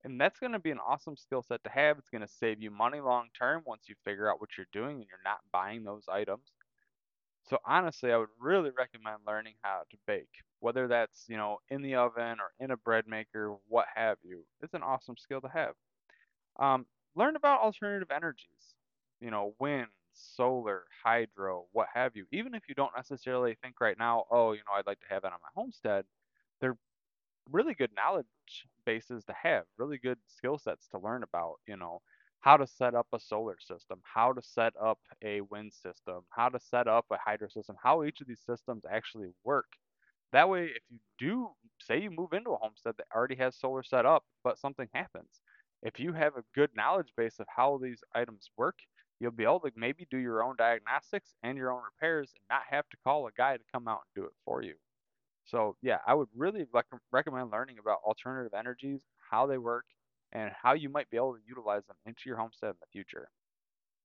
and 0.04 0.20
that's 0.20 0.38
going 0.38 0.52
to 0.52 0.58
be 0.58 0.70
an 0.70 0.78
awesome 0.78 1.16
skill 1.16 1.42
set 1.42 1.62
to 1.64 1.70
have. 1.70 1.98
It's 1.98 2.10
going 2.10 2.22
to 2.22 2.28
save 2.28 2.60
you 2.60 2.70
money 2.70 3.00
long 3.00 3.28
term 3.38 3.62
once 3.64 3.84
you 3.88 3.94
figure 4.04 4.30
out 4.30 4.40
what 4.40 4.50
you're 4.56 4.66
doing 4.72 4.96
and 4.96 5.06
you're 5.08 5.18
not 5.24 5.40
buying 5.52 5.84
those 5.84 6.04
items. 6.08 6.52
So 7.48 7.58
honestly, 7.66 8.12
I 8.12 8.16
would 8.16 8.28
really 8.38 8.70
recommend 8.70 9.18
learning 9.26 9.54
how 9.62 9.82
to 9.90 9.96
bake, 10.06 10.30
whether 10.60 10.88
that's, 10.88 11.24
you 11.28 11.36
know, 11.36 11.58
in 11.70 11.82
the 11.82 11.96
oven 11.96 12.38
or 12.40 12.52
in 12.60 12.70
a 12.70 12.76
bread 12.76 13.06
maker, 13.06 13.56
what 13.68 13.86
have 13.94 14.18
you. 14.22 14.44
It's 14.62 14.74
an 14.74 14.82
awesome 14.82 15.16
skill 15.16 15.40
to 15.40 15.48
have. 15.48 15.74
Um, 16.58 16.86
learn 17.16 17.36
about 17.36 17.60
alternative 17.60 18.10
energies, 18.14 18.74
you 19.20 19.30
know, 19.30 19.54
wind, 19.58 19.88
solar, 20.12 20.84
hydro, 21.04 21.66
what 21.72 21.88
have 21.92 22.14
you. 22.14 22.26
Even 22.32 22.54
if 22.54 22.62
you 22.68 22.74
don't 22.74 22.92
necessarily 22.96 23.56
think 23.62 23.80
right 23.80 23.98
now, 23.98 24.24
oh, 24.30 24.52
you 24.52 24.58
know, 24.60 24.76
I'd 24.76 24.86
like 24.86 25.00
to 25.00 25.06
have 25.08 25.22
that 25.22 25.32
on 25.32 25.38
my 25.42 25.48
homestead, 25.54 26.04
they're 26.60 26.76
really 27.50 27.74
good 27.74 27.90
knowledge 27.96 28.26
bases 28.84 29.24
to 29.24 29.32
have, 29.42 29.64
really 29.78 29.98
good 29.98 30.18
skill 30.26 30.58
sets 30.58 30.86
to 30.88 30.98
learn 30.98 31.22
about, 31.22 31.56
you 31.66 31.76
know, 31.76 32.00
how 32.40 32.56
to 32.56 32.66
set 32.66 32.94
up 32.94 33.06
a 33.12 33.20
solar 33.20 33.56
system, 33.60 34.00
how 34.02 34.32
to 34.32 34.42
set 34.42 34.72
up 34.80 34.98
a 35.22 35.40
wind 35.42 35.72
system, 35.72 36.22
how 36.30 36.48
to 36.48 36.58
set 36.60 36.86
up 36.88 37.06
a 37.10 37.16
hydro 37.18 37.48
system, 37.48 37.76
how 37.82 38.02
each 38.04 38.20
of 38.20 38.26
these 38.26 38.42
systems 38.44 38.84
actually 38.90 39.28
work. 39.44 39.66
That 40.32 40.48
way, 40.48 40.66
if 40.66 40.82
you 40.90 40.98
do 41.18 41.50
say 41.80 42.00
you 42.00 42.10
move 42.10 42.32
into 42.32 42.50
a 42.50 42.56
homestead 42.56 42.96
that 42.98 43.06
already 43.14 43.36
has 43.36 43.56
solar 43.56 43.82
set 43.82 44.04
up, 44.06 44.24
but 44.42 44.58
something 44.58 44.88
happens, 44.92 45.40
if 45.82 45.98
you 46.00 46.12
have 46.12 46.36
a 46.36 46.44
good 46.54 46.70
knowledge 46.74 47.12
base 47.16 47.38
of 47.38 47.46
how 47.48 47.78
these 47.78 48.02
items 48.14 48.50
work, 48.56 48.78
you'll 49.20 49.30
be 49.32 49.44
able 49.44 49.60
to 49.60 49.72
maybe 49.76 50.06
do 50.10 50.18
your 50.18 50.42
own 50.42 50.56
diagnostics 50.56 51.34
and 51.42 51.56
your 51.56 51.70
own 51.72 51.82
repairs 51.84 52.32
and 52.36 52.48
not 52.48 52.62
have 52.70 52.88
to 52.90 52.96
call 53.04 53.26
a 53.26 53.32
guy 53.32 53.56
to 53.56 53.64
come 53.72 53.86
out 53.88 54.02
and 54.06 54.22
do 54.22 54.26
it 54.26 54.34
for 54.44 54.62
you. 54.62 54.74
So 55.44 55.76
yeah, 55.82 55.98
I 56.06 56.14
would 56.14 56.28
really 56.34 56.66
rec- 56.72 56.86
recommend 57.12 57.50
learning 57.50 57.78
about 57.78 58.00
alternative 58.04 58.54
energies, 58.54 59.02
how 59.30 59.46
they 59.46 59.58
work, 59.58 59.86
and 60.32 60.52
how 60.60 60.72
you 60.74 60.88
might 60.88 61.10
be 61.10 61.16
able 61.16 61.34
to 61.34 61.42
utilize 61.46 61.84
them 61.86 61.96
into 62.06 62.22
your 62.26 62.36
homestead 62.36 62.70
in 62.70 62.76
the 62.80 62.86
future. 62.92 63.28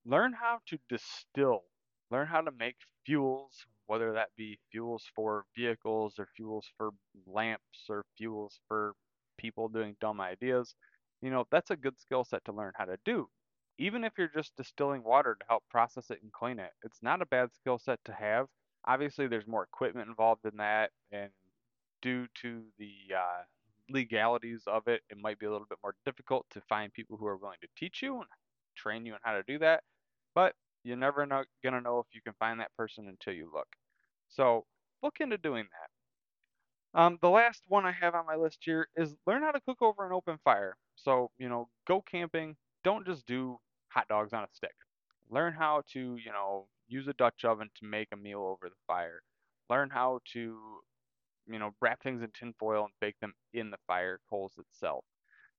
Learn 0.06 0.34
how 0.34 0.60
to 0.68 0.80
distill. 0.90 1.64
Learn 2.10 2.28
how 2.28 2.42
to 2.42 2.52
make 2.52 2.78
fuels, 3.06 3.66
whether 3.86 4.14
that 4.14 4.36
be 4.36 4.60
fuels 4.72 5.06
for 5.16 5.46
vehicles 5.56 6.18
or 6.18 6.28
fuels 6.36 6.68
for 6.78 6.92
lamps 7.28 7.86
or 7.90 8.04
fuels 8.18 8.60
for 8.68 8.96
people 9.38 9.70
doing 9.70 9.96
dumb 10.00 10.20
ideas. 10.20 10.74
You 11.22 11.30
know, 11.30 11.46
that's 11.52 11.70
a 11.72 11.78
good 11.78 12.00
skill 12.00 12.24
set 12.24 12.44
to 12.46 12.54
learn 12.54 12.74
how 12.76 12.86
to 12.86 12.98
do. 13.06 13.30
Even 13.78 14.04
if 14.04 14.14
you're 14.18 14.28
just 14.30 14.56
distilling 14.56 15.04
water 15.04 15.36
to 15.36 15.46
help 15.48 15.64
process 15.70 16.10
it 16.10 16.24
and 16.24 16.32
clean 16.34 16.60
it, 16.60 16.72
it's 16.84 17.04
not 17.04 17.22
a 17.22 17.26
bad 17.28 17.54
skill 17.54 17.78
set 17.78 18.04
to 18.06 18.14
have 18.14 18.48
Obviously, 18.88 19.28
there's 19.28 19.48
more 19.48 19.64
equipment 19.64 20.10
involved 20.10 20.46
in 20.46 20.58
that, 20.58 20.92
and 21.12 21.32
due 22.02 22.28
to 22.42 22.64
the 22.80 22.94
uh, 23.16 23.44
legalities 23.90 24.64
of 24.68 24.88
it, 24.88 25.02
it 25.10 25.18
might 25.18 25.40
be 25.40 25.46
a 25.46 25.52
little 25.52 25.68
bit 25.70 25.80
more 25.84 25.96
difficult 26.06 26.46
to 26.52 26.62
find 26.70 26.94
people 26.94 27.18
who 27.18 27.28
are 27.28 27.38
willing 27.38 27.58
to 27.62 27.68
teach 27.78 28.02
you 28.02 28.16
and 28.18 28.26
train 28.76 29.06
you 29.06 29.14
on 29.14 29.20
how 29.24 29.34
to 29.34 29.44
do 29.44 29.60
that. 29.60 29.84
But 30.36 30.56
you're 30.84 30.98
never 30.98 31.26
know, 31.26 31.44
gonna 31.64 31.82
know 31.82 32.00
if 32.00 32.08
you 32.14 32.22
can 32.22 32.34
find 32.40 32.60
that 32.60 32.76
person 32.78 33.08
until 33.08 33.34
you 33.34 33.52
look. 33.54 33.68
So 34.30 34.66
look 35.04 35.18
into 35.20 35.38
doing 35.38 35.66
that. 36.94 37.00
Um, 37.00 37.18
the 37.22 37.30
last 37.30 37.64
one 37.68 37.86
I 37.86 37.92
have 37.92 38.16
on 38.16 38.26
my 38.26 38.36
list 38.36 38.60
here 38.62 38.88
is 38.96 39.16
learn 39.28 39.44
how 39.44 39.52
to 39.52 39.62
cook 39.62 39.82
over 39.82 40.06
an 40.06 40.14
open 40.14 40.38
fire. 40.44 40.78
So 40.96 41.32
you 41.38 41.50
know, 41.50 41.70
go 41.88 42.02
camping. 42.02 42.56
Don't 42.84 43.06
just 43.06 43.26
do 43.28 43.60
hot 43.90 44.08
dogs 44.08 44.34
on 44.34 44.44
a 44.44 44.48
stick. 44.54 44.76
Learn 45.30 45.54
how 45.54 45.84
to 45.94 46.00
you 46.18 46.32
know 46.32 46.68
use 46.88 47.08
a 47.08 47.14
Dutch 47.14 47.46
oven 47.46 47.70
to 47.80 47.86
make 47.86 48.10
a 48.14 48.18
meal 48.18 48.42
over 48.42 48.70
the 48.70 48.76
fire. 48.88 49.22
Learn 49.70 49.90
how 49.90 50.20
to, 50.34 50.58
you 51.48 51.60
know, 51.60 51.72
wrap 51.82 52.02
things 52.04 52.22
in 52.22 52.30
tin 52.38 52.54
foil 52.60 52.84
and 52.84 52.94
bake 53.02 53.20
them 53.22 53.34
in 53.54 53.72
the 53.72 53.78
fire 53.88 54.20
coals 54.30 54.54
itself. 54.58 55.04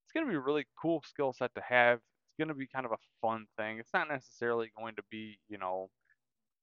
It's 0.05 0.13
going 0.13 0.27
to 0.27 0.31
be 0.31 0.37
a 0.37 0.41
really 0.41 0.67
cool 0.81 1.03
skill 1.07 1.33
set 1.33 1.55
to 1.55 1.63
have. 1.69 1.99
It's 1.99 2.39
going 2.39 2.49
to 2.49 2.55
be 2.55 2.67
kind 2.67 2.87
of 2.87 2.93
a 2.93 2.99
fun 3.21 3.47
thing. 3.59 3.79
It's 3.79 3.93
not 3.95 4.09
necessarily 4.09 4.71
going 4.79 4.97
to 4.97 5.03
be, 5.11 5.39
you 5.49 5.59
know, 5.59 5.91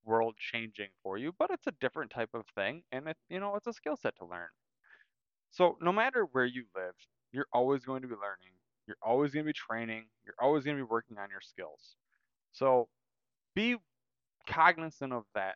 world 0.05 0.35
changing 0.39 0.89
for 1.03 1.17
you, 1.17 1.33
but 1.37 1.49
it's 1.51 1.67
a 1.67 1.73
different 1.81 2.11
type 2.11 2.29
of 2.33 2.43
thing 2.55 2.83
and 2.91 3.07
it, 3.07 3.17
you 3.29 3.39
know, 3.39 3.55
it's 3.55 3.67
a 3.67 3.73
skill 3.73 3.97
set 3.97 4.15
to 4.17 4.25
learn. 4.25 4.49
So 5.51 5.77
no 5.81 5.91
matter 5.91 6.27
where 6.31 6.45
you 6.45 6.65
live, 6.75 6.93
you're 7.31 7.47
always 7.53 7.85
going 7.85 8.01
to 8.03 8.07
be 8.07 8.15
learning. 8.15 8.53
You're 8.87 8.97
always 9.01 9.31
going 9.33 9.45
to 9.45 9.49
be 9.49 9.53
training. 9.53 10.05
You're 10.25 10.35
always 10.39 10.63
going 10.63 10.77
to 10.77 10.83
be 10.83 10.87
working 10.89 11.17
on 11.17 11.29
your 11.29 11.41
skills. 11.41 11.95
So 12.51 12.87
be 13.55 13.77
cognizant 14.47 15.13
of 15.13 15.23
that. 15.35 15.55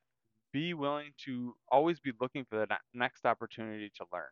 Be 0.51 0.73
willing 0.73 1.11
to 1.25 1.55
always 1.71 1.99
be 1.99 2.11
looking 2.19 2.45
for 2.49 2.57
the 2.57 2.67
next 2.93 3.25
opportunity 3.25 3.91
to 3.97 4.05
learn. 4.11 4.29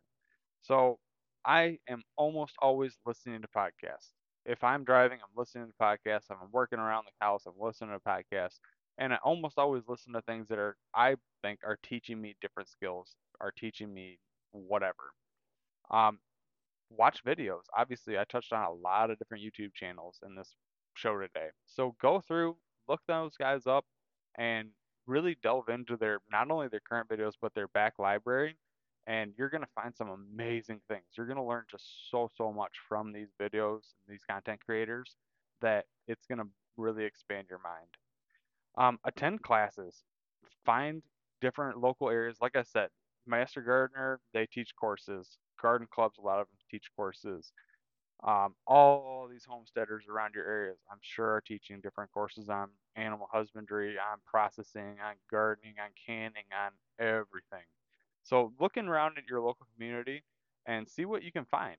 So 0.62 0.98
I 1.44 1.78
am 1.88 2.02
almost 2.16 2.54
always 2.60 2.96
listening 3.06 3.42
to 3.42 3.48
podcasts. 3.48 4.10
If 4.44 4.64
I'm 4.64 4.84
driving, 4.84 5.18
I'm 5.22 5.36
listening 5.36 5.68
to 5.68 5.74
podcasts. 5.80 6.30
I'm 6.30 6.50
working 6.52 6.78
around 6.78 7.04
the 7.06 7.24
house, 7.24 7.44
I'm 7.46 7.54
listening 7.60 7.90
to 7.90 8.00
podcasts. 8.00 8.58
And 8.98 9.12
I 9.12 9.18
almost 9.22 9.58
always 9.58 9.84
listen 9.86 10.12
to 10.14 10.22
things 10.22 10.48
that 10.48 10.58
are 10.58 10.76
I 10.94 11.14
think 11.42 11.60
are 11.64 11.78
teaching 11.84 12.20
me 12.20 12.36
different 12.40 12.68
skills, 12.68 13.14
are 13.40 13.52
teaching 13.56 13.94
me 13.94 14.18
whatever. 14.50 15.12
Um, 15.90 16.18
watch 16.90 17.22
videos. 17.24 17.62
Obviously, 17.76 18.18
I 18.18 18.24
touched 18.24 18.52
on 18.52 18.64
a 18.64 18.72
lot 18.72 19.10
of 19.10 19.18
different 19.18 19.44
YouTube 19.44 19.72
channels 19.74 20.18
in 20.26 20.34
this 20.34 20.56
show 20.94 21.18
today. 21.18 21.48
So 21.66 21.94
go 22.00 22.20
through, 22.20 22.56
look 22.88 23.00
those 23.06 23.36
guys 23.36 23.66
up, 23.66 23.84
and 24.38 24.68
really 25.06 25.36
delve 25.42 25.68
into 25.68 25.96
their 25.96 26.20
not 26.30 26.50
only 26.50 26.68
their 26.68 26.80
current 26.80 27.08
videos 27.08 27.32
but 27.40 27.52
their 27.54 27.68
back 27.68 27.94
library 27.98 28.56
and 29.06 29.32
you're 29.38 29.48
going 29.48 29.62
to 29.62 29.68
find 29.74 29.96
some 29.96 30.10
amazing 30.10 30.80
things. 30.86 31.04
You're 31.16 31.26
going 31.26 31.38
to 31.38 31.42
learn 31.42 31.64
just 31.70 32.10
so 32.10 32.28
so 32.36 32.52
much 32.52 32.72
from 32.88 33.12
these 33.12 33.30
videos 33.40 33.80
and 34.06 34.08
these 34.08 34.24
content 34.30 34.60
creators 34.64 35.16
that 35.62 35.86
it's 36.06 36.26
going 36.26 36.38
to 36.38 36.46
really 36.76 37.04
expand 37.04 37.46
your 37.48 37.60
mind. 37.64 37.88
Um, 38.76 38.98
attend 39.04 39.42
classes. 39.42 40.04
Find 40.64 41.02
different 41.40 41.78
local 41.78 42.10
areas. 42.10 42.36
Like 42.40 42.54
I 42.54 42.62
said, 42.62 42.88
Master 43.26 43.62
Gardener, 43.62 44.20
they 44.34 44.46
teach 44.46 44.76
courses. 44.78 45.38
Garden 45.60 45.88
clubs, 45.90 46.18
a 46.18 46.22
lot 46.22 46.40
of 46.40 46.46
them 46.46 46.58
teach 46.70 46.84
courses. 46.94 47.52
Um, 48.24 48.54
all 48.66 49.28
these 49.30 49.44
homesteaders 49.44 50.04
around 50.08 50.34
your 50.34 50.46
areas, 50.46 50.78
I'm 50.90 50.98
sure, 51.02 51.34
are 51.34 51.40
teaching 51.40 51.80
different 51.80 52.10
courses 52.10 52.48
on 52.48 52.70
animal 52.96 53.28
husbandry, 53.32 53.96
on 53.96 54.18
processing, 54.26 54.96
on 55.04 55.14
gardening, 55.30 55.74
on 55.80 55.90
canning, 56.04 56.44
on 56.52 56.72
everything. 56.98 57.64
So 58.24 58.52
looking 58.58 58.88
around 58.88 59.18
at 59.18 59.28
your 59.28 59.40
local 59.40 59.66
community 59.74 60.24
and 60.66 60.88
see 60.88 61.04
what 61.04 61.22
you 61.22 61.30
can 61.30 61.44
find. 61.44 61.76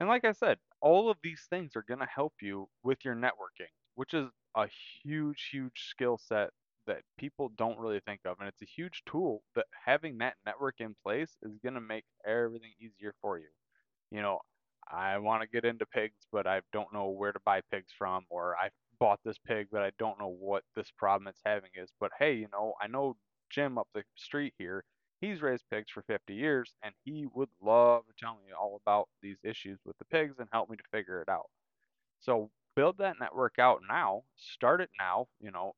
And 0.00 0.08
like 0.08 0.24
I 0.24 0.32
said, 0.32 0.58
all 0.80 1.10
of 1.10 1.18
these 1.22 1.46
things 1.48 1.76
are 1.76 1.84
going 1.86 2.00
to 2.00 2.06
help 2.06 2.34
you 2.42 2.68
with 2.82 3.04
your 3.04 3.14
networking, 3.14 3.70
which 3.94 4.14
is 4.14 4.26
a 4.56 4.66
huge, 5.02 5.48
huge 5.52 5.86
skill 5.90 6.18
set 6.18 6.50
that 6.86 7.02
people 7.18 7.52
don't 7.56 7.78
really 7.78 8.00
think 8.00 8.20
of, 8.24 8.38
and 8.40 8.48
it's 8.48 8.62
a 8.62 8.66
huge 8.66 9.02
tool 9.06 9.42
that 9.54 9.66
having 9.84 10.18
that 10.18 10.34
network 10.44 10.80
in 10.80 10.96
place 11.04 11.36
is 11.42 11.58
going 11.62 11.74
to 11.74 11.80
make 11.80 12.04
everything 12.26 12.72
easier 12.80 13.14
for 13.20 13.38
you. 13.38 13.46
You 14.10 14.22
know, 14.22 14.40
I 14.88 15.18
want 15.18 15.42
to 15.42 15.48
get 15.48 15.64
into 15.64 15.86
pigs, 15.86 16.26
but 16.32 16.46
I 16.46 16.60
don't 16.72 16.92
know 16.92 17.08
where 17.08 17.32
to 17.32 17.40
buy 17.44 17.60
pigs 17.70 17.92
from, 17.96 18.24
or 18.30 18.56
I 18.56 18.70
bought 18.98 19.20
this 19.24 19.38
pig, 19.38 19.68
but 19.72 19.82
I 19.82 19.90
don't 19.98 20.18
know 20.18 20.28
what 20.38 20.64
this 20.76 20.90
problem 20.96 21.28
it's 21.28 21.40
having 21.44 21.70
is. 21.74 21.90
But 22.00 22.12
hey, 22.18 22.34
you 22.34 22.48
know, 22.52 22.74
I 22.80 22.86
know 22.86 23.16
Jim 23.50 23.78
up 23.78 23.88
the 23.94 24.02
street 24.16 24.54
here. 24.58 24.84
He's 25.20 25.42
raised 25.42 25.64
pigs 25.70 25.90
for 25.90 26.02
50 26.02 26.34
years, 26.34 26.74
and 26.82 26.94
he 27.04 27.26
would 27.34 27.50
love 27.60 28.06
to 28.06 28.12
tell 28.18 28.34
me 28.34 28.52
all 28.58 28.80
about 28.84 29.08
these 29.22 29.36
issues 29.44 29.78
with 29.84 29.98
the 29.98 30.04
pigs 30.06 30.36
and 30.38 30.48
help 30.52 30.70
me 30.70 30.76
to 30.76 30.82
figure 30.90 31.20
it 31.20 31.28
out. 31.28 31.50
So 32.20 32.50
build 32.74 32.98
that 32.98 33.16
network 33.20 33.58
out 33.58 33.80
now. 33.88 34.22
Start 34.36 34.80
it 34.80 34.90
now. 34.98 35.28
You 35.40 35.50
know, 35.50 35.74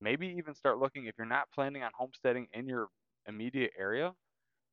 maybe 0.00 0.28
even 0.38 0.54
start 0.54 0.78
looking 0.78 1.06
if 1.06 1.14
you're 1.18 1.26
not 1.26 1.50
planning 1.54 1.82
on 1.82 1.90
homesteading 1.94 2.48
in 2.52 2.68
your 2.68 2.88
immediate 3.26 3.72
area. 3.78 4.12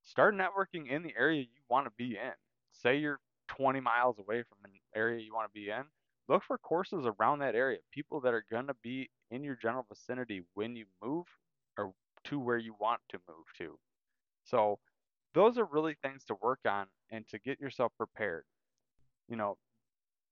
Start 0.04 0.36
networking 0.36 0.88
in 0.90 1.02
the 1.02 1.14
area 1.18 1.42
you 1.42 1.62
want 1.70 1.88
to 1.88 1.92
be 1.98 2.12
in. 2.12 2.34
Say 2.72 2.98
you're 2.98 3.20
20 3.58 3.80
miles 3.80 4.18
away 4.20 4.44
from 4.44 4.58
an 4.66 4.72
area 4.96 5.22
you 5.22 5.34
want 5.34 5.48
to 5.48 5.60
be 5.60 5.70
in. 5.70 5.84
Look 6.28 6.44
for 6.44 6.58
courses 6.58 7.06
around 7.06 7.40
that 7.40 7.56
area, 7.56 7.78
people 7.92 8.20
that 8.22 8.34
are 8.34 8.46
going 8.50 8.68
to 8.68 8.76
be 8.82 9.10
in 9.32 9.44
your 9.44 9.58
general 9.62 9.86
vicinity 9.88 10.42
when 10.56 10.76
you 10.76 10.86
move 11.04 11.26
or 11.78 11.94
to 12.26 12.40
where 12.40 12.58
you 12.58 12.76
want 12.80 13.02
to 13.10 13.20
move 13.28 13.46
to. 13.60 13.78
So, 14.44 14.80
those 15.34 15.58
are 15.58 15.66
really 15.66 15.96
things 16.02 16.24
to 16.26 16.36
work 16.42 16.60
on 16.66 16.88
and 17.12 17.28
to 17.28 17.40
get 17.40 17.60
yourself 17.60 17.92
prepared. 17.98 18.46
You 19.28 19.36
know, 19.36 19.58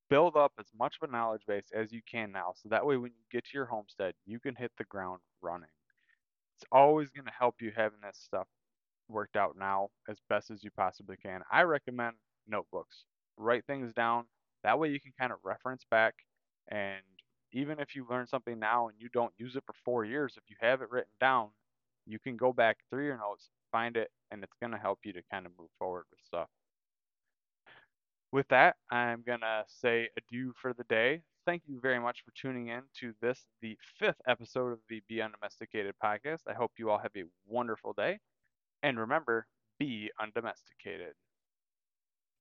build 0.09 0.35
up 0.35 0.51
as 0.59 0.67
much 0.77 0.97
of 1.01 1.09
a 1.09 1.11
knowledge 1.11 1.41
base 1.47 1.65
as 1.73 1.91
you 1.91 2.01
can 2.09 2.31
now 2.31 2.53
so 2.55 2.69
that 2.69 2.85
way 2.85 2.97
when 2.97 3.11
you 3.11 3.23
get 3.31 3.43
to 3.43 3.51
your 3.55 3.65
homestead 3.65 4.13
you 4.27 4.39
can 4.39 4.53
hit 4.55 4.71
the 4.77 4.83
ground 4.83 5.19
running 5.41 5.69
it's 6.55 6.65
always 6.71 7.09
going 7.09 7.25
to 7.25 7.31
help 7.37 7.55
you 7.59 7.71
having 7.75 7.97
this 8.03 8.19
stuff 8.23 8.45
worked 9.09 9.35
out 9.35 9.55
now 9.57 9.89
as 10.07 10.17
best 10.29 10.51
as 10.51 10.63
you 10.63 10.69
possibly 10.77 11.17
can 11.17 11.41
i 11.51 11.63
recommend 11.63 12.15
notebooks 12.47 13.05
write 13.37 13.65
things 13.65 13.93
down 13.93 14.25
that 14.63 14.77
way 14.79 14.89
you 14.89 14.99
can 14.99 15.13
kind 15.19 15.31
of 15.31 15.39
reference 15.43 15.83
back 15.89 16.15
and 16.69 17.01
even 17.51 17.79
if 17.79 17.95
you 17.95 18.05
learn 18.09 18.25
something 18.27 18.59
now 18.59 18.87
and 18.87 18.97
you 18.99 19.09
don't 19.13 19.33
use 19.37 19.55
it 19.55 19.63
for 19.65 19.73
four 19.85 20.05
years 20.05 20.35
if 20.37 20.43
you 20.49 20.55
have 20.59 20.81
it 20.81 20.89
written 20.91 21.11
down 21.19 21.49
you 22.05 22.19
can 22.19 22.37
go 22.37 22.53
back 22.53 22.77
through 22.89 23.05
your 23.05 23.17
notes 23.17 23.49
find 23.71 23.97
it 23.97 24.11
and 24.31 24.43
it's 24.43 24.55
going 24.59 24.71
to 24.71 24.77
help 24.77 24.99
you 25.03 25.13
to 25.13 25.21
kind 25.31 25.45
of 25.45 25.51
move 25.59 25.69
forward 25.79 26.05
with 26.11 26.19
stuff 26.25 26.49
with 28.33 28.47
that, 28.49 28.77
I'm 28.89 29.21
going 29.21 29.41
to 29.41 29.63
say 29.67 30.09
adieu 30.17 30.53
for 30.59 30.73
the 30.73 30.83
day. 30.85 31.21
Thank 31.45 31.63
you 31.67 31.79
very 31.79 31.99
much 31.99 32.23
for 32.25 32.31
tuning 32.31 32.69
in 32.69 32.81
to 32.99 33.13
this, 33.21 33.45
the 33.61 33.77
fifth 33.99 34.19
episode 34.27 34.71
of 34.71 34.79
the 34.89 35.01
Be 35.07 35.21
Undomesticated 35.21 35.93
podcast. 36.03 36.39
I 36.47 36.53
hope 36.53 36.71
you 36.77 36.89
all 36.89 36.97
have 36.97 37.11
a 37.15 37.25
wonderful 37.45 37.93
day. 37.93 38.19
And 38.81 38.99
remember, 38.99 39.45
be 39.79 40.09
undomesticated. 40.19 41.13